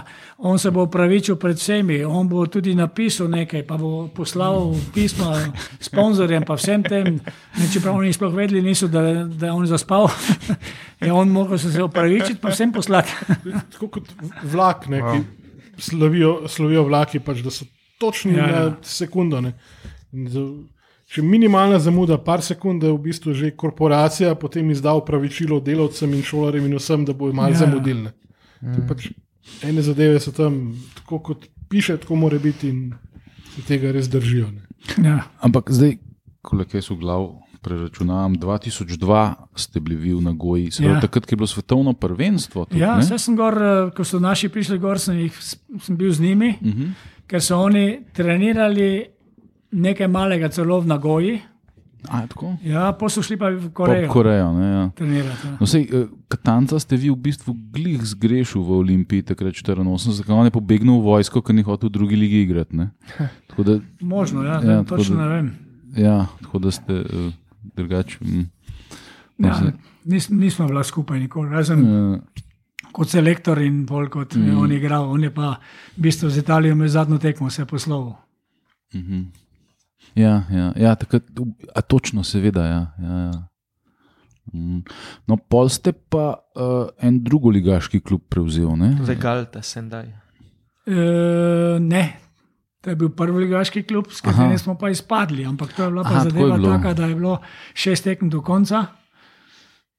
On 0.48 0.56
se 0.56 0.72
bo 0.72 0.86
upravičil 0.88 1.36
pred 1.36 1.60
vsemi, 1.60 1.98
on 2.08 2.30
bo 2.32 2.46
tudi 2.48 2.72
napisal 2.76 3.28
nekaj, 3.28 3.66
pa 3.68 3.76
bo 3.76 4.08
poslal 4.08 4.72
pisma 4.96 5.36
sponzorjem, 5.84 6.46
pa 6.48 6.56
vsem 6.56 6.86
tem. 6.88 7.20
Ne, 7.60 7.68
čeprav 7.74 8.00
oni 8.00 8.14
sploh 8.16 8.32
vedeli, 8.32 8.64
niso, 8.64 8.88
da, 8.88 9.26
da 9.28 9.50
je 9.50 9.58
on 9.58 9.68
zaspal, 9.68 10.08
je 11.06 11.12
on 11.12 11.36
mogel 11.36 11.60
se 11.60 11.84
upravičiti, 11.84 12.40
pa 12.40 12.56
vsem 12.56 12.72
poslati. 12.72 13.12
Tako 13.76 13.92
kot 14.00 14.08
vlak, 14.48 14.88
ne, 14.88 15.04
ki 15.04 15.84
slovijo, 15.84 16.48
slovijo 16.48 16.88
vlaki, 16.88 17.20
pač, 17.20 17.44
da 17.44 17.52
so 17.52 17.68
točni 18.00 18.38
ja, 18.40 18.48
ja. 18.48 18.64
na 18.70 18.76
sekundo. 18.88 19.44
Če 21.08 21.22
minimalna 21.22 21.80
zamuda, 21.80 22.18
par 22.18 22.42
sekund, 22.42 22.84
je 22.84 22.92
v 22.92 23.00
bistvu 23.00 23.34
že 23.34 23.52
korporacija 23.52 24.36
potem 24.36 24.72
izdal 24.72 25.00
pravičilo 25.02 25.60
delavcem 25.60 26.14
in 26.14 26.22
šolarjem 26.22 26.66
in 26.66 26.76
vsem, 26.76 27.06
da 27.06 27.14
bojo 27.14 27.34
malo 27.34 27.50
ja. 27.50 27.58
zamudili. 27.58 28.10
Mm. 28.62 28.88
Pač 28.88 29.08
ene 29.64 29.82
zadeve 29.82 30.20
so 30.20 30.32
tam, 30.32 30.58
tako 30.96 31.20
kot 31.22 31.46
piše, 31.70 31.96
tako 31.98 32.16
mora 32.18 32.38
biti 32.38 32.70
in 32.70 32.92
se 33.56 33.64
tega 33.64 33.92
res 33.92 34.10
držijo. 34.10 34.50
Ja. 34.98 35.24
Ampak 35.40 35.72
zdaj, 35.72 35.96
koliko 36.42 36.78
jaz 36.78 36.90
v 36.90 36.98
glavu 36.98 37.30
preračunam, 37.62 38.36
2002 38.36 39.22
ste 39.56 39.80
bili 39.80 39.96
vi 39.98 40.14
v 40.14 40.22
Nagoji, 40.22 40.72
se 40.72 40.84
Ja. 40.84 41.00
takrat, 41.00 41.26
ko 41.26 41.34
je 41.34 41.38
bilo 41.38 41.48
svetovno 41.48 41.94
prvenstvo. 41.94 42.66
Tudi, 42.66 42.80
Ja, 42.80 42.96
ne? 42.96 43.02
vse 43.02 43.18
sem 43.18 43.36
gor, 43.36 43.56
eh, 43.56 43.92
ko 43.92 44.04
so 44.04 44.20
naši 44.20 44.50
prišli 44.50 44.78
gor, 44.78 45.00
sem, 45.00 45.18
jih, 45.18 45.34
sem 45.82 45.96
bil 45.96 46.12
z 46.12 46.20
njimi, 46.20 46.50
uh 46.52 46.68
Mhm. 46.68 46.82
-huh. 46.82 46.92
ker 47.28 47.42
so 47.42 47.58
oni 47.58 48.04
trenirali 48.14 49.06
nekaj 49.72 50.08
malega 50.08 50.50
celo 50.50 50.80
v 50.82 50.88
Nagoji. 50.88 51.42
A, 52.08 52.22
je? 52.24 52.72
Ja, 52.72 52.92
pa 52.94 53.10
so 53.10 53.20
šli 53.26 53.36
pa 53.36 53.50
v 53.50 53.68
Korejo 53.74 54.08
Korejo. 54.12 54.52
Ne, 54.54 54.68
ja. 54.72 54.84
trenirati. 54.96 55.48
Ja. 55.48 55.58
No, 55.60 55.66
sej, 55.68 55.88
eh, 55.92 56.06
Katanca 56.30 56.80
ste 56.80 56.96
vi 56.96 57.10
v 57.10 57.18
bistvu 57.20 57.52
glih 57.74 58.00
zgrešili 58.06 58.64
v 58.64 58.72
Olimpiji, 58.72 59.26
takrat 59.28 59.58
84, 59.58 60.14
zakaj 60.14 60.36
on 60.36 60.48
je 60.48 60.54
pobegnil 60.54 61.02
v 61.02 61.04
vojsko, 61.04 61.42
ker 61.42 61.56
ni 61.58 61.66
hotel 61.68 61.90
v 61.90 61.98
drugi 61.98 62.16
ligi 62.16 62.46
igrati. 62.46 62.78
da, 63.68 63.80
Možno, 64.00 64.46
ja, 64.46 64.62
Ja, 64.64 64.72
ja 64.72 64.84
točno 64.84 65.18
da- 65.18 65.26
ne 65.26 65.28
vem. 65.36 65.48
ja, 65.98 66.28
tako 66.42 66.60
da 66.60 66.72
ste 66.72 66.94
uh, 66.94 67.34
drugače. 67.76 68.18
Mm, 68.22 68.46
Ja, 69.38 69.54
zdaj, 69.54 69.74
nis, 70.06 70.30
nismo 70.30 70.66
bila 70.68 70.84
skupaj 70.84 71.20
nikoli, 71.20 71.50
razen 71.50 71.84
uh, 71.84 72.18
kot 72.92 73.10
selektor 73.10 73.60
in 73.62 73.86
bolj 73.86 74.10
kot 74.10 74.36
mm. 74.36 74.48
Mhm. 74.48 74.58
on 74.58 74.72
igral. 74.72 75.12
On 75.12 75.24
je 75.24 75.30
pa 75.34 75.60
v 75.98 76.02
bistvu 76.02 76.30
z 76.30 76.38
Italijo 76.42 76.76
med 76.76 76.90
zadnjo 76.90 77.18
tekmo 77.18 77.50
se 77.50 77.66
poslovil. 77.66 78.14
mhm. 78.94 79.47
Ja, 80.16 80.44
ja, 80.52 80.72
ja 80.76 80.96
takrat, 80.96 81.24
a 81.76 81.82
točno, 81.82 82.24
seveda. 82.24 82.66
Ja, 82.66 82.82
ja, 83.02 83.18
ja. 83.28 83.48
Mm. 84.54 84.84
No, 85.28 85.36
pol 85.38 85.68
ste 85.70 85.92
pa 85.92 86.30
uh, 86.56 86.88
en 87.04 87.20
drugoligaški 87.24 88.00
klub 88.00 88.24
prevzel. 88.32 88.72
Ne? 88.80 88.94
Zdaj 89.04 89.20
galta, 89.20 89.62
sendaj. 89.62 90.08
E, 90.88 91.02
ne. 91.84 92.06
To 92.82 92.94
je 92.94 92.96
bil 92.96 93.10
prvi 93.12 93.44
ligaški 93.44 93.84
klub, 93.84 94.08
s 94.14 94.22
katerim 94.24 94.56
smo 94.60 94.78
pa 94.80 94.90
izpadli. 94.94 95.44
Ampak 95.46 95.74
to 95.76 95.84
je 95.84 95.92
bila 95.92 96.04
pa 96.04 96.10
Aha, 96.10 96.24
tako 96.24 96.28
je 96.28 96.32
zadeva 96.32 96.58
bilo. 96.58 96.72
taka, 96.78 96.94
da 96.94 97.06
je 97.06 97.16
bilo 97.16 97.34
šest 97.74 98.04
tekem 98.08 98.30
do 98.30 98.42
konca. 98.42 98.86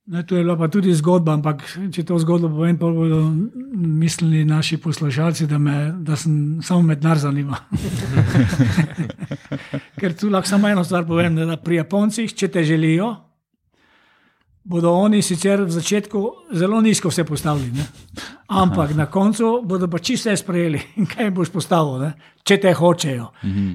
Ne, 0.09 0.23
to 0.23 0.37
je 0.37 0.43
bila 0.43 0.57
pa 0.57 0.71
tudi 0.73 0.95
zgodba, 0.97 1.35
ampak 1.37 1.67
če 1.93 2.03
to 2.09 2.17
zgodbo 2.23 2.49
povem, 2.49 2.79
pa 2.81 2.89
bodo 2.89 3.21
mislili 3.77 4.41
naši 4.49 4.79
poslušalci, 4.81 5.47
da, 5.47 5.59
me, 5.61 5.75
da 6.01 6.17
sem 6.17 6.63
samo 6.65 6.87
mednar 6.89 7.21
zanima. 7.21 7.59
Ker 10.01 10.17
tu 10.17 10.31
lahko 10.33 10.49
samo 10.49 10.71
eno 10.73 10.85
stvar 10.85 11.05
povem, 11.05 11.37
da 11.37 11.59
pri 11.61 11.83
Japoncih, 11.83 12.33
če 12.33 12.49
te 12.49 12.65
želijo, 12.65 13.11
bodo 14.65 14.95
oni 14.97 15.21
sicer 15.23 15.61
v 15.67 15.77
začetku 15.77 16.25
zelo 16.57 16.81
nizko 16.81 17.13
vse 17.13 17.27
postavili. 17.29 17.69
Ne? 17.77 17.85
Ampak 18.49 18.97
na 18.97 19.11
koncu 19.13 19.59
bodo 19.65 19.91
pa 19.93 20.01
čisto 20.01 20.31
vse 20.31 20.41
sprejeli 20.41 20.81
kaj 21.13 21.29
jim 21.29 21.37
boš 21.37 21.53
postavil, 21.53 22.01
ne? 22.07 22.11
če 22.49 22.61
te 22.65 22.73
hočejo. 22.73 23.29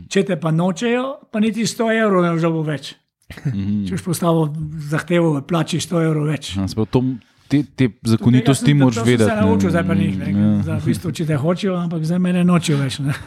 Če 0.10 0.26
te 0.26 0.42
pa 0.42 0.50
nočejo, 0.52 1.30
pa 1.30 1.46
niti 1.46 1.70
100 1.70 1.94
evrov 2.02 2.26
ne 2.26 2.50
bo 2.50 2.66
več. 2.66 2.96
Če 3.44 3.96
boš 3.96 4.04
postavil 4.06 4.50
zahtevo, 4.90 5.36
plači 5.48 5.80
100 5.84 6.04
evrov 6.08 6.28
več. 6.32 6.54
Ja, 6.58 6.68
to, 6.86 7.04
te, 7.48 7.64
te 7.76 7.90
zakonitosti 8.08 8.74
moraš 8.74 9.02
vedeti. 9.06 9.30
Se 9.30 9.36
naučil, 9.42 9.74
zdaj 9.74 9.88
pa 9.88 9.98
njih. 9.98 10.20
Ja. 10.20 10.52
Za, 10.64 10.78
v 10.78 10.92
bistvu, 10.92 11.12
če 11.12 11.28
te 11.30 11.40
hočejo, 11.40 11.76
ampak 11.80 12.06
zdaj 12.08 12.22
mene 12.24 12.44
nočijo 12.48 12.80
več. 12.82 13.00
Ne? 13.04 13.18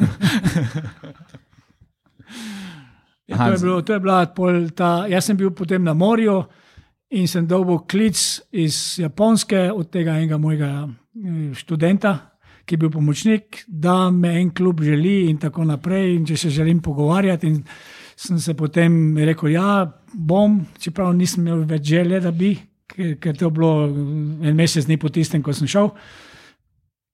Ja, 3.26 3.36
to, 3.36 3.52
je 3.52 3.58
bilo, 3.58 3.82
to 3.82 3.92
je 3.92 4.00
bila 4.00 4.20
pol 4.30 4.68
ta. 4.70 5.06
Jaz 5.10 5.26
sem 5.26 5.36
bil 5.36 5.50
potem 5.50 5.82
na 5.82 5.94
morju 5.98 6.44
in 7.10 7.26
sem 7.26 7.46
dobil 7.46 7.80
klic 7.90 8.18
iz 8.54 8.98
Japonske, 9.02 9.66
od 9.72 9.90
tega 9.90 10.14
enega 10.14 10.38
mojega 10.38 10.70
eh, 10.86 11.50
študenta, 11.58 12.12
ki 12.66 12.74
je 12.74 12.82
bil 12.82 12.90
pomočnik, 12.94 13.64
da 13.66 14.10
me 14.10 14.36
en 14.40 14.52
klub 14.54 14.82
želi 14.82 15.26
in 15.30 15.40
tako 15.42 15.66
naprej. 15.66 16.14
In 16.14 16.26
če 16.26 16.36
se 16.36 16.50
želim 16.54 16.80
pogovarjati. 16.82 17.50
In 17.50 17.62
sem 18.16 18.38
se 18.40 18.54
potem 18.54 19.18
rekel, 19.18 19.50
ja, 19.52 19.92
bom, 20.12 20.62
čeprav 20.80 21.12
nisem 21.14 21.44
imel 21.46 21.66
več 21.68 21.90
želje, 21.92 22.20
da 22.24 22.32
bi, 22.32 22.54
ker, 22.88 23.16
ker 23.20 23.36
to 23.36 23.50
je 23.50 23.56
bilo 23.58 23.72
en 23.86 24.56
mesec 24.56 24.88
dni 24.88 24.96
po 25.00 25.12
tistem, 25.12 25.42
ko 25.44 25.52
sem 25.52 25.68
šel. 25.68 25.90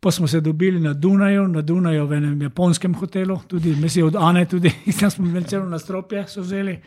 Pa 0.03 0.11
smo 0.11 0.27
se 0.27 0.41
dobili 0.43 0.81
na 0.83 0.93
Dunaju, 0.99 1.47
na 1.49 1.63
Dunaju 1.63 2.07
v 2.07 2.19
enem 2.19 2.41
japonskem 2.49 2.95
hotelu, 2.99 3.39
tudi 3.51 3.75
mislim, 3.79 4.07
od 4.07 4.17
Ane, 4.19 4.47
tudi 4.51 4.71
tam 5.01 5.11
smo 5.11 5.27
imeli 5.27 5.51
celo 5.51 5.67
nastropje, 5.71 6.25
so 6.29 6.43
vzeli. 6.43 6.79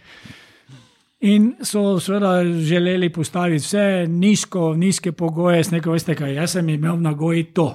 In 1.26 1.54
so 1.64 2.00
seveda 2.00 2.44
želeli 2.44 3.10
postaviti 3.10 3.64
vse 3.64 4.06
nizko, 4.08 4.74
nizke 4.76 5.12
pogoje, 5.12 5.64
neko 5.72 5.96
veste 5.96 6.16
kaj. 6.16 6.36
Jaz 6.36 6.58
sem 6.58 6.70
imel 6.70 7.00
na 7.02 7.14
goji 7.14 7.44
to. 7.44 7.70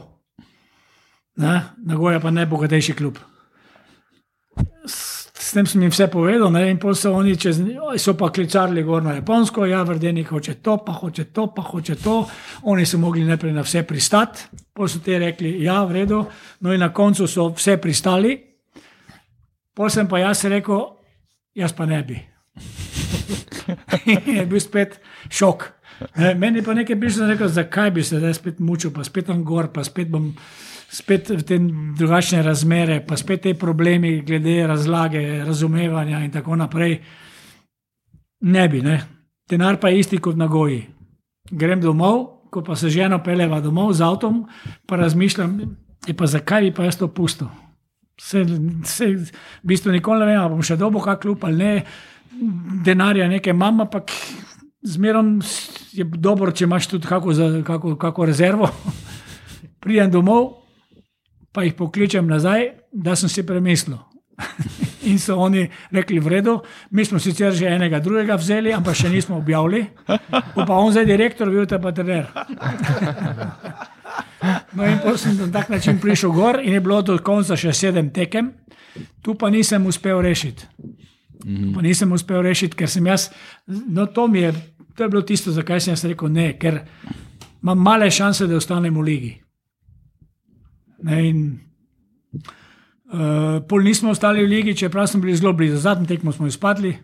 Ne? 1.36 1.60
Nagoja 1.88 2.20
pa 2.20 2.30
najbogatejši 2.30 2.92
klub. 2.92 3.18
S, 5.50 5.52
tem 5.52 5.66
sem 5.66 5.82
jim 5.82 5.90
vse 5.90 6.06
povedal, 6.06 6.46
ne? 6.54 6.60
in 6.70 6.76
pol 6.78 6.94
so 6.94 7.10
oni 7.18 7.32
čez, 7.34 7.56
so 7.98 8.12
pa 8.14 8.28
klicali 8.30 8.84
gor 8.86 9.02
na 9.02 9.16
Japonsko, 9.16 9.64
ja, 9.66 9.80
vrdenik 9.82 10.28
hoče 10.30 10.54
to, 10.62 10.76
pa 10.86 10.92
hoče 10.94 11.24
to, 11.34 11.48
pa 11.50 11.64
hoče 11.66 11.96
to. 11.98 12.20
Oni 12.70 12.84
so 12.86 13.00
mogli 13.02 13.24
najprej 13.26 13.56
na 13.56 13.64
vse 13.66 13.82
pristati, 13.82 14.44
pol 14.70 14.86
so 14.86 15.00
ti 15.02 15.18
rekli, 15.18 15.56
ja, 15.64 15.80
v 15.82 15.96
redu, 15.98 16.20
no 16.62 16.70
in 16.70 16.78
na 16.78 16.92
koncu 16.94 17.26
so 17.26 17.48
vse 17.56 17.80
pristali. 17.82 18.36
Pol 19.74 19.90
sem 19.90 20.06
pa 20.06 20.22
jaz 20.22 20.44
rekel, 20.46 20.86
jaz 21.58 21.74
pa 21.74 21.88
ne 21.90 21.98
bi. 22.06 22.20
je 24.38 24.46
bil 24.46 24.62
spet 24.62 25.00
šok. 25.34 25.66
Ne, 26.14 26.36
meni 26.38 26.62
pa 26.62 26.78
nekaj 26.78 26.94
bližje 26.94 27.26
rekel, 27.26 27.50
zakaj 27.50 27.90
bi 27.98 28.06
se 28.06 28.22
zdaj 28.22 28.38
spet 28.38 28.62
mučil, 28.62 28.94
pa 28.94 29.02
spet 29.02 29.26
tam 29.26 29.42
gor, 29.42 29.72
pa 29.74 29.82
spet 29.82 30.14
bom 30.14 30.30
spet 30.90 31.30
te 31.46 31.58
drugačne 31.98 32.42
razmere, 32.42 33.00
pa 33.06 33.16
spet 33.16 33.42
te 33.42 33.54
problemi 33.54 34.20
glede 34.26 34.66
razlage, 34.66 35.44
razumevanja 35.44 36.24
in 36.24 36.30
tako 36.30 36.56
naprej. 36.56 37.00
Ne 38.40 38.68
bi, 38.68 38.82
ne. 38.82 39.00
Denar 39.50 39.80
pa 39.80 39.88
je 39.88 40.00
isti 40.00 40.18
kot 40.18 40.36
na 40.36 40.46
goji. 40.46 40.82
Grem 41.50 41.80
domov, 41.80 42.26
ko 42.50 42.62
pa 42.66 42.76
se 42.76 42.90
ženo 42.90 43.22
peleva 43.22 43.60
domov 43.60 43.92
z 43.92 44.02
avtom, 44.02 44.44
pa 44.86 44.96
razmišljam, 44.96 45.60
"E 46.08 46.14
pa 46.14 46.26
zakaj 46.26 46.62
bi 46.62 46.74
pa 46.74 46.84
jaz 46.84 46.96
to 46.98 47.08
pustil. 47.08 47.48
Se, 48.20 48.44
se, 48.84 49.06
v 49.06 49.30
bistvu 49.62 49.92
nikoli 49.92 50.20
ne 50.20 50.26
vem, 50.26 50.40
ali 50.40 50.50
bom 50.50 50.62
še 50.62 50.76
dobo 50.76 51.00
kak 51.00 51.20
klub 51.20 51.44
ali 51.44 51.56
ne, 51.56 51.84
denarja 52.84 53.28
nekaj 53.28 53.50
imam, 53.50 53.80
ampak 53.80 54.10
zmerom 54.82 55.40
je 55.92 56.04
dobro, 56.04 56.52
če 56.52 56.64
imaš 56.64 56.86
tudi 56.86 57.06
kako, 57.06 57.32
za, 57.32 57.62
kako, 57.64 57.96
kako 57.96 58.24
rezervo. 58.24 58.70
Pridem 59.80 60.10
domov, 60.10 60.59
pa 61.52 61.64
jih 61.66 61.74
pokličem 61.74 62.26
nazaj, 62.26 62.70
da 62.92 63.16
sem 63.16 63.28
si 63.28 63.46
premislil. 63.46 63.98
In 65.10 65.18
so 65.18 65.36
oni 65.40 65.64
rekli, 65.92 66.20
v 66.20 66.28
redu, 66.28 66.60
mi 66.90 67.04
smo 67.04 67.18
sicer 67.18 67.52
že 67.56 67.68
enega 67.68 68.00
drugega 68.00 68.36
vzeli, 68.36 68.72
ampak 68.72 68.96
še 68.96 69.08
nismo 69.08 69.36
objavili. 69.40 69.86
Bo 70.54 70.66
Pa 70.66 70.76
on 70.76 70.92
zdaj 70.92 71.06
direktor, 71.08 71.50
bil 71.50 71.66
te 71.66 71.78
pa 71.80 71.92
trener. 71.92 72.28
No 74.72 74.86
in 74.88 74.98
potem 75.02 75.18
sem 75.18 75.36
na 75.36 75.50
tak 75.52 75.68
način 75.68 75.98
prišel 76.00 76.32
gor 76.32 76.60
in 76.64 76.72
je 76.72 76.80
bilo 76.80 77.02
do 77.02 77.18
konca 77.18 77.56
še 77.56 77.74
sedem 77.76 78.10
tekem, 78.10 78.52
tu 79.22 79.34
pa 79.34 79.50
nisem 79.50 79.86
uspel 79.86 80.22
rešiti. 80.24 80.64
Tu 81.40 81.72
Pa 81.74 81.82
nisem 81.84 82.12
uspel 82.12 82.42
rešiti, 82.42 82.76
ker 82.76 82.88
sem 82.88 83.06
jaz, 83.06 83.30
no 83.66 84.06
to 84.06 84.28
mi 84.28 84.40
je, 84.40 84.52
to 84.96 85.04
je 85.04 85.08
bilo 85.08 85.22
tisto, 85.22 85.52
zakaj 85.52 85.80
sem 85.80 85.92
jaz 85.92 86.04
rekel 86.04 86.32
ne, 86.32 86.52
ker 86.56 86.82
imam 87.62 87.78
male 87.80 88.10
šanse, 88.10 88.48
da 88.48 88.56
ostanem 88.56 88.96
v 88.96 89.04
ligi. 89.04 89.32
Ne, 91.02 91.20
in, 91.28 91.60
uh, 92.34 93.60
pol 93.68 93.84
nismo 93.84 94.10
ostali 94.10 94.44
v 94.44 94.48
ligi, 94.48 94.76
čeprav 94.76 95.06
smo 95.06 95.20
bili 95.20 95.36
zelo 95.36 95.52
blizu. 95.52 95.76
Zadnji 95.76 96.06
tekmo 96.06 96.32
smo 96.32 96.46
izpadli. 96.46 96.96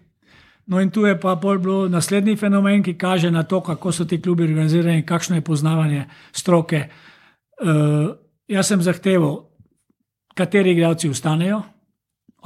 No, 0.66 0.80
in 0.80 0.90
tu 0.90 1.06
je 1.06 1.14
pa 1.20 1.36
pol 1.36 1.58
bil 1.62 1.88
naslednji 1.88 2.36
fenomen, 2.36 2.82
ki 2.82 2.96
kaže 2.98 3.30
na 3.30 3.42
to, 3.42 3.60
kako 3.60 3.92
so 3.92 4.04
ti 4.04 4.20
klubi 4.22 4.44
organizirani, 4.44 5.06
kakšno 5.06 5.36
je 5.36 5.44
poznavanje 5.46 6.04
stroke. 6.32 6.88
Uh, 7.62 8.16
jaz 8.48 8.68
sem 8.68 8.82
zahteval, 8.82 9.44
kateri 10.34 10.74
igralci 10.74 11.08
ostanejo 11.08 11.62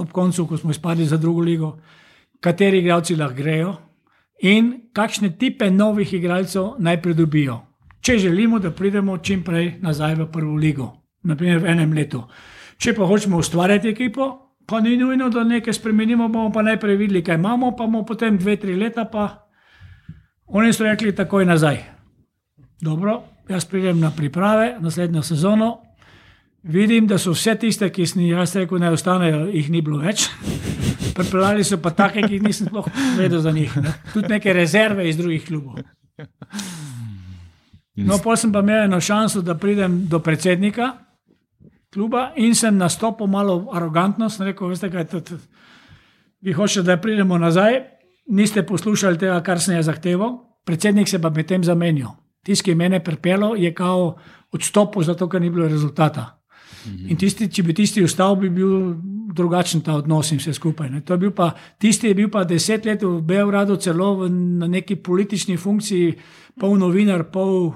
ob 0.01 0.13
koncu, 0.13 0.47
ko 0.47 0.57
smo 0.57 0.71
izpadli 0.71 1.05
za 1.07 1.17
drugo 1.17 1.41
ligo, 1.41 1.79
kateri 2.41 2.79
igralci 2.79 3.17
lahko 3.17 3.37
grejo 3.37 3.75
in 4.43 4.73
kakšne 4.93 5.37
tipe 5.39 5.71
novih 5.71 6.13
igralcev 6.15 6.75
naj 6.79 7.03
pridobijo. 7.03 7.61
Če 8.01 8.19
želimo, 8.19 8.59
da 8.59 8.71
pridemo 8.71 9.19
čim 9.19 9.43
prej 9.45 9.75
nazaj 9.81 10.15
v 10.15 10.27
prvo 10.33 10.55
ligo, 10.57 10.93
naprimer 11.23 11.61
v 11.63 11.73
enem 11.75 11.93
letu. 11.93 12.23
Če 12.81 12.95
pa 12.97 13.07
hočemo 13.07 13.41
ustvarjati 13.41 13.91
ekipo, 13.93 14.31
pa 14.67 14.81
ni 14.81 14.97
nujno, 14.97 15.29
da 15.29 15.45
nekaj 15.45 15.75
spremenimo, 15.77 16.29
bomo 16.29 16.53
pa 16.53 16.63
najprej 16.63 16.97
videli, 16.97 17.23
kaj 17.23 17.37
imamo, 17.41 17.75
pa 17.77 17.85
bomo 17.85 18.05
potem 18.09 18.39
dve, 18.39 18.57
tri 18.57 18.77
leta, 18.79 19.05
pa 19.05 19.49
oni 20.47 20.73
so 20.73 20.85
rekli 20.85 21.13
takoj 21.17 21.45
nazaj. 21.45 21.83
Dobro, 22.81 23.21
jaz 23.49 23.67
pridem 23.69 24.01
na 24.01 24.11
priprave, 24.17 24.77
naslednjo 24.81 25.23
sezono. 25.23 25.71
Vidim, 26.63 27.07
da 27.09 27.19
so 27.19 27.33
vse 27.33 27.55
tiste, 27.57 27.89
ki 27.93 28.07
sem 28.07 28.23
jih 28.23 28.35
jaz 28.37 28.55
rekel, 28.57 28.81
naj 28.81 28.97
ostanejo, 28.97 29.45
jih 29.53 29.71
ni 29.73 29.81
bilo 29.85 30.01
več. 30.01 30.29
Pripeljali 31.17 31.65
so 31.65 31.81
pa 31.81 31.93
take, 31.97 32.23
ki 32.25 32.39
jih 32.39 32.43
nisem 32.45 32.69
sploh 32.69 32.89
vedel 33.19 33.41
za 33.41 33.53
njih. 33.53 33.77
Ne. 33.81 33.95
Tudi 34.13 34.33
neke 34.33 34.53
rezerve 34.53 35.09
iz 35.09 35.17
drugih 35.17 35.47
klubov. 35.47 35.81
No, 37.97 38.19
pa 38.23 38.37
sem 38.37 38.53
pa 38.53 38.61
imel 38.65 38.85
eno 38.85 39.01
šanso, 39.01 39.43
da 39.43 39.57
pridem 39.59 40.05
do 40.09 40.21
predsednika 40.25 40.93
kluba 41.95 42.33
in 42.37 42.55
sem 42.55 42.77
nastopil 42.77 43.27
malo 43.27 43.69
arogantno. 43.73 44.29
Sem 44.31 44.47
rekel, 44.47 44.69
veste, 44.69 44.91
kaj 44.91 45.01
je 45.01 45.21
to. 45.21 45.39
Vi 46.41 46.53
hočete, 46.53 46.87
da 46.87 46.97
pridemo 46.97 47.39
nazaj, 47.39 47.81
niste 48.31 48.63
poslušali 48.67 49.19
tega, 49.19 49.41
kar 49.43 49.61
sem 49.61 49.77
jaz 49.77 49.87
zahteval. 49.91 50.39
Predsednik 50.65 51.09
se 51.09 51.21
pa 51.21 51.31
medtem 51.31 51.65
zamenjal. 51.65 52.15
Tisti, 52.45 52.65
ki 52.65 52.71
je 52.71 52.77
mene 52.77 53.01
pripeljal, 53.05 53.57
je 53.57 53.75
kao 53.75 54.17
odstopil, 54.53 55.03
zato 55.03 55.29
ker 55.29 55.41
ni 55.41 55.51
bilo 55.51 55.69
rezultata. 55.69 56.41
In 56.87 57.17
tisti, 57.21 57.49
če 57.53 57.63
bi 57.63 57.75
tisti 57.77 58.03
ostal, 58.05 58.39
bi 58.41 58.49
bil 58.49 58.95
drugačen 59.37 59.83
ta 59.85 59.99
odnos 60.01 60.31
in 60.33 60.41
vse 60.41 60.55
skupaj. 60.57 60.89
Ne. 60.91 61.03
To 61.05 61.15
je 61.15 61.23
bil 61.27 61.35
pa, 61.37 61.51
tisti 61.79 62.09
je 62.09 62.17
bil 62.17 62.31
pa 62.33 62.45
deset 62.49 62.87
let 62.89 63.03
v 63.05 63.21
Beogradu, 63.27 63.77
celo 63.77 64.15
v, 64.23 64.31
na 64.31 64.69
neki 64.71 64.97
politični 64.97 65.59
funkciji, 65.61 66.15
pol 66.61 66.79
novinar, 66.81 67.29
pol. 67.33 67.73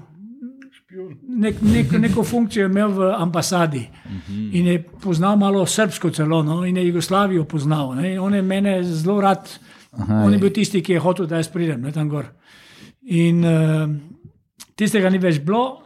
Nek, 1.29 1.57
nek, 1.63 1.93
neko 1.99 2.23
funkcijo 2.23 2.69
imel 2.69 2.93
v 2.95 3.09
ambasadi 3.19 3.83
in 4.53 4.67
je 4.67 4.83
poznal 5.03 5.37
malo 5.37 5.65
srpsko, 5.67 6.11
celo 6.11 6.43
no, 6.43 6.61
in 6.65 6.77
je 6.77 6.87
Jugoslavijo 6.87 7.45
poznal. 7.45 7.95
Ne. 7.95 8.21
On 8.21 8.35
je 8.35 8.43
mene 8.43 8.83
zelo 8.85 9.21
rad, 9.21 9.49
Aha, 9.93 10.23
on 10.25 10.33
je 10.33 10.39
bil 10.39 10.53
tisti, 10.55 10.83
ki 10.83 10.93
je 10.93 11.01
hotel, 11.03 11.27
da 11.27 11.41
jaz 11.43 11.49
pridem 11.51 11.83
ne, 11.83 11.93
tam 11.93 12.09
gor. 12.09 12.29
In 13.03 13.43
uh, 13.45 13.89
tistega 14.79 15.11
ni 15.11 15.19
več 15.19 15.41
bilo, 15.43 15.83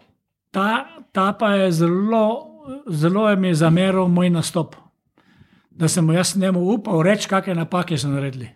ta, 0.52 0.84
ta 1.12 1.32
pa 1.38 1.54
je 1.56 1.72
zelo, 1.80 2.24
zelo 2.88 3.28
je 3.30 3.36
mi 3.36 3.54
zameril 3.54 4.09
moj 4.12 4.30
nastop. 4.34 4.76
Da 5.70 5.88
sem 5.88 6.04
mu 6.04 6.12
jaz 6.12 6.36
njemu 6.36 6.61
upal 6.74 7.02
reči, 7.06 7.28
kakšne 7.30 7.54
napake 7.54 7.98
so 7.98 8.11
naredili. 8.11 8.50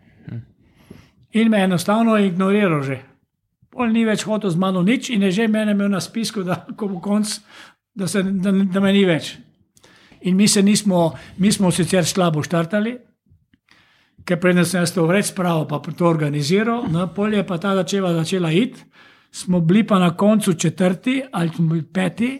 In 1.33 1.49
me 1.51 1.59
je 1.63 1.65
enostavno 1.65 2.19
ignoriral 2.19 2.83
že. 2.83 3.12
On 3.75 3.93
ni 3.93 4.05
več 4.05 4.27
hotel 4.29 4.53
z 4.53 4.61
mano 4.61 4.83
nič 4.85 5.11
in 5.11 5.23
je 5.23 5.31
že 5.33 5.49
mene 5.49 5.73
imel 5.73 5.89
na 5.89 6.01
spisku, 6.01 6.45
da 6.45 6.67
ko 6.77 6.89
bo 6.89 7.01
konc, 7.01 7.39
da, 7.95 8.07
se, 8.07 8.23
da, 8.23 8.53
da 8.53 8.81
me 8.81 8.93
ni 8.93 9.05
več. 9.09 9.37
In 10.29 10.37
mi 10.37 10.49
se 10.49 10.63
nismo, 10.63 11.13
mi 11.39 11.53
smo 11.53 11.71
sicer 11.71 12.07
slabo 12.07 12.43
štartali, 12.45 12.95
ker 14.25 14.39
predtem 14.39 14.65
sem 14.69 14.83
jaz 14.83 14.93
to 14.95 15.07
reč 15.11 15.33
spravo, 15.33 15.65
pa 15.67 15.81
to 15.81 16.07
organiziral, 16.07 16.87
no, 16.91 17.09
polje 17.15 17.41
je 17.41 17.47
pa 17.49 17.59
ta 17.59 17.75
začela, 17.81 18.13
začela 18.15 18.53
iti, 18.53 18.85
smo 19.33 19.61
bili 19.61 19.83
pa 19.89 19.99
na 19.99 20.13
koncu 20.17 20.55
četrti 20.55 21.23
ali 21.33 21.49
smo 21.49 21.69
bili 21.69 21.83
peti. 21.83 22.39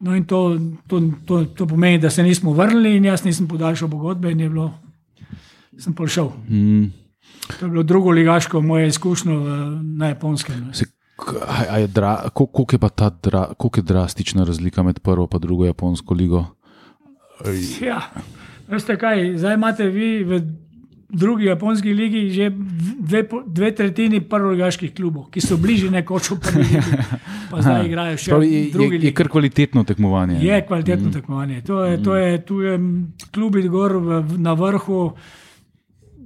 No 0.00 0.16
in 0.16 0.24
to, 0.24 0.58
to, 0.88 1.00
to, 1.26 1.44
to 1.44 1.66
pomeni, 1.66 1.98
da 1.98 2.10
se 2.10 2.22
nismo 2.22 2.52
vrnili, 2.52 2.96
in 2.96 3.04
jaz 3.04 3.24
nisem 3.24 3.48
podaljšal 3.48 3.88
pogodbe, 3.88 4.32
in 4.32 4.40
je 4.40 4.48
bilo, 4.48 4.66
sem 5.78 5.94
prišel. 5.94 6.28
Mm. 6.48 7.03
To 7.58 7.66
je 7.66 7.70
bilo 7.70 7.82
drugo 7.82 8.10
ligaško 8.10 8.60
moje 8.60 8.88
izkušnje 8.88 9.36
v- 9.36 9.78
na 9.98 10.08
japonskem. 10.08 10.70
Se, 10.72 10.84
k- 11.16 11.40
a, 11.48 11.64
a 11.70 11.78
je 11.78 11.86
pa 12.78 12.88
ta 12.88 13.10
dra, 13.22 13.48
je 13.76 13.82
drastična 13.82 14.44
razlika 14.44 14.82
med 14.82 15.00
prvo 15.00 15.26
in 15.26 15.38
drugo 15.38 15.64
japonsko 15.64 16.14
ligo? 16.14 16.44
Ja, 17.80 18.00
veste 18.68 18.96
kaj, 18.96 19.36
zdaj 19.38 19.54
imate 19.54 19.84
vi 19.84 20.24
v 20.24 20.40
drugi 21.14 21.44
japonski 21.44 21.92
ligi 21.94 22.30
že 22.30 22.50
dve, 23.00 23.22
dve 23.46 23.74
tretjini 23.74 24.20
prvoligaških 24.20 24.94
klubov, 24.94 25.28
ki 25.30 25.40
so 25.40 25.56
bližje 25.56 25.90
nekoč 25.90 26.30
v 26.30 26.38
prvi 26.40 26.64
ligi, 26.64 26.96
pa 27.50 27.62
zdaj 27.62 27.86
igrajo 27.86 28.16
še 28.18 28.30
Pravi, 28.30 28.48
v 28.48 28.52
je, 28.54 28.72
drugi 28.72 28.96
je, 28.96 29.04
je 29.04 29.12
kar 29.12 29.28
kvalitetno 29.28 29.84
tekmovanje. 29.84 30.40
Je 30.42 30.58
kvalitetno 30.66 31.08
mm. 31.08 31.12
tekmovanje. 31.12 31.62
To 31.62 31.84
je, 31.84 32.02
to 32.02 32.16
je, 32.16 32.30
tu 32.44 32.60
je 32.60 32.74
klubi 33.30 33.62
gor 33.68 33.98
v, 33.98 34.22
na 34.38 34.54
vrhu, 34.58 35.12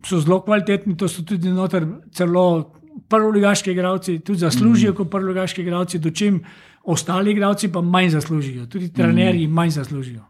so 0.07 0.21
zelo 0.21 0.41
kvalitetni, 0.41 0.97
to 0.97 1.09
so 1.09 1.23
tudi 1.23 1.51
noter 1.53 1.87
celo 2.13 2.73
prvoligaški 3.09 3.71
igralci, 3.71 4.19
tudi 4.19 4.39
zaslužijo 4.39 4.93
mm. 4.93 4.97
kot 4.97 5.11
prvoligaški 5.11 5.63
igralci, 5.63 5.99
dočim 5.99 6.43
ostali 6.85 7.31
igralci 7.31 7.73
pa 7.73 7.81
manj 7.81 8.09
zaslužijo, 8.09 8.67
tudi 8.67 8.93
trenerji 8.93 9.47
mm. 9.47 9.53
manj 9.53 9.71
zaslužijo. 9.71 10.25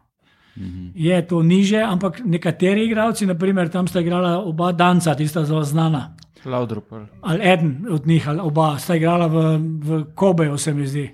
Je 0.95 1.27
to 1.27 1.43
niže, 1.43 1.79
ampak 1.79 2.21
nekateri 2.25 2.85
igralci, 2.85 3.27
naprimer 3.27 3.69
tam 3.69 3.87
sta 3.87 4.01
igrala 4.01 4.39
oba 4.43 4.73
danca, 4.73 5.15
tista 5.15 5.45
zelo 5.45 5.63
znana, 5.65 6.17
Laudrup. 6.45 6.93
ali 7.21 7.41
eden 7.43 7.87
od 7.91 8.07
njih, 8.07 8.29
ali 8.29 8.41
oba 8.41 8.79
sta 8.79 8.97
igrala 8.97 9.27
v, 9.27 9.59
v 9.83 10.05
Kobeju, 10.15 10.59
se 10.59 10.75
mi 10.75 10.87
zdi, 10.87 11.11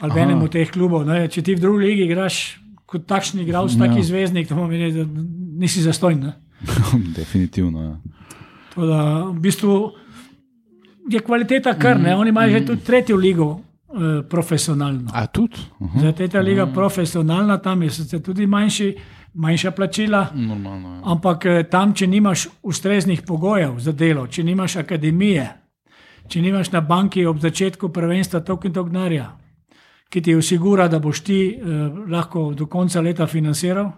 ali 0.00 0.12
v 0.12 0.18
enem 0.18 0.42
od 0.42 0.52
teh 0.52 0.70
klubov. 0.70 1.06
Ne? 1.06 1.28
Če 1.28 1.42
ti 1.42 1.54
v 1.54 1.60
drugi 1.60 1.86
ligi 1.86 2.04
igraš 2.04 2.60
kot 2.86 3.06
takšni 3.06 3.42
igralec, 3.42 3.72
Ja. 3.72 3.86
taki 3.86 4.02
zvezdnik, 4.02 4.48
to 4.48 4.54
pomeni, 4.54 4.92
da 4.92 5.04
nisi 5.58 5.82
zastojn. 5.82 6.20
Ne? 6.20 6.32
Definitivno. 7.18 7.82
Ja. 7.82 7.96
Da, 8.76 9.24
v 9.30 9.40
bistvu 9.40 9.92
je 11.08 11.20
kvaliteta 11.20 11.74
kar, 11.78 12.00
ne? 12.00 12.16
oni 12.16 12.28
imajo 12.28 12.50
že 12.50 12.66
tudi 12.66 12.84
tretjo 12.84 13.16
ligo 13.16 13.60
eh, 13.60 14.22
profesionalno. 14.28 15.10
A 15.14 15.26
tudi? 15.26 15.56
Aha, 15.80 15.98
Zdaj 15.98 16.14
je 16.18 16.28
ta 16.28 16.40
liga 16.40 16.66
profesionalna, 16.66 17.58
tam 17.58 17.82
je 17.82 17.90
sicer 17.90 18.22
tudi 18.22 18.46
manjši, 18.46 18.94
manjša 19.34 19.70
plačila. 19.70 20.26
normalno. 20.34 20.88
Ja. 20.88 21.00
Ampak 21.04 21.46
eh, 21.46 21.62
tam, 21.70 21.94
če 21.94 22.06
nimaš 22.06 22.48
ustreznih 22.62 23.22
pogojev 23.26 23.78
za 23.78 23.92
delo, 23.92 24.26
če 24.26 24.42
nimaš 24.42 24.76
akademije, 24.76 25.48
če 26.28 26.40
nimaš 26.40 26.72
na 26.72 26.80
banki 26.80 27.26
ob 27.26 27.38
začetku 27.38 27.88
prvenstva 27.88 28.40
toliko 28.40 28.66
in 28.66 28.72
toliko 28.72 28.92
denarja, 28.92 29.30
ki 30.08 30.22
ti 30.22 30.34
osigura, 30.34 30.88
da 30.88 30.98
boš 30.98 31.20
ti 31.20 31.40
eh, 31.48 31.60
lahko 32.08 32.52
do 32.54 32.66
konca 32.66 33.00
leta 33.00 33.26
financiral, 33.26 33.92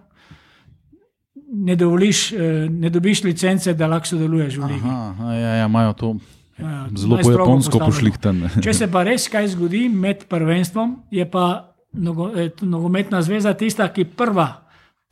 ne, 1.53 1.77
dovoliš, 1.77 2.33
eh, 2.33 2.39
ne 2.71 2.91
dobiš 2.91 3.25
licence, 3.25 3.75
da 3.75 3.87
lahko 3.87 4.07
sodeluješ 4.07 4.57
v 4.57 4.73
ligi. 4.73 4.81
Aha, 4.85 5.15
aha, 5.19 5.33
ja, 5.33 5.55
ja, 5.55 5.67
imajo 5.67 5.93
to 5.93 6.17
Ja, 6.59 6.87
zelo 6.97 7.19
po 7.23 7.31
japonsko 7.31 7.79
pošlihtane. 7.79 8.49
Če 8.65 8.73
se 8.75 8.87
pa 8.89 9.03
res 9.05 9.29
kaj 9.29 9.51
zgodi 9.53 9.91
med 9.93 10.25
prvenstvom, 10.31 10.95
je 11.13 11.27
pa 11.29 11.75
eh, 11.93 12.49
nogometna 12.65 13.21
zveza 13.23 13.53
tista, 13.53 13.91
ki 13.93 14.07
prva 14.17 14.47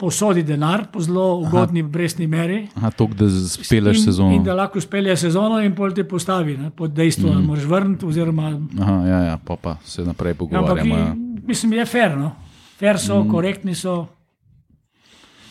posodi 0.01 0.43
denar 0.43 0.87
po 0.93 1.03
zelo 1.05 1.27
ugodni 1.45 1.83
brestni 1.83 2.27
meri. 2.27 2.65
Aha, 2.75 2.91
to, 2.97 3.07
da 3.13 3.29
speleš 3.29 4.01
in, 4.01 4.05
sezono. 4.05 4.33
In 4.35 4.43
da 4.45 4.57
lahko 4.57 4.81
spelje 4.81 5.17
sezono, 5.21 5.61
in 5.63 5.77
pol 5.77 5.93
te 5.95 6.07
postavi 6.09 6.57
ne, 6.57 6.73
pod 6.75 6.97
dejstvo, 6.97 7.29
mm. 7.29 7.37
da 7.37 7.45
moraš 7.45 7.69
vrniti. 7.71 8.09
Oziroma, 8.09 8.51
Aha, 8.81 8.97
ja, 9.07 9.21
ja, 9.29 9.37
pa, 9.45 9.57
pa 9.61 9.77
se 9.85 10.05
naprej 10.05 10.33
ampak 10.35 10.49
pogovarjamo. 10.49 10.97
Ja. 10.97 11.13
i- 11.15 11.47
mislim, 11.47 11.73
je 11.73 11.87
fair. 11.87 12.19
No? 12.19 12.33
Fair 12.81 12.99
so, 12.99 13.21
mm. 13.23 13.31
korektni 13.31 13.75
so. 13.75 14.07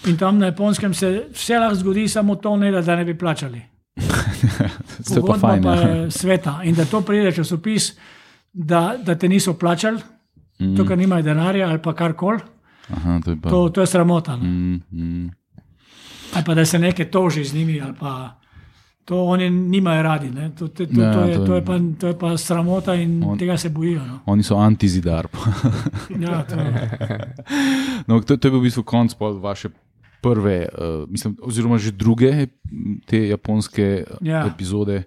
In 0.06 0.18
tam 0.18 0.38
na 0.38 0.46
japonskem 0.46 0.94
se 0.94 1.10
vse 1.32 1.56
lahko 1.56 1.76
zgodi, 1.76 2.08
samo 2.08 2.36
to 2.36 2.58
ne, 2.58 2.72
da, 2.72 2.82
da 2.82 2.96
ne 2.96 3.06
bi 3.06 3.14
plačali. 3.16 3.62
To 5.04 5.14
je 5.14 5.22
pa 5.22 5.22
Pogodba 5.22 5.48
fajn. 5.50 5.64
pa 5.64 5.74
Ja. 5.74 6.12
sveta. 6.12 6.60
In 6.64 6.76
da 6.76 6.86
to 6.86 7.02
pride 7.02 7.32
časopis, 7.32 7.94
da, 8.54 8.96
da 9.00 9.16
te 9.16 9.28
niso 9.28 9.54
plačali, 9.54 10.00
mm. 10.60 10.76
to, 10.76 10.86
ker 10.86 10.98
nimajo 10.98 11.24
denarja 11.24 11.68
ali 11.68 11.80
pa 11.80 11.94
karkoli, 11.94 12.40
Aha, 12.90 13.20
to 13.20 13.32
je 13.32 13.38
pa. 13.38 13.50
to, 13.50 13.70
to 13.70 13.82
je 13.82 13.88
sramota. 13.88 14.36
No? 14.36 14.44
Mm, 14.44 14.82
mm. 14.92 15.30
Ali 16.34 16.44
pa 16.44 16.54
da 16.54 16.66
se 16.66 16.80
nekaj 16.80 17.06
toži 17.08 17.44
z 17.44 17.54
njimi, 17.54 17.82
ali 17.82 17.94
pa 17.94 18.36
to 19.06 19.24
oni 19.26 19.50
nimajo 19.50 20.04
radi. 20.04 20.30
ne. 20.32 20.50
To, 20.52 20.68
to, 20.68 20.86
to, 20.86 21.02
Ja, 21.02 21.14
to, 21.14 21.20
je, 21.22 21.36
to 21.38 21.56
je- 21.56 21.62
pa, 21.64 21.74
to 22.00 22.08
je 22.08 22.18
pa 22.20 22.38
sramota 22.38 22.94
in 22.96 23.24
On- 23.24 23.38
tega 23.38 23.58
se 23.58 23.70
bojijo. 23.70 24.02
No. 24.02 24.20
Oni 24.26 24.44
so 24.44 24.56
antizidar. 24.58 25.28
Ja, 26.12 26.44
to 26.44 26.56
je. 26.56 26.90
No, 28.08 28.20
to, 28.22 28.38
to 28.38 28.48
je 28.48 28.52
bil 28.52 28.60
v 28.60 28.64
bistvu 28.64 28.84
konc 28.84 29.12
vaše 29.40 29.70
prve, 30.24 30.70
uh, 30.70 31.04
mislim, 31.06 31.36
oziroma 31.42 31.78
že 31.78 31.92
druge 31.92 32.48
te 33.06 33.28
japonske 33.28 33.88
ja. 34.22 34.40
Ja. 34.40 34.42
epizode. 34.48 35.04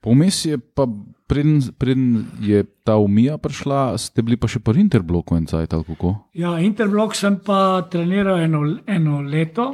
Povmes 0.00 0.44
je 0.44 0.58
pa, 0.58 0.84
preden, 1.26 1.62
preden 1.78 2.08
je 2.40 2.64
ta 2.82 2.96
umija 2.96 3.38
prišla, 3.38 3.96
ste 3.96 4.20
bili 4.20 4.36
pa 4.36 4.44
še 4.46 4.60
pri 4.60 4.80
Interbloku 4.80 5.36
en 5.36 5.46
cajt 5.46 5.72
ali 5.72 5.84
kako? 5.84 6.10
Ja, 6.34 6.58
Interblok 6.60 7.14
sem 7.14 7.38
pa 7.38 7.60
treniral 7.84 8.40
eno, 8.40 8.64
eno 8.86 9.20
leto, 9.22 9.70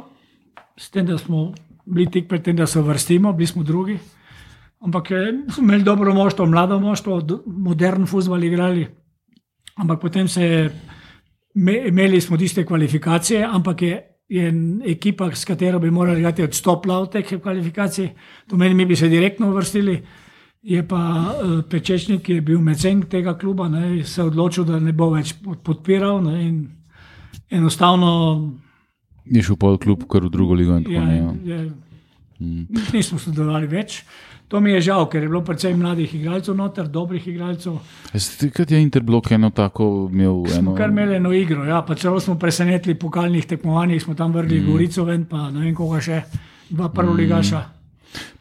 s 0.77 0.87
tem, 0.89 1.03
da 1.05 1.17
smo 1.17 1.51
bili 1.85 2.07
tik 2.09 2.27
pred 2.27 2.41
tem, 2.41 2.55
da 2.55 2.63
se 2.65 2.79
vrstimo, 2.79 3.33
bili 3.33 3.47
smo 3.47 3.63
drugi. 3.63 3.97
Ampak 4.79 5.11
eh, 5.11 5.27
smo 5.49 5.63
imeli 5.63 5.83
dobro 5.83 6.13
moštvo, 6.13 6.45
mlado 6.47 6.79
moštvo, 6.79 7.19
do- 7.21 7.41
modern 7.45 8.05
futbol 8.05 8.43
igrali. 8.43 8.87
Ampak 9.75 9.99
potem 9.99 10.27
se 10.27 10.43
je, 10.43 10.61
me- 11.55 11.87
imeli 11.87 12.21
smo 12.21 12.37
tiste 12.37 12.63
kvalifikacije, 12.63 13.43
ampak 13.43 13.81
je, 13.81 13.99
je 14.31 14.53
ekipa, 14.87 15.27
s 15.35 15.45
katero 15.45 15.79
bi 15.79 15.91
morali 15.91 16.19
igrati, 16.19 16.43
odstopila 16.43 16.99
od 16.99 17.11
teh 17.11 17.33
kvalifikacij. 17.41 18.09
To 18.47 18.57
meni, 18.57 18.73
mi 18.73 18.85
bi 18.85 18.95
se 18.95 19.09
direktno 19.11 19.49
uvrstili. 19.49 20.01
Je 20.61 20.83
pa 20.87 20.97
uh, 20.97 21.63
Pečečnik, 21.69 22.21
ki 22.21 22.33
je 22.37 22.41
bil 22.41 22.59
mecen 22.61 23.01
tega 23.09 23.33
kluba, 23.37 23.67
ne, 23.67 24.03
se 24.05 24.23
odločil, 24.23 24.63
da 24.63 24.79
ne 24.79 24.93
bo 24.93 25.09
več 25.09 25.33
pod- 25.43 25.59
podpiral. 25.65 26.21
Ne, 26.23 26.43
in 26.47 26.59
enostavno 27.49 28.11
Je 29.25 29.41
šel 29.43 29.55
pol 29.55 29.77
klub, 29.77 30.05
kar 30.09 30.23
v 30.25 30.29
drugo 30.33 30.53
ligo 30.57 30.77
in 30.77 30.83
tako 30.83 30.95
ja, 30.95 31.05
ne. 31.05 31.17
Ja. 31.17 31.55
je, 31.55 31.71
Mm. 32.41 32.67
nismo 32.97 33.19
sodelovali 33.21 33.69
več. 33.69 34.01
To 34.51 34.59
mi 34.59 34.73
je 34.73 34.81
žal, 34.83 35.05
ker 35.07 35.23
je 35.23 35.29
bilo 35.29 35.39
precej 35.47 35.71
mladih 35.79 36.11
igralcev 36.11 36.57
noter, 36.59 36.89
dobrih 36.91 37.27
igralcev. 37.31 37.77
Takrat 38.11 38.71
je 38.71 38.81
Interblok 38.83 39.29
eno 39.31 39.49
tako 39.55 40.09
imel. 40.11 40.41
Smo 40.49 40.59
Eno, 40.59 40.73
kar 40.75 40.91
imeli 40.91 41.15
eno 41.15 41.31
igro, 41.31 41.63
ja, 41.63 41.79
pa 41.87 41.95
celo 41.95 42.19
smo 42.19 42.35
presenetili 42.39 42.97
po 42.99 43.09
kalnih 43.09 43.45
tekmovanjih, 43.47 44.03
smo 44.03 44.15
tam 44.15 44.33
vrgli 44.35 44.59
mm. 44.59 44.65
Gorico 44.67 45.05
ven, 45.07 45.23
pa 45.25 45.47
ne 45.51 45.63
vem 45.63 45.75
koga 45.75 46.01
še, 46.03 46.19
dva 46.69 46.89
prvoligaša. 46.91 47.61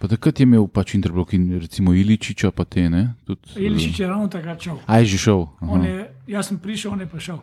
Pa 0.02 0.10
takrat 0.10 0.40
je 0.40 0.48
imel 0.48 0.66
pač 0.66 0.96
Interblok 0.98 1.36
in 1.38 1.46
recimo 1.60 1.94
Iličiča, 1.94 2.50
pa 2.50 2.66
te 2.66 2.88
ne. 2.90 3.04
Tudi, 3.28 3.54
Iličič 3.60 4.00
je 4.02 4.10
ravno 4.10 4.26
takrat 4.32 4.66
šel. 4.66 4.82
A 4.90 4.98
je 4.98 5.12
že 5.14 5.18
šel. 5.28 5.46
Je, 5.84 5.96
jaz 6.34 6.50
sem 6.50 6.58
prišel, 6.58 6.96
on 6.96 7.06
je 7.06 7.10
pa 7.12 7.22
šel. 7.22 7.38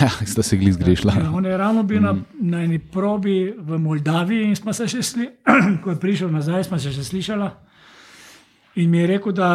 Ja, 0.00 0.10
sta 0.26 0.42
se 0.42 0.56
glih 0.56 0.74
zgrešila. 0.74 1.14
Ja, 1.18 1.30
on 1.34 1.46
je 1.46 1.56
ravno 1.56 1.82
bil 1.82 2.02
na, 2.02 2.14
na 2.40 2.62
eni 2.62 2.78
probi 2.78 3.54
v 3.58 3.78
Moldaviji 3.78 4.46
in 4.48 4.56
smo 4.56 4.72
se 4.72 4.86
še 4.88 5.02
sli, 5.02 5.26
ko 5.82 5.90
je 5.90 6.00
prišel 6.00 6.30
nazaj, 6.30 6.68
smo 6.68 6.78
se 6.78 6.92
še 6.94 7.04
slišala. 7.04 7.50
In 8.78 8.90
mi 8.90 9.02
je 9.02 9.06
rekel, 9.10 9.34
da, 9.34 9.50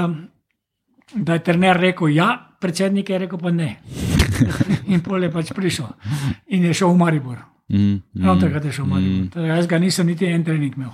da 1.15 1.37
je 1.37 1.43
trener 1.43 1.79
rekel 1.79 2.11
ja, 2.11 2.33
predsednik 2.59 3.09
je 3.09 3.19
rekel 3.25 3.39
pa 3.39 3.51
ne. 3.51 3.77
In 4.91 4.99
pol 4.99 5.23
je 5.23 5.31
pač 5.31 5.53
prišel 5.55 5.87
in 6.51 6.65
je 6.67 6.73
šel 6.75 6.91
v 6.91 6.97
Maribor. 6.99 7.37
Mm, 7.71 8.01
Ravno 8.19 8.41
takrat 8.41 8.65
je 8.67 8.73
šel 8.75 8.85
v 8.85 8.89
Maribor. 8.91 9.27
Torej, 9.31 9.51
Jaz 9.53 9.67
ga 9.71 9.79
nisem 9.79 10.09
niti 10.11 10.27
en 10.27 10.43
trening 10.43 10.75
imel. 10.75 10.91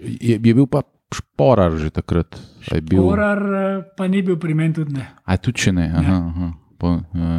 Je, 0.00 0.38
je 0.40 0.54
bil 0.54 0.64
pa 0.66 0.80
šporar 1.12 1.76
že 1.78 1.92
takrat. 1.92 2.38
Je 2.72 2.80
bil, 2.80 3.04
eh, 3.04 3.84
pa 3.96 4.08
ni 4.08 4.22
bil 4.24 4.40
pri 4.40 4.56
meni 4.56 4.74
tudi 4.74 4.96
ne. 4.96 5.04
a 5.24 5.36
tudi 5.36 5.66
če 5.66 5.72
ne. 5.76 5.86
Aha, 5.92 6.16
aha. 6.32 6.48
Pa, 6.80 6.88
ja, 7.14 7.36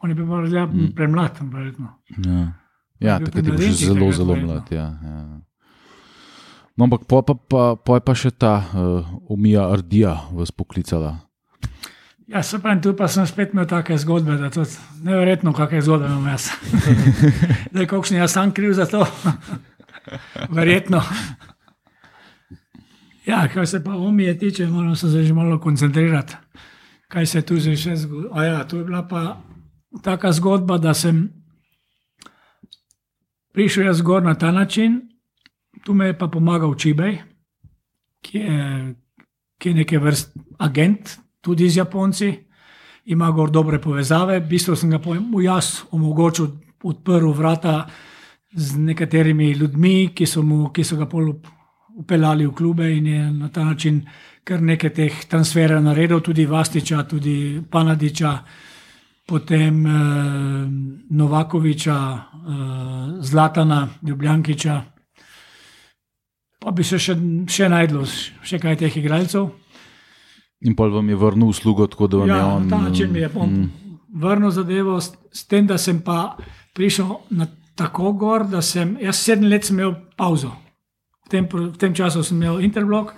On 0.00 0.10
je 0.10 0.16
bil 0.16 0.26
pa 0.26 0.40
ja, 0.48 0.68
premlad, 0.96 1.40
verjetno. 1.52 1.88
ja. 2.24 2.52
ja, 3.00 3.18
takrat 3.18 3.36
je 3.36 3.42
bil 3.42 3.52
mladinčih 3.52 3.86
zelo, 3.86 4.12
zelo 4.12 4.36
mlad. 4.36 4.72
Ja, 4.72 4.86
ja. 5.02 5.40
No, 6.76 6.84
ampak 6.88 7.04
po, 7.04 7.20
pa, 7.22 7.34
pa, 7.34 7.76
po 7.76 7.98
je 7.98 8.00
pa 8.00 8.14
še 8.16 8.30
ta 8.32 8.54
uh, 8.72 9.04
Omija 9.28 9.66
Ardija 9.68 10.14
vas 10.32 10.48
poklicala. 10.48 11.18
Ja, 12.30 12.40
se 12.46 12.60
pravi, 12.62 12.80
tu 12.80 12.94
pa 12.96 13.08
sem 13.10 13.26
spet 13.26 13.52
imel 13.52 13.66
take 13.68 13.98
zgodbe, 13.98 14.36
da 14.38 14.48
je 14.48 14.64
neverjetno, 15.02 15.52
kakšne 15.52 15.82
zgodbe 15.82 16.06
imam 16.06 16.28
jaz. 16.30 16.46
da 17.74 17.82
je 17.82 17.88
kakšen 17.90 18.20
jaz 18.22 18.32
sam 18.32 18.54
kriv 18.54 18.72
za 18.78 18.86
to. 18.86 19.02
Verjetno. 20.48 21.02
Ja, 23.26 23.42
kar 23.50 23.66
se 23.66 23.82
pa 23.84 23.98
omije 23.98 24.38
tiče, 24.38 24.66
moram 24.66 24.96
se 24.96 25.10
zdaj 25.10 25.24
že 25.24 25.34
malo 25.34 25.58
koncentrirati, 25.58 26.36
kaj 27.08 27.26
se 27.26 27.42
tu 27.42 27.58
zdaj 27.60 27.76
še 27.76 27.96
zgodi. 28.06 28.30
Ja, 28.46 28.62
tu 28.64 28.78
je 28.78 28.84
bila 28.86 29.02
pa 29.08 29.36
taka 30.02 30.32
zgodba, 30.32 30.78
da 30.78 30.94
sem 30.94 31.28
prišel 33.52 33.84
jaz 33.84 34.02
gor 34.02 34.22
na 34.22 34.34
ta 34.34 34.50
način, 34.50 35.00
tu 35.84 35.94
me 35.94 36.06
je 36.06 36.18
pa 36.18 36.28
pomagal 36.28 36.74
Čibej, 36.74 37.18
ki 38.22 38.38
je, 38.38 38.94
ki 39.58 39.68
je 39.68 39.74
neke 39.74 39.98
vrst 39.98 40.36
agent, 40.58 41.18
tudi 41.40 41.68
z 41.70 41.76
Japonci, 41.76 42.32
ima 43.04 43.30
dobre 43.50 43.80
povezave. 43.80 44.40
V 44.40 44.48
bistvu 44.48 44.76
sem 44.76 44.90
ga 44.90 44.98
po- 44.98 45.14
mu 45.14 45.40
jaz 45.40 45.82
omogočil, 45.90 46.46
odprl 46.82 47.32
vrata 47.32 47.88
z 48.52 48.76
nekaterimi 48.78 49.52
ljudmi, 49.52 50.12
ki 50.14 50.26
so, 50.26 50.42
mu, 50.42 50.70
ki 50.70 50.84
so 50.84 50.96
ga 50.96 51.06
pol 51.06 51.28
up- 51.28 51.48
upeljali 51.96 52.46
v 52.46 52.54
klube 52.54 52.96
in 52.96 53.06
je 53.06 53.32
na 53.32 53.48
ta 53.48 53.64
način 53.64 54.06
kar 54.44 54.62
nekaj 54.62 54.90
teh 54.90 55.24
transferjev 55.28 55.82
naredil, 55.82 56.20
tudi 56.20 56.46
Vastiča, 56.46 57.02
tudi 57.08 57.62
Panadiča, 57.70 58.38
potem 59.30 59.86
eh, 59.86 59.92
Novakoviča, 61.10 61.98
eh, 62.18 63.22
Zlatana, 63.22 63.88
Ljubljankiča. 64.02 64.80
Pa 66.60 66.70
bi 66.76 66.84
se 66.84 66.98
še, 67.00 67.14
še 67.48 67.68
najdlo, 67.72 68.02
še 68.44 68.58
kaj 68.60 68.80
teh 68.82 68.96
igralcev. 69.00 69.46
In 70.66 70.74
pol 70.76 70.90
vam 70.92 71.08
je 71.08 71.16
vrnil 71.16 71.48
uslugo, 71.54 71.86
tako 71.88 72.08
da 72.10 72.18
vam 72.20 72.28
je 72.28 72.36
Ja, 72.36 72.46
on. 72.46 72.66
na 72.66 72.76
ta 72.76 72.82
način 72.82 73.12
mi 73.12 73.22
je 73.22 73.30
on 73.34 73.48
mm, 73.54 73.70
vrnil 74.20 74.50
zadevo, 74.52 74.98
s, 75.00 75.14
s 75.32 75.46
tem, 75.48 75.66
da 75.66 75.78
sem 75.78 76.02
pa 76.04 76.36
prišel 76.76 77.14
na 77.30 77.46
tako 77.78 78.12
gor, 78.12 78.44
da 78.44 78.60
sem 78.62 78.98
jaz 79.00 79.22
sedem 79.24 79.48
let 79.48 79.64
sem 79.64 79.78
imel 79.78 79.94
pauzo. 80.20 80.50
V 81.24 81.30
tem, 81.32 81.46
v 81.48 81.78
tem 81.80 81.94
času 81.96 82.20
sem 82.26 82.36
imel 82.36 82.60
interblok, 82.60 83.14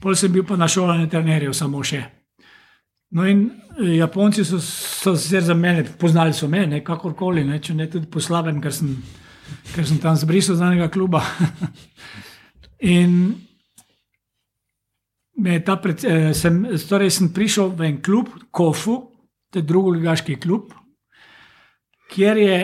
pol 0.00 0.16
sem 0.16 0.32
bil 0.32 0.46
pa 0.48 0.56
na 0.56 0.68
šolanju 0.68 1.10
trenerjev 1.12 1.52
samo 1.52 1.82
še. 1.84 2.06
No 3.12 3.26
in 3.28 3.50
Japonci 3.78 4.44
so, 4.44 4.58
so 4.60 5.14
sicer 5.16 5.42
za 5.42 5.54
mene, 5.54 5.84
poznali 5.98 6.32
so 6.34 6.48
me, 6.48 6.66
ne, 6.66 6.80
kakorkoli, 6.84 7.44
ne, 7.46 7.60
če 7.62 7.76
ne 7.78 7.86
tudi 7.90 8.08
po 8.10 8.20
slabem, 8.20 8.58
ker 8.62 8.74
sem, 8.74 8.96
ker 9.74 9.86
sem 9.86 10.00
tam 10.02 10.16
zbrisal 10.18 10.58
z 10.58 10.64
danega 10.64 10.88
kluba. 10.90 11.22
in 12.96 13.14
me 15.38 15.60
ta 15.62 15.78
pred, 15.78 16.02
eh, 16.04 16.32
sem, 16.34 16.64
torej 16.88 17.14
sem 17.14 17.30
prišel 17.34 17.70
v 17.78 17.86
en 17.86 18.02
klub, 18.02 18.32
Kofu, 18.50 18.98
to 19.52 19.62
je 19.62 19.68
drugoligaški 19.68 20.40
klub, 20.42 20.74
kjer 22.10 22.42
je 22.42 22.58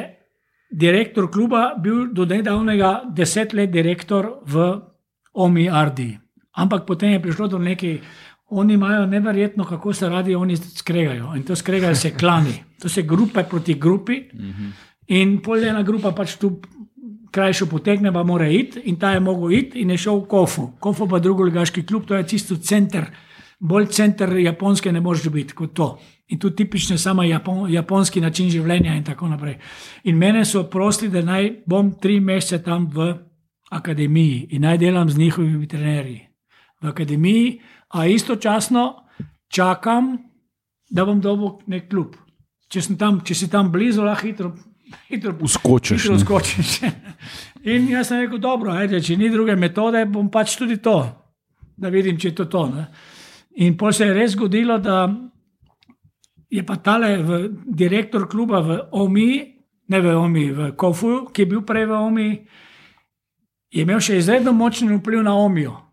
direktor 0.75 1.31
kluba 1.31 1.75
bil 1.79 2.11
do 2.13 2.27
nedavnega 2.27 3.05
deset 3.15 3.55
let 3.55 3.71
direktor 3.71 4.41
v 4.43 4.83
Omi 5.35 5.69
Ardi. 5.71 6.11
Ampak 6.55 6.87
potem 6.87 7.15
je 7.15 7.23
prišlo 7.23 7.49
do 7.49 7.59
nekaj, 7.59 7.99
oni 8.51 8.75
imajo 8.75 9.07
neverjetno, 9.07 9.65
kako 9.65 9.93
se 9.93 10.09
radi 10.09 10.35
oni 10.35 10.57
skregajo. 10.57 11.33
In 11.37 11.43
to 11.43 11.57
skregajo 11.57 11.95
se 11.95 12.11
klani, 12.19 12.55
to 12.83 12.89
se 12.89 13.03
grupe 13.03 13.45
proti 13.51 13.75
grupi. 13.75 14.23
In 15.07 15.41
pol 15.43 15.65
ena 15.65 15.83
grupa 15.83 16.13
pač 16.13 16.37
tu 16.37 16.61
krajšo 17.35 17.67
potegne, 17.67 18.13
pa 18.13 18.23
mora 18.23 18.49
iti, 18.49 18.81
in 18.85 18.97
ta 18.97 19.11
je 19.11 19.21
mogel 19.21 19.53
iti 19.53 19.81
in 19.81 19.91
je 19.91 19.99
šel 19.99 20.21
v 20.23 20.27
Kofu. 20.31 20.71
Kofu 20.81 21.09
pa 21.09 21.19
drugoligaški 21.19 21.83
klub, 21.87 22.07
to 22.07 22.15
je 22.15 22.29
čisto 22.29 22.57
center, 22.57 23.07
bolj 23.59 23.87
center 23.87 24.37
japonske 24.39 24.93
ne 24.93 25.01
moreš 25.01 25.25
dobiti 25.25 25.55
kot 25.55 25.75
to. 25.75 25.99
In 26.29 26.39
tu 26.39 26.51
tipično 26.51 26.99
samo 26.99 27.23
Japon, 27.23 27.73
japonski 27.73 28.21
način 28.21 28.51
življenja 28.51 28.95
in 28.95 29.05
tako 29.05 29.29
naprej. 29.29 29.59
In 30.05 30.17
mene 30.17 30.45
so 30.45 30.63
prosili, 30.71 31.11
da 31.11 31.23
naj 31.23 31.51
bom 31.67 31.93
tri 32.01 32.21
mesece 32.21 32.63
tam 32.63 32.87
v 32.93 33.13
akademiji 33.71 34.47
in 34.51 34.63
naj 34.63 34.79
delam 34.79 35.11
z 35.11 35.19
njihovimi 35.19 35.69
trenerji 35.69 36.21
v 36.83 36.89
akademiji, 36.89 37.61
a 37.95 38.07
istočasno 38.11 38.85
čakam, 39.49 40.17
da 40.91 41.05
bom 41.05 41.21
dobil 41.21 41.59
nek 41.71 41.89
klub. 41.91 42.17
Če, 42.69 42.83
tam, 42.99 43.21
če 43.25 43.37
si 43.39 43.49
tam 43.51 43.71
blizu, 43.73 44.03
lahko 44.03 44.27
hitro, 44.27 44.51
hitro 45.09 45.35
Uskočiš. 45.47 46.03
Hitro 46.03 46.17
ne. 46.17 46.23
skočiš. 46.25 46.73
In 47.71 47.87
jaz 47.93 48.11
sem 48.11 48.25
rekel, 48.25 48.41
dobro, 48.43 48.75
ajde, 48.75 49.01
če 49.01 49.19
ni 49.21 49.31
druge 49.31 49.55
metode, 49.57 50.03
bom 50.11 50.27
pač 50.33 50.57
tudi 50.59 50.81
to, 50.83 50.97
da 51.79 51.93
vidim, 51.93 52.19
če 52.19 52.33
je 52.33 52.39
to 52.43 52.49
to. 52.51 52.65
Ne. 52.75 52.89
In 53.63 53.79
pol 53.79 53.95
se 53.95 54.09
je 54.09 54.17
res 54.17 54.35
zgodilo, 54.35 54.81
da 54.83 55.07
je 56.51 56.67
pa 56.67 56.77
tale 56.83 57.15
v, 57.23 57.41
direktor 57.65 58.27
kluba 58.31 58.61
v 58.61 58.81
Omi, 58.99 59.31
ne 59.89 60.01
v 60.03 60.19
Omi, 60.19 60.49
v 60.51 60.73
Kofu, 60.77 61.29
ki 61.31 61.47
je 61.47 61.51
bil 61.55 61.63
prej 61.63 61.87
v 61.87 61.97
Omi, 62.01 62.29
je 63.71 63.87
imel 63.87 64.03
še 64.03 64.19
izredno 64.19 64.53
močen 64.55 64.91
vpliv 64.99 65.23
na 65.23 65.39
Omijo. 65.39 65.84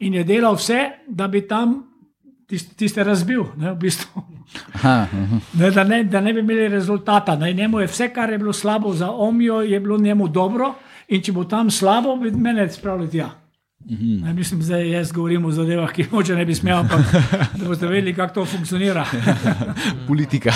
In 0.00 0.14
je 0.14 0.24
delal 0.24 0.56
vse, 0.58 0.80
da 1.08 1.28
bi 1.28 1.44
tam 1.48 1.76
tiste, 2.48 2.74
tiste 2.74 3.04
razbil, 3.04 3.44
ne, 3.56 3.72
v 3.72 3.78
bistvu. 3.86 4.24
Aha, 4.74 4.96
aha. 5.06 5.38
Ne, 5.58 5.70
da, 5.70 5.84
ne, 5.84 6.04
da 6.04 6.20
ne 6.20 6.32
bi 6.32 6.40
imeli 6.40 6.68
rezultata. 6.68 7.36
Ne. 7.36 7.52
Njemu 7.52 7.80
je 7.80 7.86
vse, 7.86 8.08
kar 8.14 8.30
je 8.30 8.38
bilo 8.38 8.52
slabo 8.52 8.92
za 8.92 9.10
Omijo, 9.10 9.60
je 9.62 9.80
bilo 9.80 9.98
njemu 9.98 10.28
dobro, 10.28 10.74
in 11.08 11.22
če 11.22 11.32
bo 11.32 11.44
tam 11.44 11.70
slabo, 11.70 12.16
bi 12.16 12.30
mene 12.30 12.68
spravili 12.70 13.10
tja. 13.10 13.30
Ne, 13.84 14.32
mislim, 14.32 14.60
da 14.64 14.76
jaz 14.76 15.12
govorim 15.12 15.44
o 15.44 15.50
zadevah, 15.52 15.90
ki 15.92 16.06
moče 16.12 16.34
ne 16.34 16.44
bi 16.44 16.54
smel, 16.54 16.78
ampak 16.78 17.00
da 17.58 17.66
boste 17.68 17.86
vedeli, 17.86 18.14
kako 18.14 18.34
to 18.34 18.44
funkcionira. 18.44 19.04
Politika. 20.08 20.52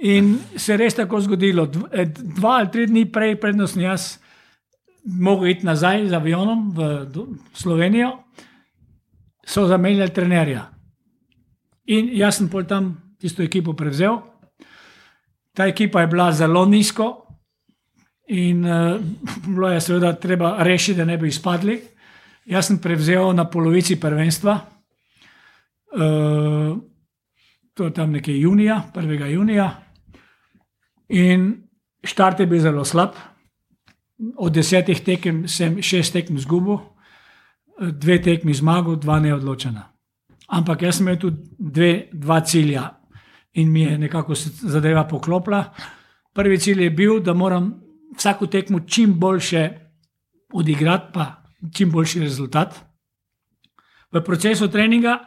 In 0.00 0.38
se 0.56 0.72
je 0.72 0.76
res 0.76 0.94
tako 0.94 1.20
zgodilo. 1.20 1.68
Eh, 1.92 2.06
Dva 2.36 2.58
ali 2.60 2.70
tri 2.72 2.86
dni 2.86 3.06
prej, 3.12 3.36
predno 3.40 3.66
sem 3.66 3.82
jaz 3.82 4.18
mogel 5.04 5.48
iti 5.48 5.66
nazaj 5.66 6.08
z 6.08 6.12
avionom 6.12 6.70
v 6.76 7.06
Slovenijo, 7.52 8.12
so 9.46 9.66
zamenjali 9.66 10.12
trenerja. 10.14 10.68
In 11.90 12.10
jaz 12.14 12.38
sem 12.38 12.48
pol 12.48 12.64
tam 12.64 12.92
tisto 13.18 13.42
ekipo 13.42 13.74
prevzel. 13.74 14.20
Ta 15.56 15.66
ekipa 15.66 16.00
je 16.00 16.06
bila 16.06 16.30
zelo 16.32 16.64
nizko 16.66 17.26
in 18.30 18.62
uh, 18.64 19.00
bilo 19.46 19.68
je 19.68 19.80
seveda 19.80 20.12
treba 20.14 20.62
rešiti, 20.62 20.98
da 20.98 21.04
ne 21.04 21.18
bi 21.18 21.28
izpadli. 21.28 21.80
Jaz 22.46 22.70
sem 22.70 22.78
prevzel 22.78 23.32
na 23.34 23.44
polovici 23.50 23.98
prvenstva. 24.00 24.54
Uh, 25.90 26.78
to 27.74 27.84
je 27.84 27.92
tam 27.94 28.12
nekje 28.12 28.40
junija, 28.40 28.82
1. 28.94 29.26
junija. 29.26 29.70
In 31.08 31.66
štart 32.04 32.40
je 32.40 32.46
bil 32.46 32.60
zelo 32.60 32.84
slab. 32.84 33.18
Od 34.36 34.52
desetih 34.52 35.00
tekem 35.00 35.48
sem 35.48 35.78
šest 35.82 36.12
tekem 36.12 36.36
izgubil, 36.36 36.78
dve 37.80 38.18
tekmi 38.22 38.54
zmagal, 38.54 38.98
dva 39.00 39.20
neodločena. 39.20 39.86
Ampak 40.48 40.82
jaz 40.82 40.98
sem 40.98 41.06
imel 41.06 41.18
tudi 41.20 41.40
dve, 41.58 41.92
dva 42.12 42.40
cilja 42.40 42.84
in 43.52 43.70
mi 43.72 43.82
je 43.82 43.98
nekako 43.98 44.34
zadeva 44.34 45.06
poklopila. 45.08 45.64
Prvi 46.34 46.58
cilj 46.58 46.82
je 46.82 46.90
bil, 46.90 47.20
da 47.20 47.34
moram 47.34 47.72
vsako 48.16 48.46
tekmo 48.46 48.80
čim 48.80 49.14
boljše 49.18 49.70
odigrati, 50.52 51.10
pa 51.12 51.42
čim 51.74 51.90
boljši 51.90 52.20
rezultat. 52.20 52.74
V 54.12 54.24
procesu 54.24 54.68
treninga 54.68 55.18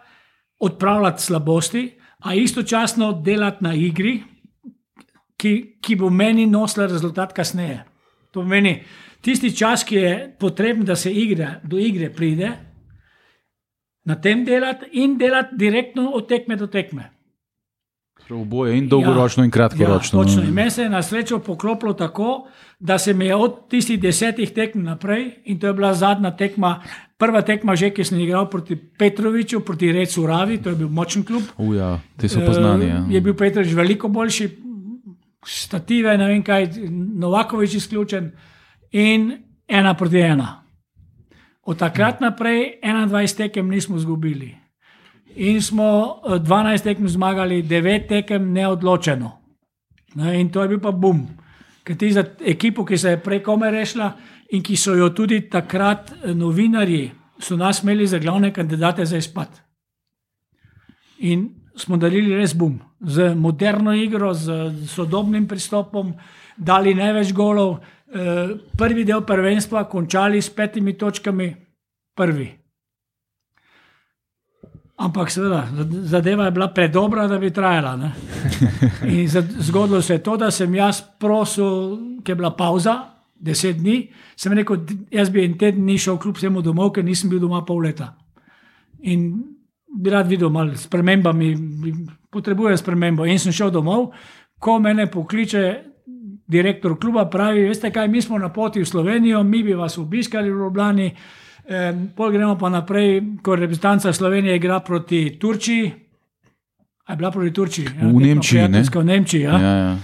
odpravljati 0.59 1.23
slabosti, 1.23 1.99
a 2.19 2.33
istočasno 2.35 3.21
delati 3.21 3.63
na 3.63 3.73
igri, 3.73 4.23
ki, 5.37 5.79
ki 5.81 5.95
bo 5.95 6.09
meni 6.09 6.45
nosila 6.47 6.85
rezultat 6.87 7.33
kasneje. 7.33 7.83
To 8.33 8.41
pomeni, 8.41 8.79
tisti 9.21 9.53
čas, 9.55 9.83
ki 9.85 9.95
je 9.95 10.13
potreben, 10.39 10.85
da 10.85 10.95
se 10.95 11.11
igra, 11.13 11.59
do 11.63 11.77
igre 11.77 12.09
pride, 12.09 12.51
na 14.05 14.15
tem 14.21 14.45
delati 14.45 14.89
in 14.99 15.17
delati 15.17 15.55
direktno 15.55 16.09
od 16.17 16.27
tekme 16.27 16.55
do 16.55 16.67
tekme. 16.67 17.09
Oboje 18.29 18.77
in 18.77 18.87
dolgoročno 18.89 19.43
ja, 19.43 19.45
in 19.45 19.51
kratkoročno. 19.51 20.19
Ja, 20.19 20.25
točno. 20.25 20.43
In 20.43 20.53
meni 20.53 20.71
se 20.71 20.81
je 20.81 20.89
na 20.89 21.01
srečo 21.03 21.39
poklopilo 21.39 21.93
tako, 21.93 22.47
da 22.79 22.97
se 22.97 23.13
mi 23.13 23.25
je 23.25 23.35
od 23.35 23.67
tistih 23.69 23.99
desetih 23.99 24.51
tekm 24.51 24.83
naprej, 24.83 25.31
in 25.45 25.59
to 25.59 25.67
je 25.67 25.73
bila 25.73 25.93
zadnja 25.93 26.31
tekma, 26.31 26.81
prva 27.17 27.41
tekma, 27.41 27.75
že 27.75 27.91
ki 27.93 28.03
sem 28.03 28.19
igral 28.19 28.49
proti 28.49 28.75
Petroviču, 28.75 29.59
proti 29.59 29.91
Recu 29.91 30.25
Ravi, 30.27 30.57
to 30.57 30.69
je 30.69 30.75
bil 30.75 30.89
močen 30.89 31.23
klub. 31.23 31.43
Uja, 31.57 31.99
ti 32.17 32.29
so 32.29 32.41
poznani. 32.45 32.87
Ja. 32.87 33.05
Je 33.09 33.21
bil 33.21 33.35
Petrovič 33.37 33.75
veliko 33.75 34.07
boljši, 34.07 34.49
stative, 35.45 36.17
ne 36.17 36.27
vem 36.27 36.43
kaj, 36.43 36.69
Novakovič 36.89 37.73
izključen 37.75 38.31
in 38.91 39.31
ena 39.67 39.93
proti 39.93 40.19
ena. 40.19 40.63
Od 41.63 41.79
takrat 41.79 42.19
naprej 42.21 42.79
21 42.83 43.37
tekem 43.37 43.69
nismo 43.69 43.97
izgubili. 43.97 44.55
In 45.35 45.61
smo 45.61 46.19
12 46.25 46.73
eh, 46.73 46.83
tekem 46.83 47.09
zmagali, 47.09 47.63
9 47.63 48.07
tekem 48.07 48.51
neodločeno. 48.53 49.31
Ne, 50.15 50.39
in 50.41 50.51
to 50.51 50.61
je 50.61 50.67
bil 50.67 50.79
pa 50.79 50.91
bum. 50.91 51.25
Ker 51.83 51.97
ti 51.97 52.11
za 52.13 52.23
ekipo, 52.45 52.85
ki 52.85 52.97
se 52.97 53.09
je 53.09 53.19
preko 53.19 53.57
me 53.57 53.71
rešila 53.71 54.11
in 54.51 54.63
ki 54.63 54.75
so 54.77 54.93
jo 54.95 55.09
tudi 55.09 55.41
takrat 55.49 56.11
eh, 56.11 56.33
novinarji, 56.33 57.11
so 57.39 57.57
nas 57.57 57.83
imeli 57.83 58.07
za 58.07 58.19
glavne 58.19 58.53
kandidate 58.53 59.05
za 59.05 59.17
izpad. 59.17 59.49
In 61.19 61.62
smo 61.75 61.97
darili 61.97 62.35
res 62.35 62.53
bum. 62.53 62.79
Z 63.01 63.33
moderno 63.35 63.93
igro, 63.93 64.33
z 64.33 64.71
sodobnim 64.87 65.47
pristopom, 65.47 66.13
dali 66.57 66.93
največ 66.93 67.33
golov. 67.33 67.79
Eh, 68.13 68.55
prvi 68.77 69.03
del 69.03 69.23
prvenstva, 69.25 69.87
končali 69.89 70.41
s 70.41 70.49
petimi 70.49 70.93
točkami, 70.93 71.47
prvi. 72.15 72.51
Ampak, 74.95 75.31
seveda, 75.31 75.65
zadeva 76.05 76.45
je 76.45 76.51
bila 76.51 76.67
predobra, 76.69 77.27
da 77.27 77.39
bi 77.41 77.49
trajala. 77.49 78.11
Zgodilo 79.67 80.01
se 80.01 80.13
je 80.13 80.23
to, 80.23 80.37
da 80.37 80.51
sem 80.51 80.75
jaz 80.75 81.01
prosil, 81.19 81.97
ker 82.23 82.31
je 82.31 82.35
bila 82.35 82.53
pauza, 82.55 82.93
deset 83.33 83.81
dni, 83.81 84.11
sem 84.37 84.53
rekel, 84.53 84.85
jaz 85.11 85.31
bi 85.33 85.43
en 85.43 85.57
teden 85.57 85.85
ni 85.85 85.97
šel 85.97 86.19
kljub 86.21 86.37
vsemu 86.37 86.61
domov, 86.61 86.93
ker 86.93 87.03
nisem 87.03 87.33
bil 87.33 87.41
doma 87.41 87.63
pol 87.65 87.81
leta. 87.83 88.13
In 89.01 89.52
bi 89.93 90.09
rad 90.09 90.27
videl 90.27 90.49
malo 90.49 90.75
spremembami, 90.75 91.55
potrebuje 92.29 92.77
spremembo. 92.77 93.25
In 93.25 93.39
sem 93.39 93.51
šel 93.51 93.71
domov, 93.71 94.11
ko 94.59 94.79
me 94.79 95.07
pokliče 95.11 95.93
direktor 96.47 96.99
kluba, 96.99 97.25
pravi, 97.29 97.67
veste 97.67 97.91
kaj, 97.91 98.07
mi 98.07 98.21
smo 98.21 98.37
na 98.37 98.49
poti 98.49 98.81
v 98.81 98.85
Slovenijo, 98.85 99.43
mi 99.43 99.63
bi 99.63 99.73
vas 99.73 99.97
obiskali 99.97 100.51
v 100.51 100.57
Ljubljani, 100.57 101.15
eh, 101.65 101.93
pol 102.15 102.31
gremo 102.31 102.57
pa 102.57 102.69
naprej, 102.69 103.21
ko 103.43 103.55
reprezentanca 103.55 104.13
Slovenije 104.13 104.55
igra 104.55 104.79
proti 104.79 105.37
Turčiji. 105.39 105.91
Je 107.09 107.15
bila 107.15 107.31
proti 107.31 107.53
Turčiji? 107.53 107.87
Ja, 108.01 108.07
v 108.07 108.19
Nemčiji. 108.19 108.67
Ne? 108.67 108.83
V 108.93 109.03
Nemčiji 109.03 109.41
ja. 109.41 109.59
Ja, 109.59 109.75
ja. 109.75 109.97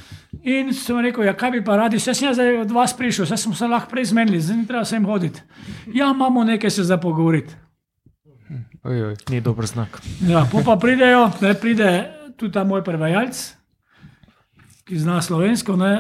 In 0.44 0.74
sem 0.74 1.00
rekel, 1.00 1.24
ja, 1.26 1.34
kaj 1.34 1.52
bi 1.52 1.64
pa 1.66 1.76
radi, 1.76 1.98
vse 1.98 2.14
sem 2.14 2.28
jaz 2.28 2.40
od 2.62 2.72
vas 2.72 2.94
prišel, 2.98 3.26
vse 3.26 3.38
smo 3.38 3.56
se 3.56 3.68
lahko 3.68 3.90
prej 3.90 4.12
zmenili, 4.12 4.40
zdaj 4.40 4.58
ni 4.58 4.68
treba 4.68 4.86
sem 4.86 5.06
hoditi. 5.06 5.42
Ja, 5.94 6.12
imamo 6.16 6.44
nekaj 6.44 6.70
se 6.70 6.84
za 6.84 6.98
pogovoriti. 6.98 7.56
Oj, 8.84 9.02
oj, 9.04 9.16
ni 9.30 9.42
dober 9.42 9.66
znak. 9.68 10.00
Ja, 10.28 10.46
pa 10.66 10.78
pridejo, 10.80 11.28
ne 11.42 11.54
pride 11.54 11.90
tudi 12.40 12.54
ta 12.56 12.64
moj 12.64 12.84
prevajalec, 12.84 13.42
ki 14.88 15.00
zna 15.00 15.20
slovensko, 15.22 15.76
ne, 15.76 15.92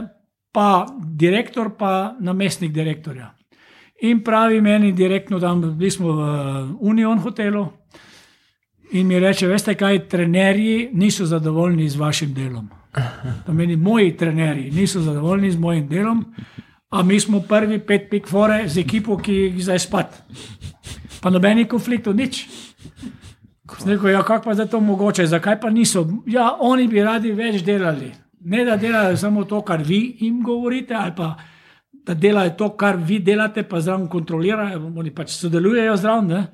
pa 0.56 0.86
direktor, 1.04 1.74
pa 1.78 2.16
namestnik 2.20 2.72
direktorja. 2.72 3.34
In 4.02 4.24
pravi 4.24 4.62
meni 4.62 4.94
direktno, 4.96 5.40
da 5.40 5.52
smo 5.92 6.14
v 6.16 6.24
Union 6.80 7.20
hotelu. 7.20 7.68
In 8.92 9.08
mi 9.08 9.20
reče, 9.20 9.48
veste 9.48 9.76
kaj, 9.76 10.08
trenerji 10.10 10.90
niso 10.94 11.26
zadovoljni 11.26 11.90
z 11.90 12.00
vašim 12.00 12.34
delom. 12.34 12.70
To 13.46 13.54
meni 13.54 13.76
moji 13.76 14.16
trenerji 14.18 14.72
niso 14.72 15.02
zadovoljni 15.02 15.52
z 15.52 15.60
mojim 15.60 15.88
delom, 15.88 16.26
a 16.90 17.04
mi 17.04 17.20
smo 17.20 17.42
prvi 17.42 17.80
pet 17.80 18.08
pik 18.10 18.28
fore 18.28 18.64
z 18.68 18.80
ekipo, 18.80 19.18
ki 19.18 19.34
jih 19.34 19.64
zdaj 19.64 19.80
spat. 19.80 20.24
Pa 21.22 21.30
nobenih 21.30 21.68
konfliktov, 21.68 22.16
nič. 22.16 22.48
Ja, 24.12 24.24
kako 24.24 24.44
pa 24.44 24.62
je 24.62 24.68
to 24.70 24.80
mogoče, 24.80 25.26
zakaj 25.26 25.60
pa 25.62 25.70
niso? 25.70 26.08
Ja, 26.26 26.58
oni 26.60 26.88
bi 26.88 27.04
radi 27.04 27.32
več 27.32 27.64
delali. 27.64 28.12
Ne 28.40 28.66
da 28.66 28.78
delajo 28.78 29.18
samo 29.18 29.44
to, 29.44 29.62
kar 29.62 29.84
vi 29.84 30.18
jim 30.20 30.44
govorite, 30.44 30.96
ali 30.96 31.12
pa 31.16 31.36
da 32.06 32.14
delajo 32.14 32.50
to, 32.58 32.70
kar 32.78 32.98
vi 32.98 33.20
delate, 33.20 33.64
pa 33.64 33.82
zraven 33.82 34.08
kontrolirajo, 34.08 34.92
oni 34.98 35.12
pač 35.16 35.36
sodelujejo 35.36 35.96
zraven, 35.98 36.46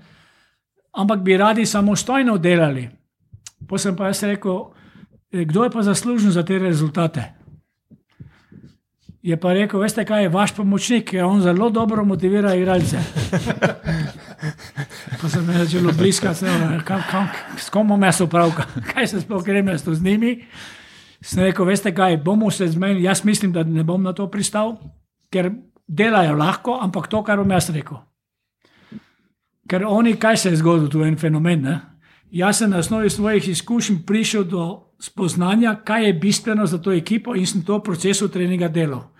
ampak 0.92 1.22
bi 1.24 1.38
radi 1.38 1.66
samostojno 1.66 2.38
delali. 2.38 2.90
Potem 3.68 3.96
pa 3.96 4.10
jaz 4.12 4.24
rekel, 4.24 4.60
e, 5.32 5.46
kdo 5.46 5.64
je 5.64 5.70
pa 5.70 5.82
zaslužen 5.82 6.32
za 6.32 6.44
te 6.44 6.60
rezultate. 6.60 7.24
Je 9.26 9.34
pa 9.42 9.56
rekel, 9.58 9.80
veste 9.82 10.04
kaj 10.06 10.22
je 10.24 10.30
vaš 10.30 10.52
pomočnik, 10.54 11.08
ki 11.10 11.24
on 11.26 11.40
zelo 11.42 11.70
dobro 11.74 12.04
motivira 12.06 12.54
igralce. 12.56 13.00
Pa 15.22 15.30
sem 15.30 15.48
jim 15.50 15.58
začel 15.58 15.88
bliskati, 15.98 16.46
s 17.58 17.70
kom 17.74 17.88
imam 17.88 18.04
jaz 18.06 18.22
upravka, 18.22 18.68
kaj 18.94 19.08
se 19.08 19.22
sploh 19.22 19.42
grem 19.44 19.68
jaz 19.68 19.82
z 19.88 20.04
njimi. 20.04 20.46
Sem 21.22 21.42
rekel, 21.44 21.66
veste 21.66 21.90
kaj, 21.96 22.18
bomo 22.18 22.52
se 22.52 22.68
zmenili, 22.68 23.04
jaz 23.04 23.24
mislim, 23.26 23.52
da 23.52 23.64
ne 23.64 23.84
bom 23.84 24.04
na 24.04 24.14
to 24.14 24.28
pristal, 24.32 24.76
ker 25.34 25.50
delajo 25.88 26.36
lahko, 26.38 26.78
ampak 26.82 27.08
to, 27.08 27.24
kar 27.24 27.42
bom 27.42 27.52
jaz 27.52 27.72
rekel. 27.74 27.98
Ker 29.66 29.88
oni, 29.90 30.20
kaj 30.22 30.38
se 30.38 30.50
je 30.50 30.62
zgodilo, 30.62 30.90
tu 30.90 31.02
je 31.02 31.08
en 31.08 31.18
fenomen. 31.18 31.66
Ne? 31.66 31.80
Jaz 32.30 32.62
sem 32.62 32.70
na 32.70 32.78
osnovi 32.78 33.10
svojih 33.10 33.50
izkušenj 33.50 34.04
prišel 34.06 34.44
do 34.44 34.94
spoznanja, 35.02 35.80
kaj 35.84 36.06
je 36.06 36.14
bistveno 36.14 36.66
za 36.66 36.78
to 36.78 36.94
ekipo 36.94 37.36
in 37.36 37.48
sem 37.48 37.66
to 37.66 37.80
v 37.80 37.84
procesu 37.90 38.30
treninga 38.30 38.68
delal. 38.68 39.15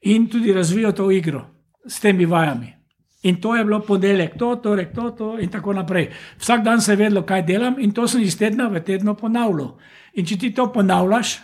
In 0.00 0.28
tudi 0.28 0.52
razvijal 0.52 0.92
to 0.92 1.10
igro 1.10 1.46
s 1.86 2.00
temi 2.00 2.26
vajami. 2.26 2.74
In 3.22 3.40
to 3.40 3.56
je 3.56 3.64
bilo 3.64 3.80
ponedeljek, 3.80 4.38
to, 4.38 4.56
torek, 4.56 4.94
to, 4.94 5.10
to 5.10 5.38
in 5.38 5.50
tako 5.50 5.72
naprej. 5.72 6.10
Vsak 6.38 6.62
dan 6.64 6.80
se 6.80 6.92
je 6.92 6.96
vedelo, 6.96 7.22
kaj 7.22 7.42
delam 7.42 7.74
in 7.78 7.92
to 7.92 8.06
sem 8.08 8.22
iz 8.22 8.38
tedna 8.38 8.68
v 8.68 8.80
tedno 8.80 9.14
ponavljal. 9.14 9.74
In 10.14 10.26
če 10.26 10.38
ti 10.38 10.52
to 10.54 10.68
ponavljaš, 10.72 11.38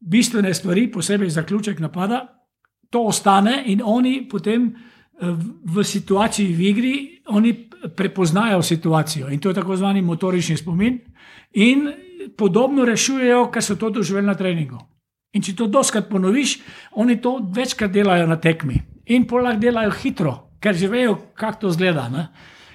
bistvene 0.00 0.54
stvari, 0.54 0.88
posebej 0.90 1.30
zaključek 1.30 1.80
napada, 1.80 2.26
to 2.90 3.02
ostane 3.06 3.62
in 3.66 3.82
oni 3.84 4.28
potem 4.30 4.74
eh, 4.74 5.30
v 5.64 5.84
situaciji 5.84 6.54
v 6.54 6.60
igri, 6.60 6.94
oni 7.28 7.54
prepoznajo 7.96 8.62
situacijo 8.62 9.28
in 9.30 9.40
to 9.40 9.48
je 9.48 9.54
tako 9.54 9.76
zvani 9.76 10.02
motorični 10.02 10.56
spomin 10.56 10.98
in 11.52 11.92
podobno 12.36 12.84
rešujejo, 12.84 13.50
kar 13.50 13.62
so 13.62 13.76
to 13.76 13.90
doživeli 13.90 14.26
na 14.26 14.34
treningu. 14.34 14.78
In 15.36 15.44
če 15.44 15.54
to 15.56 15.66
doskrat 15.68 16.08
ponoviš, 16.08 16.58
oni 16.96 17.18
to 17.20 17.36
večkrat 17.54 17.92
delajo 17.92 18.26
na 18.26 18.38
tekmi 18.40 18.80
in 19.08 19.26
polah 19.28 19.56
delajo 19.60 19.92
hitro, 20.02 20.34
ker 20.60 20.76
že 20.76 20.88
vejo, 20.88 21.16
kako 21.36 21.60
to 21.60 21.70
zgleda. 21.76 22.08
Ne? 22.08 22.28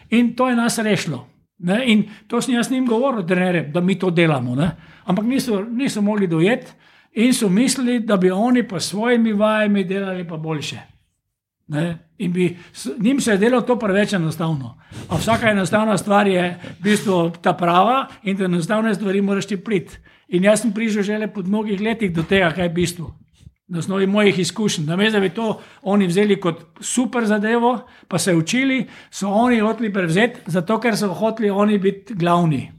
In 0.09 0.33
to 0.37 0.49
je 0.49 0.55
nas 0.55 0.77
rešilo. 0.77 1.27
Ne? 1.59 1.81
In 1.91 2.05
to 2.27 2.41
sem 2.41 2.55
jaz 2.55 2.71
njim 2.71 2.85
govoril, 2.89 3.25
trenere, 3.27 3.63
da 3.73 3.81
mi 3.81 3.97
to 3.99 4.09
delamo. 4.09 4.55
Ne? 4.55 4.71
Ampak 5.05 5.25
niso, 5.25 5.61
niso 5.63 6.01
mogli 6.01 6.27
dojeti 6.27 6.71
in 7.13 7.33
so 7.33 7.49
mislili, 7.49 7.99
da 7.99 8.17
bi 8.17 8.31
oni 8.31 8.67
pa 8.67 8.79
svojimi 8.79 9.33
vajami 9.33 9.83
delali 9.83 10.27
pa 10.27 10.37
boljše. 10.37 10.79
Bi, 12.17 12.57
njim 12.99 13.21
se 13.21 13.31
je 13.31 13.37
delo 13.37 13.61
to 13.61 13.79
preveč 13.79 14.13
enostavno. 14.13 14.77
A 15.09 15.17
vsaka 15.17 15.49
enostavna 15.49 15.97
stvar 15.97 16.27
je 16.27 16.59
v 16.79 16.83
bistvu 16.83 17.31
ta 17.41 17.53
prava 17.53 18.07
in 18.23 18.37
da 18.37 18.45
enostavne 18.45 18.95
stvari 18.95 19.21
moraš 19.21 19.47
ti 19.47 19.57
priti. 19.57 19.97
In 20.27 20.43
jaz 20.43 20.61
sem 20.61 20.71
prišel 20.73 21.03
že 21.03 21.27
po 21.27 21.41
mnogih 21.41 21.81
letih 21.81 22.13
do 22.13 22.23
tega, 22.23 22.51
kaj 22.51 22.65
je 22.65 22.69
bistvo. 22.69 23.15
Na 23.67 23.79
osnovi 23.79 24.07
mojih 24.07 24.39
izkušenj. 24.39 24.85
Na 24.85 24.95
mestu, 24.95 25.17
da 25.17 25.19
bi 25.19 25.29
to 25.29 25.59
oni 25.81 26.07
vzeli 26.07 26.39
kot 26.39 26.79
super 26.79 27.25
zadevo, 27.25 27.87
pa 28.07 28.19
se 28.19 28.35
učili, 28.35 28.87
so 29.11 29.27
oni 29.27 29.59
hoteli 29.59 29.93
prevzeti, 29.93 30.39
zato 30.45 30.79
ker 30.79 30.97
so 30.97 31.13
hoteli 31.13 31.49
oni 31.49 31.77
biti 31.77 32.13
glavni, 32.13 32.71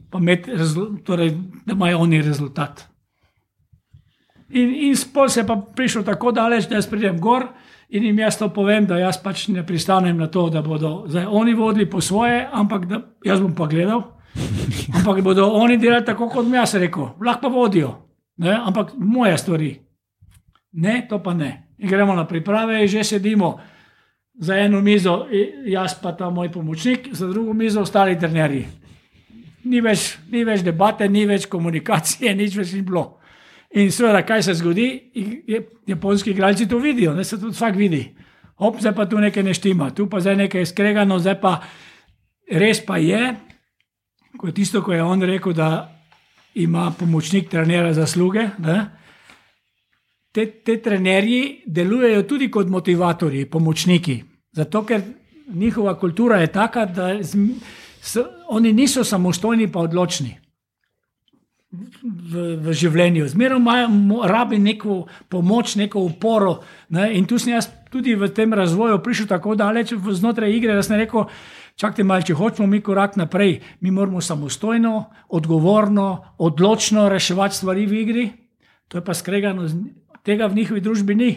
torej, 1.05 1.30
da 1.66 1.72
imajo 1.72 1.99
oni 1.99 2.22
rezultat. 2.22 2.84
In, 4.55 4.74
in 4.74 4.97
spol 4.97 5.28
se 5.28 5.40
je 5.40 5.47
pa 5.47 5.57
prišel 5.57 6.05
tako 6.05 6.32
daleč, 6.32 6.68
da 6.68 6.76
jaz 6.78 6.86
pridem 6.86 7.18
gor 7.20 7.49
in 7.90 8.05
jim 8.05 8.18
jaz 8.18 8.38
to 8.38 8.49
povem, 8.55 8.86
da 8.86 8.99
jaz 8.99 9.18
pač 9.22 9.49
ne 9.49 9.64
pristanem 9.66 10.18
na 10.18 10.28
to, 10.30 10.49
da 10.51 10.62
bodo 10.62 11.05
zdaj 11.09 11.26
oni 11.26 11.55
vodili 11.55 11.86
po 11.90 12.01
svoje, 12.01 12.45
ampak 12.53 12.86
da, 12.86 13.01
jaz 13.24 13.40
bom 13.40 13.55
pa 13.55 13.66
gledal. 13.66 14.03
Ampak 14.95 15.22
bodo 15.22 15.47
oni 15.53 15.78
delali 15.78 16.05
tako, 16.05 16.28
kot 16.28 16.47
mi 16.47 16.57
jaz 16.57 16.74
rekel, 16.74 17.14
lahko 17.20 17.49
pa 17.49 17.49
vodijo, 17.49 17.91
ne? 18.37 18.55
ampak 18.55 18.95
moje 18.99 19.39
stvari. 19.39 19.72
Ne, 20.72 21.07
to 21.09 21.22
pa 21.22 21.35
ne. 21.35 21.74
In 21.78 21.89
gremo 21.89 22.14
na 22.14 22.26
priprave, 22.26 22.87
že 22.89 23.05
sedimo 23.05 23.59
za 24.35 24.57
eno 24.59 24.80
mizo, 24.80 25.26
jaz 25.66 25.95
pa 26.03 26.12
ta 26.12 26.30
moj 26.30 26.51
pomočnik, 26.53 27.09
za 27.12 27.26
drugo 27.26 27.53
mizo 27.53 27.82
ostali 27.82 28.18
trenerji. 28.18 28.66
Ni 29.64 29.80
več, 29.80 30.18
ni 30.30 30.45
več 30.45 30.64
debate, 30.66 31.09
ni 31.09 31.26
več 31.26 31.47
komunikacije, 31.47 32.35
nič 32.41 32.57
več 32.57 32.74
ni 32.74 32.82
bilo. 32.82 33.20
In 33.74 33.91
seveda, 33.91 34.22
kaj 34.22 34.43
se 34.47 34.55
zgodi, 34.55 34.89
japonski 35.87 36.30
igralci 36.30 36.68
to 36.70 36.78
vidijo, 36.78 37.14
da 37.14 37.24
se 37.24 37.41
to 37.41 37.51
vsak 37.51 37.74
vidi. 37.78 38.05
Op, 38.57 38.78
zdaj 38.78 38.95
pa 38.95 39.07
tu 39.11 39.18
nekaj 39.18 39.43
ne 39.43 39.55
štima, 39.55 39.91
tu 39.91 40.07
pa 40.11 40.20
zdaj 40.22 40.37
nekaj 40.45 40.66
skregano, 40.70 41.18
zdaj 41.18 41.41
pa 41.43 41.57
res 42.51 42.78
pa 42.87 43.01
je, 43.03 43.32
kot 44.39 44.55
tisto, 44.55 44.82
ko 44.82 44.93
je 44.93 45.03
on 45.03 45.22
rekel, 45.22 45.53
da 45.53 45.91
ima 46.55 46.93
pomočnik 46.99 47.49
trenera 47.51 47.93
zasluge. 47.93 48.49
Ne? 48.59 48.78
Te, 50.32 50.47
te 50.47 50.80
trenerji 50.82 51.62
delujejo 51.66 52.22
tudi 52.22 52.51
kot 52.51 52.68
motivatorji, 52.68 53.47
pomočniki. 53.51 54.22
Zato, 54.53 54.82
ker 54.87 55.03
njihova 55.55 55.99
kultura 55.99 56.41
je 56.41 56.53
taka, 56.53 56.87
da 56.87 57.22
z, 57.22 57.39
s, 58.01 58.16
oni 58.49 58.72
niso 58.72 59.05
samostojni, 59.05 59.70
pa 59.72 59.80
odločni 59.80 60.37
v, 62.03 62.45
v 62.62 62.74
življenju. 62.74 63.28
Zmeraj 63.30 63.87
rabi 64.30 64.59
neko 64.62 65.05
pomoč, 65.30 65.76
neko 65.80 66.05
uporo. 66.07 66.59
Ne? 66.95 67.11
In 67.18 67.26
tu 67.26 67.39
sem 67.39 67.55
jaz 67.55 67.68
tudi 67.91 68.14
v 68.18 68.30
tem 68.35 68.53
razvoju 68.55 69.03
prišel 69.03 69.30
tako 69.30 69.55
daleč 69.59 69.95
znotraj 69.95 70.55
igre, 70.55 70.74
da 70.74 70.82
sem 70.82 70.99
rekel. 71.01 71.28
Čakajte, 71.74 72.04
malo, 72.06 72.22
če 72.22 72.36
hočemo 72.38 72.68
mi 72.70 72.78
korak 72.86 73.16
naprej, 73.18 73.56
mi 73.82 73.90
moramo 73.90 74.20
samostojno, 74.22 74.92
odgovorno, 75.34 76.36
odločno 76.38 77.08
reševati 77.10 77.56
stvari 77.56 77.86
v 77.90 77.98
igri. 78.02 78.28
To 78.88 78.98
je 78.98 79.04
pa 79.04 79.14
skregano, 79.14 79.66
tega 80.22 80.46
v 80.46 80.60
njihovi 80.60 80.80
družbi 80.80 81.16
ni. 81.18 81.30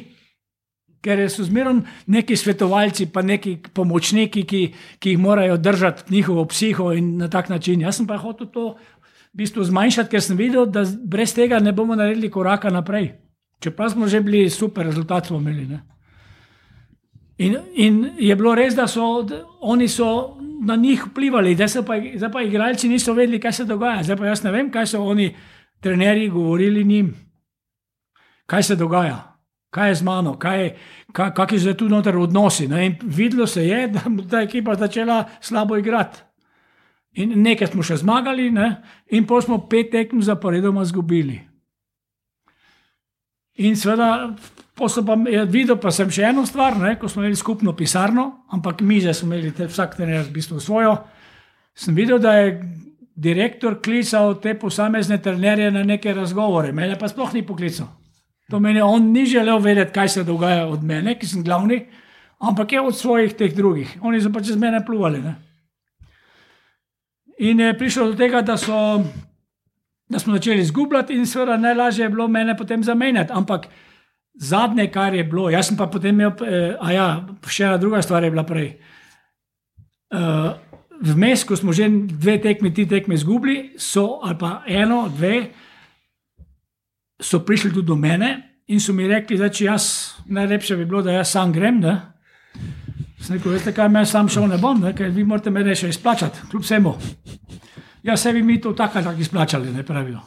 Ker 1.01 1.23
so 1.29 1.45
zmeraj 1.45 1.81
neki 2.05 2.37
svetovalci, 2.37 3.09
pa 3.13 3.23
neki 3.25 3.55
pomočniki, 3.73 4.43
ki, 4.45 4.61
ki 5.01 5.15
jih 5.15 5.19
morajo 5.19 5.57
držati 5.57 6.13
njihovo 6.13 6.45
psiho 6.45 6.91
in 6.93 7.15
na 7.17 7.29
tak 7.33 7.49
način. 7.49 7.81
Jaz 7.81 7.97
sem 7.97 8.07
pa 8.07 8.17
hotel 8.21 8.51
to 8.53 8.69
v 9.33 9.41
bistvu 9.41 9.65
zmanjšati, 9.65 10.09
ker 10.09 10.21
sem 10.21 10.37
videl, 10.37 10.69
da 10.69 10.85
brez 10.85 11.33
tega 11.33 11.59
ne 11.59 11.73
bomo 11.73 11.95
naredili 11.95 12.29
koraka 12.29 12.69
naprej. 12.69 13.15
Čeprav 13.59 13.89
smo 13.89 14.07
že 14.07 14.21
bili 14.21 14.49
super, 14.49 14.85
rezultat 14.85 15.25
smo 15.25 15.41
imeli. 15.41 15.65
Ne? 15.65 15.81
In, 17.37 17.57
in 17.73 18.09
je 18.17 18.35
bilo 18.35 18.55
res, 18.55 18.75
da 18.75 18.87
so 18.87 19.21
da 19.23 19.43
oni 19.61 19.87
so 19.87 20.37
na 20.65 20.75
njih 20.75 21.05
vplivali, 21.07 21.55
zdaj 21.55 21.83
pa, 21.85 21.99
zdaj 22.15 22.31
pa 22.31 22.41
igralci 22.41 22.89
niso 22.89 23.13
vedeli, 23.13 23.39
kaj 23.39 23.53
se 23.53 23.65
dogaja. 23.65 24.03
Zdaj 24.03 24.17
pa 24.17 24.25
jaz 24.25 24.43
ne 24.43 24.51
vem, 24.51 24.71
kaj 24.71 24.87
so 24.87 25.03
oni, 25.03 25.35
trenerji, 25.79 26.29
govorili 26.29 26.83
njim, 26.83 27.15
kaj 28.45 28.63
se 28.63 28.75
dogaja, 28.75 29.37
kaj 29.69 29.89
je 29.89 29.95
z 29.95 30.03
mano, 30.03 30.37
kaj, 30.39 30.71
kaj, 31.11 31.33
kakšni 31.33 31.59
so 31.59 31.73
tu 31.73 31.89
noter 31.89 32.17
odnosi. 32.17 32.69
Videlo 33.03 33.47
se 33.47 33.67
je, 33.67 33.87
da 33.87 33.99
je 33.99 34.27
ta 34.29 34.41
ekipa 34.41 34.75
začela 34.75 35.23
slabo 35.41 35.77
igrati. 35.77 36.19
In 37.17 37.41
nekaj 37.41 37.67
smo 37.67 37.83
še 37.83 37.97
zmagali, 37.97 38.51
ne? 38.51 38.75
in 39.09 39.25
pa 39.25 39.41
smo 39.41 39.57
pet 39.69 39.91
tekem 39.91 40.21
zaporedoma 40.21 40.81
izgubili. 40.81 41.46
In 43.57 43.77
seveda, 43.77 44.35
videl 45.49 45.77
pa 45.81 45.91
sem 45.91 46.11
še 46.13 46.27
eno 46.29 46.45
stvar, 46.45 46.77
ne? 46.77 46.95
ko 47.01 47.09
smo 47.09 47.23
imeli 47.23 47.37
skupno 47.39 47.73
pisarno, 47.73 48.27
ampak 48.53 48.83
mize 48.85 49.13
smo 49.17 49.31
imeli, 49.33 49.53
te, 49.57 49.65
vsak 49.65 49.95
trener 49.97 50.27
v 50.27 50.35
bistvu 50.35 50.59
svojo. 50.61 50.93
Sem 51.77 51.97
videl, 51.97 52.19
da 52.21 52.35
je 52.37 52.59
direktor 53.17 53.79
klical 53.81 54.35
te 54.41 54.53
posamezne 54.59 55.17
trenerje 55.21 55.71
na 55.73 55.81
neke 55.83 56.13
razgovore, 56.13 56.71
mene 56.71 56.97
pa 56.99 57.09
sploh 57.09 57.33
ni 57.33 57.41
poklical. 57.45 57.89
To 58.51 58.59
meni 58.63 58.81
on 58.81 59.09
ni 59.11 59.25
želel 59.25 59.59
vedeti, 59.59 59.91
kaj 59.93 60.09
se 60.09 60.23
dogaja 60.23 60.67
od 60.67 60.83
mene, 60.83 61.17
ki 61.19 61.27
sem 61.27 61.43
glavni, 61.43 61.81
ampak 62.39 62.77
je 62.77 62.81
od 62.81 62.95
svojih 62.95 63.33
teh 63.33 63.55
drugih. 63.55 63.97
Oni 64.01 64.21
so 64.21 64.31
pač 64.31 64.53
z 64.53 64.61
mene 64.61 64.85
pluvali. 64.85 65.19
Ne? 65.23 65.33
In 67.49 67.59
je 67.59 67.73
prišlo 67.77 68.11
do 68.11 68.15
tega, 68.17 68.41
da, 68.41 68.55
so, 68.57 69.01
da 70.09 70.19
smo 70.19 70.33
začeli 70.33 70.61
izgubljati, 70.61 71.13
in 71.13 71.25
seveda 71.25 71.57
najlažje 71.57 72.05
je 72.05 72.09
bilo 72.09 72.27
mene 72.27 72.57
potem 72.57 72.83
zamenjati. 72.83 73.33
Ampak 73.33 73.67
zadnje, 74.33 74.87
kar 74.91 75.13
je 75.13 75.23
bilo, 75.23 75.49
jaz 75.49 75.67
sem 75.67 75.77
pa 75.77 75.87
potem 75.87 76.15
imel, 76.15 76.31
eh, 76.45 76.77
a 76.79 76.91
ja, 76.91 77.07
še 77.47 77.63
ena 77.63 77.77
druga 77.77 78.01
stvar 78.01 78.23
je 78.23 78.31
bila 78.31 78.43
prej. 78.43 78.77
Uh, 80.13 80.55
Vmes, 81.01 81.43
ko 81.43 81.53
smo 81.55 81.73
že 81.73 81.89
dve 82.09 82.39
tekmi, 82.41 82.73
ti 82.73 82.87
tekmi 82.87 83.15
izgubili, 83.15 83.75
so 83.77 84.19
ali 84.23 84.37
pa 84.39 84.63
eno, 84.65 85.09
dve, 85.13 85.51
so 87.21 87.43
prišli 87.45 87.73
tudi 87.73 87.87
do 87.87 87.95
mene 87.95 88.61
in 88.67 88.79
so 88.79 88.93
mi 88.93 89.07
rekli, 89.07 89.37
da 89.37 89.49
če 89.49 89.65
jaz 89.65 89.83
najlepše 90.25 90.75
bi 90.75 90.85
bilo, 90.85 91.01
da 91.01 91.11
jaz 91.11 91.31
sam 91.31 91.53
grem. 91.53 91.79
Ne? 91.79 91.93
Sem 93.21 93.37
rekel, 93.37 93.51
veste 93.51 93.73
kaj, 93.73 93.89
me 93.89 94.05
sam 94.05 94.29
šel 94.29 94.47
ne 94.49 94.57
bom, 94.57 94.81
ne? 94.81 94.93
ker 94.95 95.11
vi 95.13 95.23
morate 95.23 95.53
me 95.53 95.75
še 95.75 95.89
izplačati, 95.93 96.49
kljub 96.51 96.65
vsemu. 96.65 96.95
Ja, 98.07 98.17
se 98.17 98.31
vi 98.31 98.43
mi 98.43 98.61
to 98.61 98.73
tako 98.73 99.01
tako 99.01 99.21
izplačali, 99.21 99.71
ne 99.73 99.83
pravijo. 99.83 100.19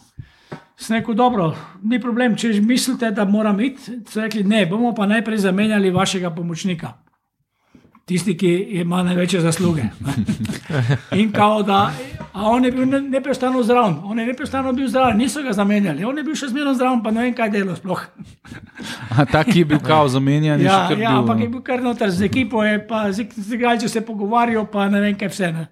Sem 0.76 0.96
rekel, 0.96 1.14
dobro, 1.14 1.54
ni 1.82 2.00
problem, 2.00 2.36
če 2.36 2.52
mislite, 2.60 3.10
da 3.10 3.24
moram 3.24 3.60
iti, 3.60 4.00
so 4.08 4.20
rekli, 4.20 4.44
ne, 4.44 4.66
bomo 4.66 4.94
pa 4.94 5.06
najprej 5.06 5.38
zamenjali 5.38 5.90
vašega 5.90 6.30
pomočnika 6.34 6.92
tisti, 8.10 8.34
ki 8.34 8.48
ima 8.82 9.02
največje 9.06 9.40
zasluge. 9.40 9.82
In 11.20 11.30
kao 11.32 11.62
da, 11.62 11.92
a 12.32 12.48
on 12.50 12.64
je 12.64 12.72
bil 12.74 12.88
neprestano 13.10 13.62
zdrav, 13.62 14.00
on 14.04 14.18
je 14.18 14.26
neprestano 14.26 14.72
bil 14.72 14.88
zdrav, 14.88 15.14
niso 15.16 15.42
ga 15.46 15.52
zamenjali, 15.54 16.04
on 16.04 16.18
je 16.18 16.24
bil 16.26 16.34
še 16.34 16.48
zmerno 16.50 16.74
zdrav, 16.74 16.98
pa 17.04 17.12
ne 17.14 17.28
vem, 17.28 17.36
kaj 17.38 17.52
delo 17.54 17.76
sploh. 17.78 18.02
Tak 19.34 19.54
je 19.54 19.64
bil 19.64 19.78
kao 19.84 20.08
zamenjan. 20.08 20.60
Ja, 20.62 20.88
ja 20.98 21.14
ampak 21.18 21.40
je 21.44 21.48
bil 21.52 21.62
kar 21.62 21.82
noter 21.82 22.10
z 22.10 22.26
ekipo, 22.26 22.64
je 22.64 22.78
pa 22.86 23.04
z, 23.12 23.26
igralci 23.54 23.88
se 23.88 24.00
pogovarjal, 24.06 24.66
pa 24.72 24.88
ne 24.90 25.02
vem, 25.04 25.14
kaj 25.18 25.30
vse. 25.30 25.52
Ne. 25.54 25.66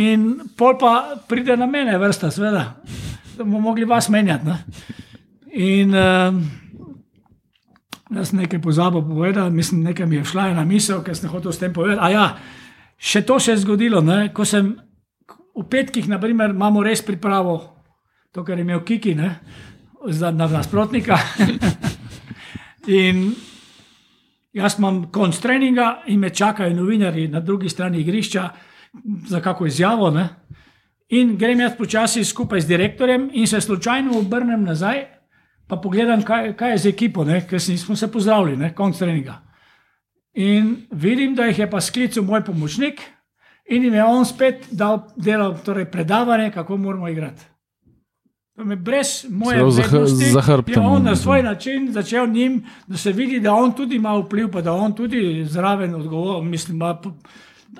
In 0.00 0.50
pol 0.56 0.78
pa 0.80 1.18
pride 1.28 1.56
na 1.56 1.66
mene, 1.66 1.98
vrsta, 1.98 2.30
seveda, 2.30 2.64
da 3.36 3.44
bomo 3.44 3.60
mogli 3.60 3.84
vas 3.84 4.08
menjati. 4.08 4.46
Ne. 4.46 4.56
In 5.58 5.94
uh, 5.94 6.38
Jaz 8.08 8.30
sem 8.30 8.38
nekaj 8.40 8.60
pozabil 8.64 9.02
povedati, 9.04 9.54
mislim, 9.54 9.82
nekaj 9.84 10.06
mi 10.06 10.16
je 10.16 10.24
šla 10.24 10.46
ena 10.48 10.64
misel, 10.64 11.02
ker 11.04 11.16
sem 11.16 11.28
hotel 11.28 11.52
s 11.52 11.60
tem 11.60 11.72
povedati. 11.72 12.12
Ja, 12.14 12.38
še 12.96 13.20
to 13.28 13.36
se 13.40 13.52
je 13.52 13.60
zgodilo, 13.60 14.00
ne? 14.00 14.30
ko 14.32 14.46
sem 14.48 14.70
v 15.28 15.64
petkih, 15.68 16.08
naprimer, 16.08 16.54
imamo 16.56 16.82
res 16.82 17.02
pripravo, 17.04 17.58
to, 18.32 18.44
kar 18.44 18.56
je 18.56 18.64
imel 18.64 18.80
Kiki, 18.80 19.12
ne? 19.14 19.34
za 20.08 20.30
nasprotnika. 20.32 21.18
in 23.02 23.26
jaz 24.56 24.78
imam 24.78 25.02
konc 25.12 25.36
treninga 25.42 26.06
in 26.08 26.20
me 26.20 26.30
čakajo 26.30 26.72
novinari 26.74 27.26
na 27.28 27.44
drugi 27.44 27.68
strani 27.68 28.00
igrišča 28.00 28.48
za 29.28 29.40
kako 29.40 29.66
izjavo. 29.66 30.10
Ne? 30.10 30.28
In 31.08 31.36
grem 31.36 31.60
jaz 31.60 31.72
počasi 31.78 32.24
skupaj 32.24 32.60
z 32.60 32.68
direktorjem 32.68 33.30
in 33.32 33.46
se 33.46 33.60
slučajno 33.60 34.18
obrnem 34.18 34.64
nazaj 34.64 35.18
pa 35.68 35.76
pogledam, 35.76 36.22
kaj, 36.22 36.54
kaj 36.56 36.70
je 36.70 36.78
z 36.78 36.86
ekipo, 36.88 37.24
ker 37.48 37.60
smo 37.60 37.96
se 37.96 38.08
pozdravili, 38.12 38.72
konc 38.74 38.98
treninga. 38.98 39.42
In 40.34 40.76
vidim, 40.90 41.34
da 41.34 41.44
jih 41.44 41.58
je 41.58 41.70
pa 41.70 41.80
sklical 41.80 42.24
moj 42.24 42.44
pomočnik 42.44 43.02
in 43.68 43.84
jim 43.84 43.94
je 43.94 44.04
on 44.04 44.24
spet 44.24 44.68
dal 44.70 45.02
delo, 45.16 45.52
torej 45.64 45.90
predavanje, 45.90 46.50
kako 46.50 46.76
moramo 46.76 47.08
igrati. 47.08 47.42
Brez 48.58 49.26
moje 49.30 49.70
zahrbtnosti 49.70 50.72
je 50.72 50.80
on 50.80 51.02
na 51.02 51.16
svoj 51.16 51.42
način 51.42 51.92
začel 51.92 52.26
njim, 52.26 52.64
da 52.86 52.96
se 52.96 53.12
vidi, 53.12 53.40
da 53.40 53.54
on 53.54 53.72
tudi 53.72 53.96
ima 53.96 54.16
vpliv, 54.16 54.50
pa 54.50 54.60
da 54.60 54.72
on 54.72 54.94
tudi 54.94 55.44
zraven 55.44 55.94
odgovoril. 55.94 56.42
Mislim, 56.42 56.78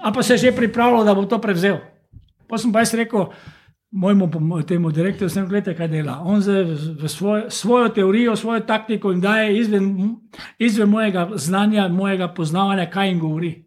a 0.02 0.12
pa 0.12 0.22
se 0.22 0.34
je 0.34 0.38
že 0.38 0.56
pripravljal, 0.56 1.04
da 1.04 1.14
bo 1.14 1.24
to 1.24 1.40
prevzel. 1.40 1.78
Pa 2.48 2.58
sem 2.58 2.72
pa 2.72 2.80
jaz 2.80 2.94
rekel, 2.94 3.26
mojemu 3.90 4.62
temu 4.66 4.90
direktorju, 4.90 5.30
sem 5.30 5.48
gledal, 5.48 5.74
kaj 5.74 5.88
dela. 5.88 6.20
On 6.24 6.40
za 6.40 7.08
svoj, 7.08 7.42
svojo 7.48 7.88
teorijo, 7.88 8.36
svojo 8.36 8.60
taktiko 8.60 9.12
in 9.12 9.20
daje 9.20 9.58
izven, 9.58 10.16
izven 10.58 10.88
mojega 10.88 11.30
znanja, 11.34 11.88
mojega 11.88 12.28
poznavanja, 12.28 12.90
kaj 12.90 13.08
jim 13.08 13.20
govori. 13.20 13.64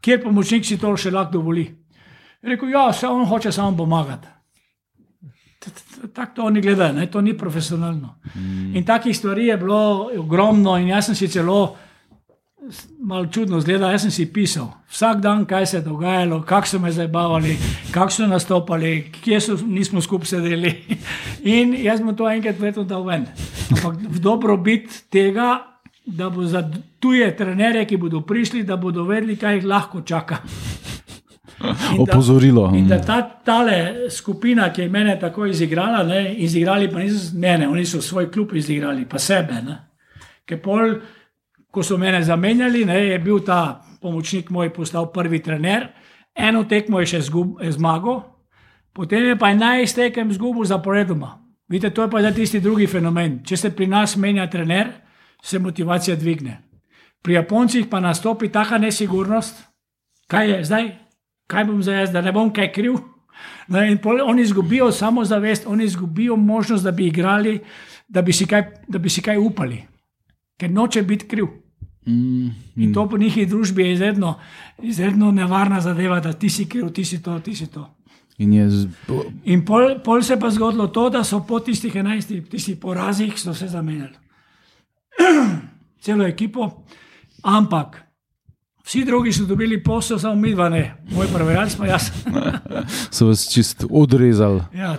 Kjer 0.00 0.22
pomočnik 0.22 0.66
si 0.66 0.78
to 0.78 0.96
še 0.96 1.10
lahko 1.10 1.38
dovoli. 1.38 1.66
Rekel, 2.42 2.70
ja, 2.70 2.88
vse 2.90 3.08
on 3.08 3.26
hoče 3.26 3.52
samo 3.52 3.76
pomagati. 3.76 4.28
Tako 6.14 6.32
to 6.34 6.44
oni 6.44 6.60
gledajo, 6.60 7.06
to 7.10 7.20
ni 7.20 7.36
profesionalno. 7.38 8.18
Mm. 8.34 8.76
In 8.76 8.84
takih 8.84 9.16
stvari 9.16 9.46
je 9.46 9.56
bilo 9.56 10.10
ogromno, 10.18 10.76
in 10.78 10.88
jaz 10.88 11.06
sem 11.06 11.14
si 11.14 11.28
celo 11.28 11.76
malo 13.00 13.26
čudno 13.26 13.60
zgleda. 13.60 13.90
Jaz 13.90 14.02
sem 14.02 14.10
si 14.10 14.26
pisal 14.32 14.68
vsak 14.90 15.20
dan, 15.20 15.44
kaj 15.44 15.66
se 15.66 15.76
je 15.76 15.82
dogajalo, 15.82 16.42
kako 16.42 16.66
so 16.66 16.78
me 16.78 16.92
zabavali, 16.92 17.56
kako 17.90 18.10
so 18.10 18.26
nastopali, 18.26 19.10
kje 19.22 19.40
so, 19.40 19.58
nismo 19.66 20.00
skupaj 20.00 20.26
sedeli. 20.26 20.74
In 21.58 21.74
jaz 21.78 21.98
sem 21.98 22.16
to 22.16 22.30
enkrat 22.30 22.58
vedno 22.58 22.84
dal 22.84 23.04
ven. 23.04 23.26
Ampak 23.70 23.96
v 24.08 24.20
dobrobit 24.20 25.02
tega, 25.10 25.62
da 26.06 26.30
bo 26.30 26.44
za 26.46 26.62
tuje 27.00 27.36
trenere, 27.36 27.84
ki 27.86 27.96
bodo 27.96 28.20
prišli, 28.20 28.62
da 28.62 28.76
bodo 28.76 29.04
vedeli, 29.04 29.36
kaj 29.36 29.54
jih 29.54 29.64
lahko 29.64 30.02
čaka. 30.02 30.38
In 31.94 32.00
Opozorilo. 32.00 32.68
Da, 32.68 32.76
in 32.76 32.88
da 32.88 33.00
ta 33.00 33.22
tale 33.44 34.10
skupina, 34.10 34.72
ki 34.72 34.82
je 34.82 34.88
mene 34.88 35.18
tako 35.20 35.46
izigrala, 35.46 36.02
ne, 36.02 36.34
izigrali 36.34 36.90
pa 36.92 36.98
niso 36.98 37.36
mene, 37.38 37.68
oni 37.68 37.86
so 37.86 38.00
svoj 38.02 38.30
klub 38.30 38.54
izigrali, 38.54 39.06
pa 39.08 39.18
sebe. 39.18 39.62
Ker 40.46 40.60
pol 40.62 40.98
ko 41.76 41.82
so 41.84 41.98
mene 42.00 42.22
zamenjali, 42.24 42.86
ne, 42.88 42.96
je 43.12 43.18
bil 43.20 43.42
ta 43.44 43.82
pomočnik 44.00 44.48
moj 44.50 44.70
postal 44.72 45.10
prvi 45.12 45.42
trener, 45.44 45.90
eno 46.32 46.62
tekmo 46.64 47.02
je 47.02 47.10
še 47.10 47.18
zgub, 47.26 47.58
je 47.60 47.68
zmagal, 47.76 48.22
potem 48.96 49.26
je 49.28 49.34
pa 49.36 49.50
enajst 49.52 49.98
tekem 50.00 50.30
zgubil 50.32 50.64
zaporedoma. 50.64 51.34
Vidite, 51.68 51.90
to 51.92 52.06
je 52.06 52.10
pa 52.10 52.22
tisti 52.32 52.62
drugi 52.64 52.86
fenomen. 52.86 53.42
Če 53.44 53.56
se 53.56 53.70
pri 53.76 53.90
nas 53.92 54.16
menja 54.16 54.46
trener, 54.48 54.88
se 55.42 55.58
motivacija 55.58 56.16
dvigne. 56.16 56.62
Pri 57.20 57.36
Japoncih 57.36 57.90
pa 57.90 58.00
nastopi 58.00 58.48
taka 58.48 58.78
nesigurnost, 58.78 59.60
kaj 60.32 60.50
je 60.50 60.64
zdaj, 60.64 60.88
kaj 61.50 61.64
bom 61.68 61.82
zdaj 61.82 62.00
jaz, 62.00 62.14
da 62.14 62.22
ne 62.24 62.32
bom 62.32 62.52
kaj 62.52 62.72
kriv. 62.72 62.96
No, 63.68 63.82
oni 64.24 64.42
izgubijo 64.42 64.88
samozavest, 64.92 65.66
oni 65.66 65.84
izgubijo 65.84 66.36
možnost, 66.36 66.84
da 66.84 66.90
bi 66.90 67.10
igrali, 67.10 67.58
da 68.08 68.22
bi 68.22 68.32
si 68.32 68.46
kaj, 68.46 68.62
bi 68.88 69.10
si 69.12 69.20
kaj 69.22 69.36
upali, 69.36 69.82
ker 70.56 70.70
noče 70.70 71.02
biti 71.02 71.28
kriv. 71.28 71.65
Mm, 72.06 72.48
In 72.76 72.92
to 72.94 73.08
po 73.08 73.18
njihovi 73.18 73.46
družbi 73.46 73.82
je 73.82 73.92
izredno, 73.92 74.38
izredno 74.82 75.32
nevarna 75.32 75.80
zadeva, 75.80 76.20
da 76.20 76.32
ti 76.32 76.48
si 76.50 76.68
kriv, 76.68 76.90
ti 76.94 77.04
si 77.04 77.22
to, 77.22 77.40
ti 77.40 77.54
si 77.54 77.66
to. 77.66 77.90
in 78.38 78.52
je 78.52 78.70
z, 78.70 78.88
In 79.44 79.64
pol, 79.64 79.98
pol 80.04 80.22
se 80.22 80.32
je 80.34 80.40
pa 80.40 80.50
zgodilo 80.50 80.86
to, 80.86 81.10
da 81.10 81.24
so 81.24 81.40
po 81.48 81.60
tistih 81.60 81.94
enajstih, 81.96 82.48
tistih 82.48 82.76
porazih, 82.76 83.32
so 83.40 83.54
se 83.54 83.68
zamenjali. 83.68 84.14
Celo 86.04 86.26
ekipo, 86.26 86.84
ampak 87.42 88.02
vsi 88.84 89.04
drugi 89.04 89.32
so 89.32 89.44
dobili 89.44 89.82
posel, 89.82 90.18
samo 90.18 90.34
mi 90.34 90.52
dva 90.54 90.68
ne, 90.68 90.94
moj 91.10 91.26
prevajalec 91.32 91.76
pa 91.76 91.86
jaz. 91.86 92.10
so 93.14 93.26
vas 93.26 93.48
čist 93.52 93.84
odrezali. 93.90 94.60
Ja. 94.74 94.96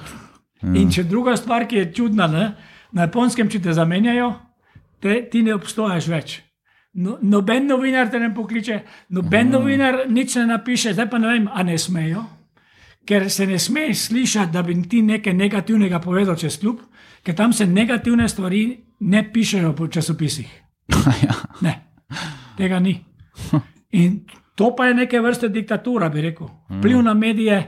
In 0.74 0.92
če 0.92 1.04
druga 1.04 1.38
stvar, 1.38 1.68
ki 1.68 1.76
je 1.76 1.94
čudna, 1.94 2.28
ne? 2.28 2.56
na 2.92 3.02
japonskem, 3.06 3.50
če 3.50 3.62
te 3.62 3.74
zamenjajo, 3.74 4.34
te, 5.00 5.22
ti 5.32 5.44
ne 5.44 5.54
obstojiš 5.54 6.08
več. 6.08 6.47
No, 6.98 7.20
noben 7.22 7.68
novinar 7.70 8.10
te 8.10 8.20
ne 8.20 8.32
pokliče, 8.34 8.80
noben 9.14 9.52
novinar 9.54 10.08
nič 10.10 10.36
ne 10.40 10.48
napiše, 10.50 10.96
zdaj 10.98 11.10
pa 11.12 11.20
ne 11.22 11.30
vem, 11.30 11.46
a 11.54 11.64
ne 11.64 11.78
smejo. 11.78 12.24
Ker 13.08 13.30
se 13.32 13.46
ne 13.48 13.60
sme 13.60 13.94
slišati, 13.94 14.52
da 14.52 14.64
bi 14.66 14.76
ti 14.90 15.04
nekaj 15.06 15.34
negativnega 15.34 16.00
povedal 16.04 16.36
čez 16.36 16.58
klub, 16.60 16.82
ker 17.24 17.36
tam 17.36 17.54
se 17.54 17.68
negativne 17.70 18.26
stvari 18.28 18.64
ne 19.00 19.24
pišejo 19.34 19.76
po 19.78 19.88
časopisih. 19.88 20.50
ja. 21.28 21.38
Ne, 21.62 21.76
tega 22.58 22.80
ni. 22.80 22.98
In 23.92 24.26
to 24.56 24.74
pa 24.76 24.90
je 24.90 24.98
neke 24.98 25.22
vrste 25.22 25.54
diktatura, 25.54 26.10
bi 26.10 26.26
rekel. 26.26 26.50
Vpliv 26.80 27.06
na 27.06 27.14
medije, 27.14 27.62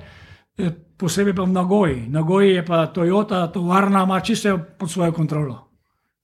eh, 0.58 0.74
posebej 0.98 1.36
pa 1.36 1.46
v 1.46 1.54
Nagoji. 1.54 2.08
Nagoji 2.10 2.56
je 2.56 2.66
pa 2.66 2.88
Toyota, 2.94 3.46
tovarna, 3.54 4.04
ima 4.04 4.20
čisto 4.20 4.58
pod 4.58 4.92
svojo 4.92 5.12
kontrolo. 5.12 5.69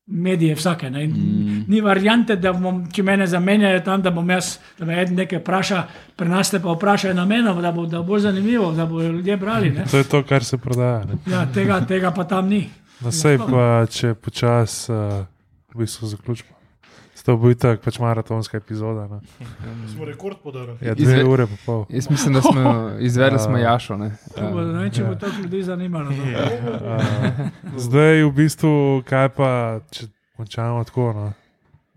Medije 0.08 0.56
vsake. 0.56 0.90
Ne? 0.90 1.08
Mm. 1.08 1.64
Ni 1.68 1.82
variante, 1.82 2.36
da 2.36 2.54
bom, 2.54 2.84
če 2.94 3.04
mene 3.04 3.26
zamenjajo 3.28 3.80
tam, 3.86 4.02
da 4.06 4.12
bom 4.14 4.30
jaz, 4.30 4.58
da 4.80 4.86
me 4.86 5.00
eden 5.02 5.18
nekaj 5.18 5.40
vpraša, 5.40 5.84
pri 6.16 6.30
nas 6.30 6.52
te 6.54 6.60
pa 6.62 6.76
vprašajo 6.76 7.14
na 7.14 7.26
meno, 7.26 7.56
da 7.62 7.72
bo, 7.72 7.86
da 7.90 8.02
bo 8.06 8.20
zanimivo, 8.20 8.72
da 8.72 8.86
bo 8.86 9.02
ljudje 9.02 9.38
brali. 9.38 9.72
Ne? 9.72 9.86
To 9.92 9.98
je 9.98 10.04
to, 10.04 10.24
kar 10.24 10.44
se 10.44 10.58
prodaja. 10.58 11.06
Ne? 11.06 11.18
Ja, 11.32 11.46
tega, 11.54 11.82
tega 11.88 12.12
pa 12.12 12.24
tam 12.24 12.50
ni. 12.50 12.68
No, 13.02 13.12
sej 13.12 13.38
pa, 13.38 13.86
če 13.92 14.14
počasi 14.14 14.92
uh, 14.94 15.26
v 15.74 15.82
bistvu 15.82 16.08
zaključimo. 16.14 16.54
To 17.26 17.34
bo 17.42 17.50
itak 17.50 17.82
pač 17.82 17.98
maratonska 17.98 18.58
epizoda. 18.58 19.08
Ne? 19.10 19.20
Smo 19.94 20.06
rekord 20.06 20.38
podarili. 20.44 20.78
Ja, 20.82 20.94
dve 20.94 21.04
Izve- 21.04 21.24
ure 21.26 21.48
pa 21.50 21.58
pol. 21.66 21.86
Jaz 21.90 22.10
mislim, 22.10 22.34
da 22.38 22.42
smo 22.42 22.74
izvedli 23.08 23.40
smo 23.40 23.58
Jašo. 23.58 23.98
Ne? 23.98 24.12
To 24.36 24.52
bo, 24.54 24.62
ne 24.62 24.84
vem, 24.84 24.92
če 24.94 25.08
bo 25.08 25.16
to 25.16 25.32
ljudi 25.42 25.64
zanimalo. 25.64 26.12
No. 26.14 26.22
Uh, 26.22 27.50
zdaj, 27.82 28.24
v 28.24 28.32
bistvu, 28.38 28.76
kaj 29.10 29.30
pa, 29.34 29.50
če 29.90 30.08
končamo 30.38 30.84
tako. 30.86 31.10
No? 31.18 31.26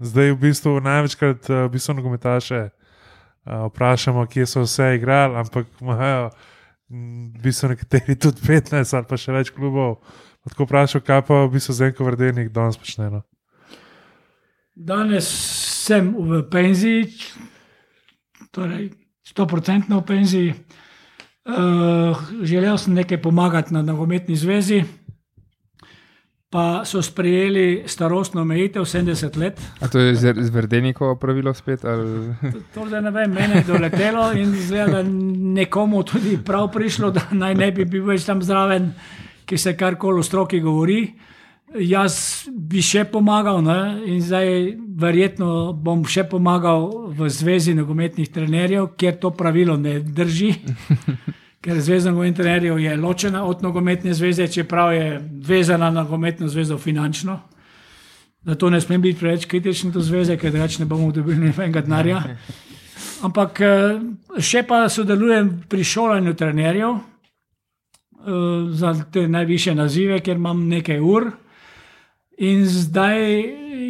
Zdaj, 0.01 0.33
v 0.33 0.41
bistvu, 0.49 0.79
največkrat 0.81 1.51
uh, 1.53 1.65
v 1.69 1.73
bistvu 1.77 1.99
nogometaše 2.01 2.63
uh, 2.65 3.69
vprašamo, 3.69 4.25
kje 4.33 4.49
so 4.49 4.65
vse 4.65 4.95
igrali, 4.97 5.37
ampak 5.45 5.69
imajo 5.85 6.31
v 6.89 7.43
bistvu 7.45 7.75
nekateri 7.77 8.17
tudi 8.17 8.41
15 8.41 8.97
ali 8.97 9.05
pa 9.05 9.17
še 9.21 9.37
več 9.37 9.53
klubov. 9.53 9.99
Pa 10.41 10.55
Tako 10.55 10.65
vprašam, 10.65 11.05
kaj 11.05 11.27
pa 11.29 11.45
v 11.45 11.59
bistvu 11.59 11.77
Zenko 11.77 12.09
Vrdenik 12.09 12.49
danes 12.49 12.81
počne. 12.81 13.11
No? 13.13 13.21
Danes 14.79 15.27
sem 15.89 16.15
v 16.15 16.45
penziji, 16.47 17.11
torej 18.55 18.95
100% 19.27 19.91
v 19.91 20.03
penziji. 20.07 20.55
Uh, 21.49 22.15
želel 22.47 22.79
sem 22.79 22.95
nekaj 22.95 23.19
pomagati 23.19 23.75
na 23.75 23.83
nogometni 23.83 24.37
zvezi, 24.37 24.85
pa 26.51 26.85
so 26.85 27.03
sprejeli 27.03 27.83
starostno 27.91 28.41
omejitev 28.41 28.85
70 28.85 29.37
let. 29.37 29.61
A 29.81 29.89
to 29.89 29.99
je 29.99 30.15
z- 30.15 30.47
zverdenikovo 30.47 31.17
pravilo 31.17 31.55
spet? 31.55 31.85
Ali... 31.85 32.37
To 32.75 32.87
zdaj 32.87 33.03
ne 33.03 33.11
vem, 33.11 33.33
meni 33.35 33.59
je 33.59 33.65
doletelo 33.67 34.33
in 34.33 34.55
izgleda, 34.55 35.03
da 35.03 35.09
nekomu 35.59 36.03
tudi 36.03 36.39
prav 36.45 36.71
prišlo, 36.73 37.11
da 37.11 37.27
naj 37.33 37.55
ne 37.55 37.73
bi 37.73 37.85
bil 37.85 38.07
več 38.07 38.25
tam 38.25 38.43
zraven, 38.43 38.93
ki 39.43 39.59
se 39.59 39.75
karkoli 39.77 40.23
v 40.23 40.29
stroki 40.29 40.61
govori. 40.61 41.03
Jaz 41.77 42.49
bi 42.49 42.81
še 42.81 43.03
pomagal 43.13 43.61
ne? 43.61 43.81
in 44.09 44.23
zdaj 44.25 44.49
verjetno 44.99 45.75
bom 45.77 46.01
še 46.09 46.25
pomagal 46.25 47.13
v 47.13 47.29
Zvezi 47.29 47.75
nogometnih 47.77 48.31
trenerjev, 48.33 48.95
kjer 48.97 49.19
to 49.21 49.31
pravilo 49.37 49.77
ne 49.77 49.99
drži. 50.01 50.55
Ker 51.65 51.81
Zveza 51.85 52.09
nogometnih 52.09 52.39
trenerjev 52.39 52.79
je 52.81 52.97
ločena 52.97 53.43
od 53.45 53.61
nogometne 53.63 54.15
zveze, 54.17 54.47
čeprav 54.49 54.95
je 54.95 55.19
vezana 55.45 55.91
na 55.91 56.05
nogometno 56.05 56.49
zvezo 56.49 56.79
finančno. 56.79 57.37
Zato 58.49 58.71
ne 58.71 58.81
smem 58.81 59.03
biti 59.03 59.19
preveč 59.21 59.45
kritičen 59.45 59.91
do 59.93 60.01
zveze, 60.01 60.39
ker 60.39 60.53
drugače 60.55 60.83
ne 60.83 60.87
bomo 60.89 61.11
dobili 61.13 61.51
nobenega 61.51 61.83
denarja. 61.85 62.23
Ampak 63.27 63.61
eh, 63.61 63.99
še 64.41 64.63
pa 64.65 64.87
sodelujem 64.89 65.51
pri 65.69 65.85
šolanju 65.85 66.33
trenerjev 66.39 66.95
eh, 66.95 67.03
za 68.73 68.95
te 69.13 69.27
najviše 69.29 69.75
nazive, 69.75 70.23
ker 70.25 70.41
imam 70.41 70.65
nekaj 70.71 71.03
ur. 71.03 71.29
In 72.39 72.67
zdaj 72.67 73.19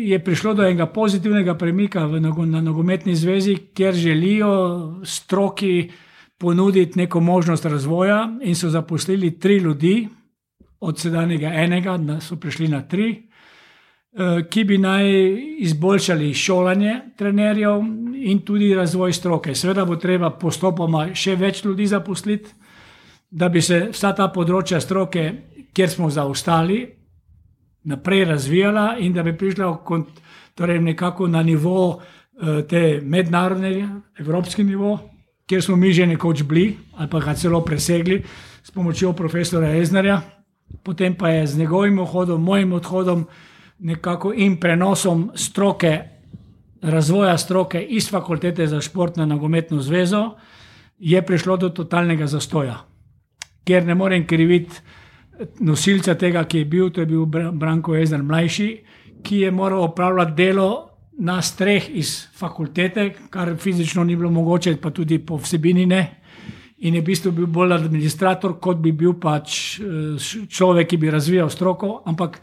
je 0.09 0.19
prišlo 0.25 0.55
do 0.55 0.65
enega 0.65 0.87
pozitivnega 0.87 1.55
premika 1.55 2.07
na 2.47 2.61
nogometni 2.61 3.15
zvezi, 3.15 3.57
kjer 3.75 3.95
želijo 3.95 4.53
stroki 5.05 5.91
ponuditi 6.39 6.99
neko 6.99 7.21
možnost 7.21 7.65
razvoja, 7.65 8.39
in 8.43 8.57
so 8.57 8.71
zaposlili 8.71 9.39
tri 9.39 9.57
ljudi, 9.57 10.09
od 10.81 10.99
sedanjega 10.99 11.53
enega, 11.55 11.97
da 11.97 12.21
so 12.21 12.37
prišli 12.37 12.69
na 12.69 12.83
tri, 12.83 13.11
eh, 14.13 14.43
ki 14.51 14.65
bi 14.65 14.79
naj 14.79 15.05
izboljšali 15.59 16.35
šolanje 16.35 17.01
trenerjev 17.17 17.83
in 18.15 18.41
tudi 18.45 18.75
razvoj 18.75 19.13
stroke. 19.13 19.55
Seveda 19.55 19.85
bo 19.85 19.97
treba 19.97 20.31
postopoma 20.31 21.09
še 21.15 21.35
več 21.37 21.65
ljudi 21.65 21.87
zaposliti, 21.87 22.51
da 23.31 23.49
bi 23.49 23.61
se 23.63 23.89
vsa 23.93 24.13
ta 24.13 24.29
področja 24.29 24.81
stroke, 24.81 25.33
kjer 25.75 25.91
smo 25.91 26.11
zaostali, 26.11 26.98
naprej 27.89 28.25
razvijala 28.25 28.97
in 29.01 29.13
da 29.13 29.23
bi 29.23 29.37
prišla 29.37 29.79
kont- 29.85 30.21
torej 30.55 30.81
nekako 30.81 31.27
na 31.27 31.43
nivo 31.43 32.01
eh, 32.01 32.63
te 32.69 33.01
mednarodne, 33.03 34.01
evropski 34.19 34.65
nivo, 34.65 34.99
kjer 35.47 35.63
smo 35.63 35.77
mi 35.77 35.93
že 35.93 36.07
nekoč 36.07 36.43
bili 36.43 36.77
ali 36.97 37.09
pa 37.09 37.21
ga 37.21 37.35
celo 37.35 37.61
presegli 37.65 38.23
s 38.63 38.71
pomočjo 38.71 39.13
profesora 39.13 39.77
Eznarja, 39.77 40.21
potem 40.83 41.15
pa 41.15 41.29
je 41.29 41.47
z 41.47 41.59
njegovim 41.59 41.99
odhodom, 41.99 42.43
mojim 42.43 42.73
odhodom 42.73 43.27
nekako 43.79 44.33
in 44.37 44.57
prenosom 44.61 45.31
stroke, 45.35 45.99
razvoja 46.83 47.39
stroke 47.39 47.81
iz 47.81 48.11
fakultete 48.11 48.67
za 48.67 48.81
šport 48.81 49.17
na 49.17 49.27
nogometno 49.27 49.81
zvezo, 49.81 50.31
je 50.99 51.23
prišlo 51.23 51.57
do 51.57 51.69
totalnega 51.69 52.27
zastoja, 52.27 52.83
ker 53.65 53.87
ne 53.87 53.95
morem 53.95 54.27
kriviti 54.27 54.77
nosilca 55.61 56.15
tega, 56.15 56.45
ki 56.45 56.59
je 56.59 56.65
bil, 56.65 56.91
to 56.91 57.01
je 57.01 57.07
bil 57.07 57.27
Bra- 57.27 57.53
Branko 57.53 57.97
Ezner 57.97 58.23
mlajši, 58.23 58.69
ki 59.23 59.41
je 59.45 59.51
moral 59.51 59.83
opravljati 59.83 60.33
delo 60.37 60.89
na 61.19 61.43
streh 61.43 61.89
iz 61.99 62.29
fakultete, 62.35 63.11
kar 63.31 63.57
fizično 63.59 64.05
ni 64.05 64.17
bilo 64.17 64.31
mogoče, 64.31 64.77
pa 64.77 64.91
tudi 64.91 65.19
po 65.19 65.37
vsebini 65.37 65.87
ne. 65.87 66.03
In 66.79 66.95
je 66.95 67.01
v 67.01 67.05
bistvu 67.05 67.33
bil 67.35 67.47
bolj 67.47 67.75
administrator, 67.75 68.55
kot 68.63 68.79
bi 68.79 68.93
bil 68.93 69.17
pač 69.19 69.81
eh, 69.81 70.47
človek, 70.49 70.89
ki 70.89 70.97
bi 70.97 71.11
razvijal 71.11 71.51
stroko, 71.51 72.03
ampak 72.07 72.39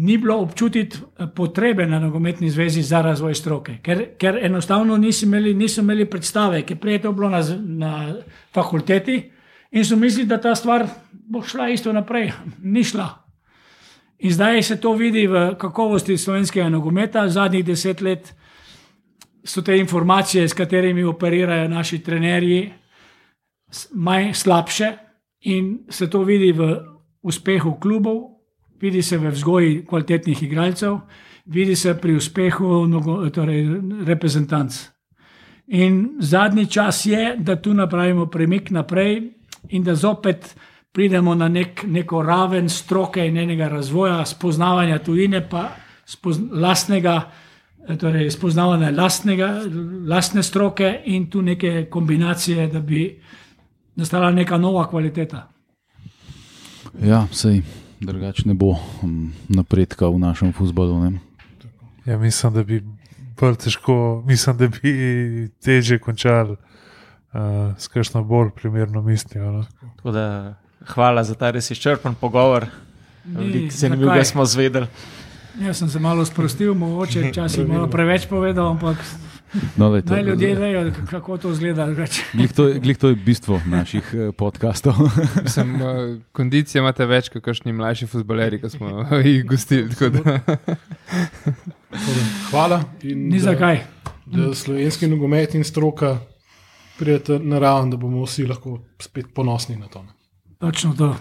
ni 0.00 0.16
bilo 0.18 0.38
občutiti 0.40 0.96
eh, 0.96 1.26
potrebe 1.34 1.86
na 1.86 1.98
nogometni 2.00 2.50
zvezi 2.50 2.82
za 2.82 3.02
razvoj 3.02 3.34
stroke, 3.34 3.78
ker, 3.82 4.16
ker 4.18 4.38
enostavno 4.42 4.96
niso 4.96 5.26
imeli, 5.26 5.54
niso 5.54 5.84
imeli 5.84 6.08
predstave, 6.08 6.62
ker 6.62 6.80
prej 6.80 6.98
je 6.98 7.02
to 7.02 7.12
bilo 7.12 7.28
na, 7.28 7.42
na 7.60 7.92
fakulteti 8.54 9.20
in 9.74 9.84
so 9.84 9.96
mislili, 9.96 10.28
da 10.28 10.40
ta 10.40 10.54
stvar 10.54 10.86
bo 11.12 11.42
šla 11.42 11.68
isto 11.68 11.92
naprej. 11.92 12.32
Ni 12.62 12.84
šla. 12.84 13.08
In 14.18 14.32
zdaj 14.32 14.62
se 14.62 14.76
to 14.80 14.92
vidi 14.92 15.26
v 15.26 15.54
kakovosti 15.58 16.18
slovenskega 16.18 16.68
nogometa. 16.68 17.28
Zadnjih 17.28 17.64
deset 17.64 18.00
let 18.00 18.34
so 19.44 19.62
te 19.62 19.76
informacije, 19.78 20.48
s 20.48 20.54
katerimi 20.54 21.04
operirajo 21.04 21.68
naši 21.68 21.98
trenerji, 21.98 22.72
manj 23.92 24.32
slabše 24.32 24.92
in 25.40 25.78
se 25.88 26.10
to 26.10 26.22
vidi 26.22 26.52
v 26.52 26.78
uspehu 27.22 27.74
klubov, 27.80 28.22
vidi 28.80 29.02
se 29.02 29.18
v 29.18 29.30
vzgoji 29.30 29.84
kvalitetnih 29.86 30.42
igralcev, 30.42 30.98
vidi 31.46 31.76
se 31.76 31.94
pri 32.00 32.16
uspehu 32.16 32.86
torej, 33.34 33.66
reprezentanc. 34.06 34.88
In 35.66 36.16
zadnji 36.20 36.66
čas 36.66 37.06
je, 37.06 37.36
da 37.38 37.56
tu 37.56 37.74
napravimo 37.74 38.26
premik 38.26 38.70
naprej 38.70 39.32
in 39.68 39.82
da 39.82 39.94
zopet 39.94 40.54
pridemo 40.92 41.34
na 41.34 41.48
nek, 41.48 41.82
neko 41.86 42.22
raven 42.22 42.68
stroke 42.68 43.26
in 43.26 43.36
enega 43.36 43.68
razvoja, 43.68 44.24
spoznavanja 44.26 44.98
tujine, 44.98 45.40
pa 45.48 45.68
spoz, 46.06 46.38
lastnega 46.52 47.16
eh, 47.88 47.96
torej 47.98 48.30
spoznavanje 48.30 48.90
lastnega, 48.90 49.48
lastne 50.08 50.42
stroke 50.42 51.00
in 51.04 51.30
tu 51.30 51.42
neke 51.42 51.86
kombinacije, 51.90 52.68
da 52.68 52.80
bi 52.80 53.08
nastala 53.96 54.30
neka 54.30 54.58
nova 54.58 54.86
kvaliteta. 54.90 55.48
Ja, 57.02 57.26
sej, 57.32 57.62
drugače 58.00 58.42
ne 58.46 58.54
bo 58.54 58.76
um, 59.02 59.32
napredka 59.48 60.08
v 60.08 60.18
našem 60.18 60.52
futbalu. 60.52 61.00
Ne? 61.00 61.18
Ja, 62.06 62.18
mislim, 62.18 62.52
da 62.54 62.62
bi 62.62 62.82
bolj 63.40 63.56
težko, 63.66 64.22
mislim, 64.26 64.56
da 64.56 64.68
bi 64.68 65.48
teže 65.62 65.98
končali 65.98 66.56
uh, 67.34 67.74
s 67.78 67.88
kakšno 67.88 68.24
bolj 68.24 68.50
primerno 68.56 69.02
mislijo. 69.02 69.50
No? 69.52 69.64
Tako 69.96 70.10
Da, 70.10 70.54
hvala 70.86 71.24
za 71.24 71.34
ta 71.34 71.50
res 71.50 71.70
izčrpen 71.70 72.14
pogovor. 72.14 72.66
Zakaj? 73.70 74.16
da 74.16 74.24
smo 74.24 74.44
zvedeli. 74.44 74.86
Jaz 75.60 75.78
sem 75.78 75.88
se 75.88 75.98
malo 75.98 76.24
sprostil, 76.24 76.74
mogoče 76.74 77.30
včasih 77.30 77.68
malo 77.68 77.86
preveč 77.86 78.26
povedal, 78.26 78.70
ampak 78.70 78.98
No, 79.76 79.88
lejte, 79.88 80.10
naj 80.10 80.22
ljudje 80.22 80.54
vejo, 80.54 80.92
kako 81.10 81.36
to 81.38 81.50
izgleda. 81.50 81.86
Glih 82.32 82.52
to, 82.52 82.72
glih 82.80 82.98
to 82.98 83.08
je 83.08 83.14
bistvo 83.14 83.60
naših 83.66 84.10
eh, 84.14 84.32
podkastov. 84.32 84.94
Sem, 85.54 85.74
uh, 85.74 86.18
kondicije 86.32 86.80
imate 86.82 87.06
več 87.06 87.28
kot 87.30 87.44
kakšni 87.44 87.72
mlajši 87.72 88.08
futbaleri, 88.10 88.58
ki 88.60 88.70
smo 88.70 89.06
jih 89.24 89.44
gostili. 89.46 89.94
Hvala. 92.50 92.82
In 93.02 93.28
Ni 93.28 93.38
da- 93.38 93.52
zakaj. 93.52 93.84
Da 94.26 94.54
slovenski 94.54 95.06
nogomet 95.06 95.54
in 95.54 95.64
stroka 95.64 96.16
pridete 96.98 97.38
na 97.38 97.58
raven, 97.58 97.90
da 97.90 97.96
bomo 97.96 98.24
vsi 98.24 98.46
lahko 98.46 98.78
spet 99.00 99.26
ponosni 99.34 99.76
na 99.76 99.88
to. 99.88 100.04
Točno 100.58 100.94
to. 100.98 101.14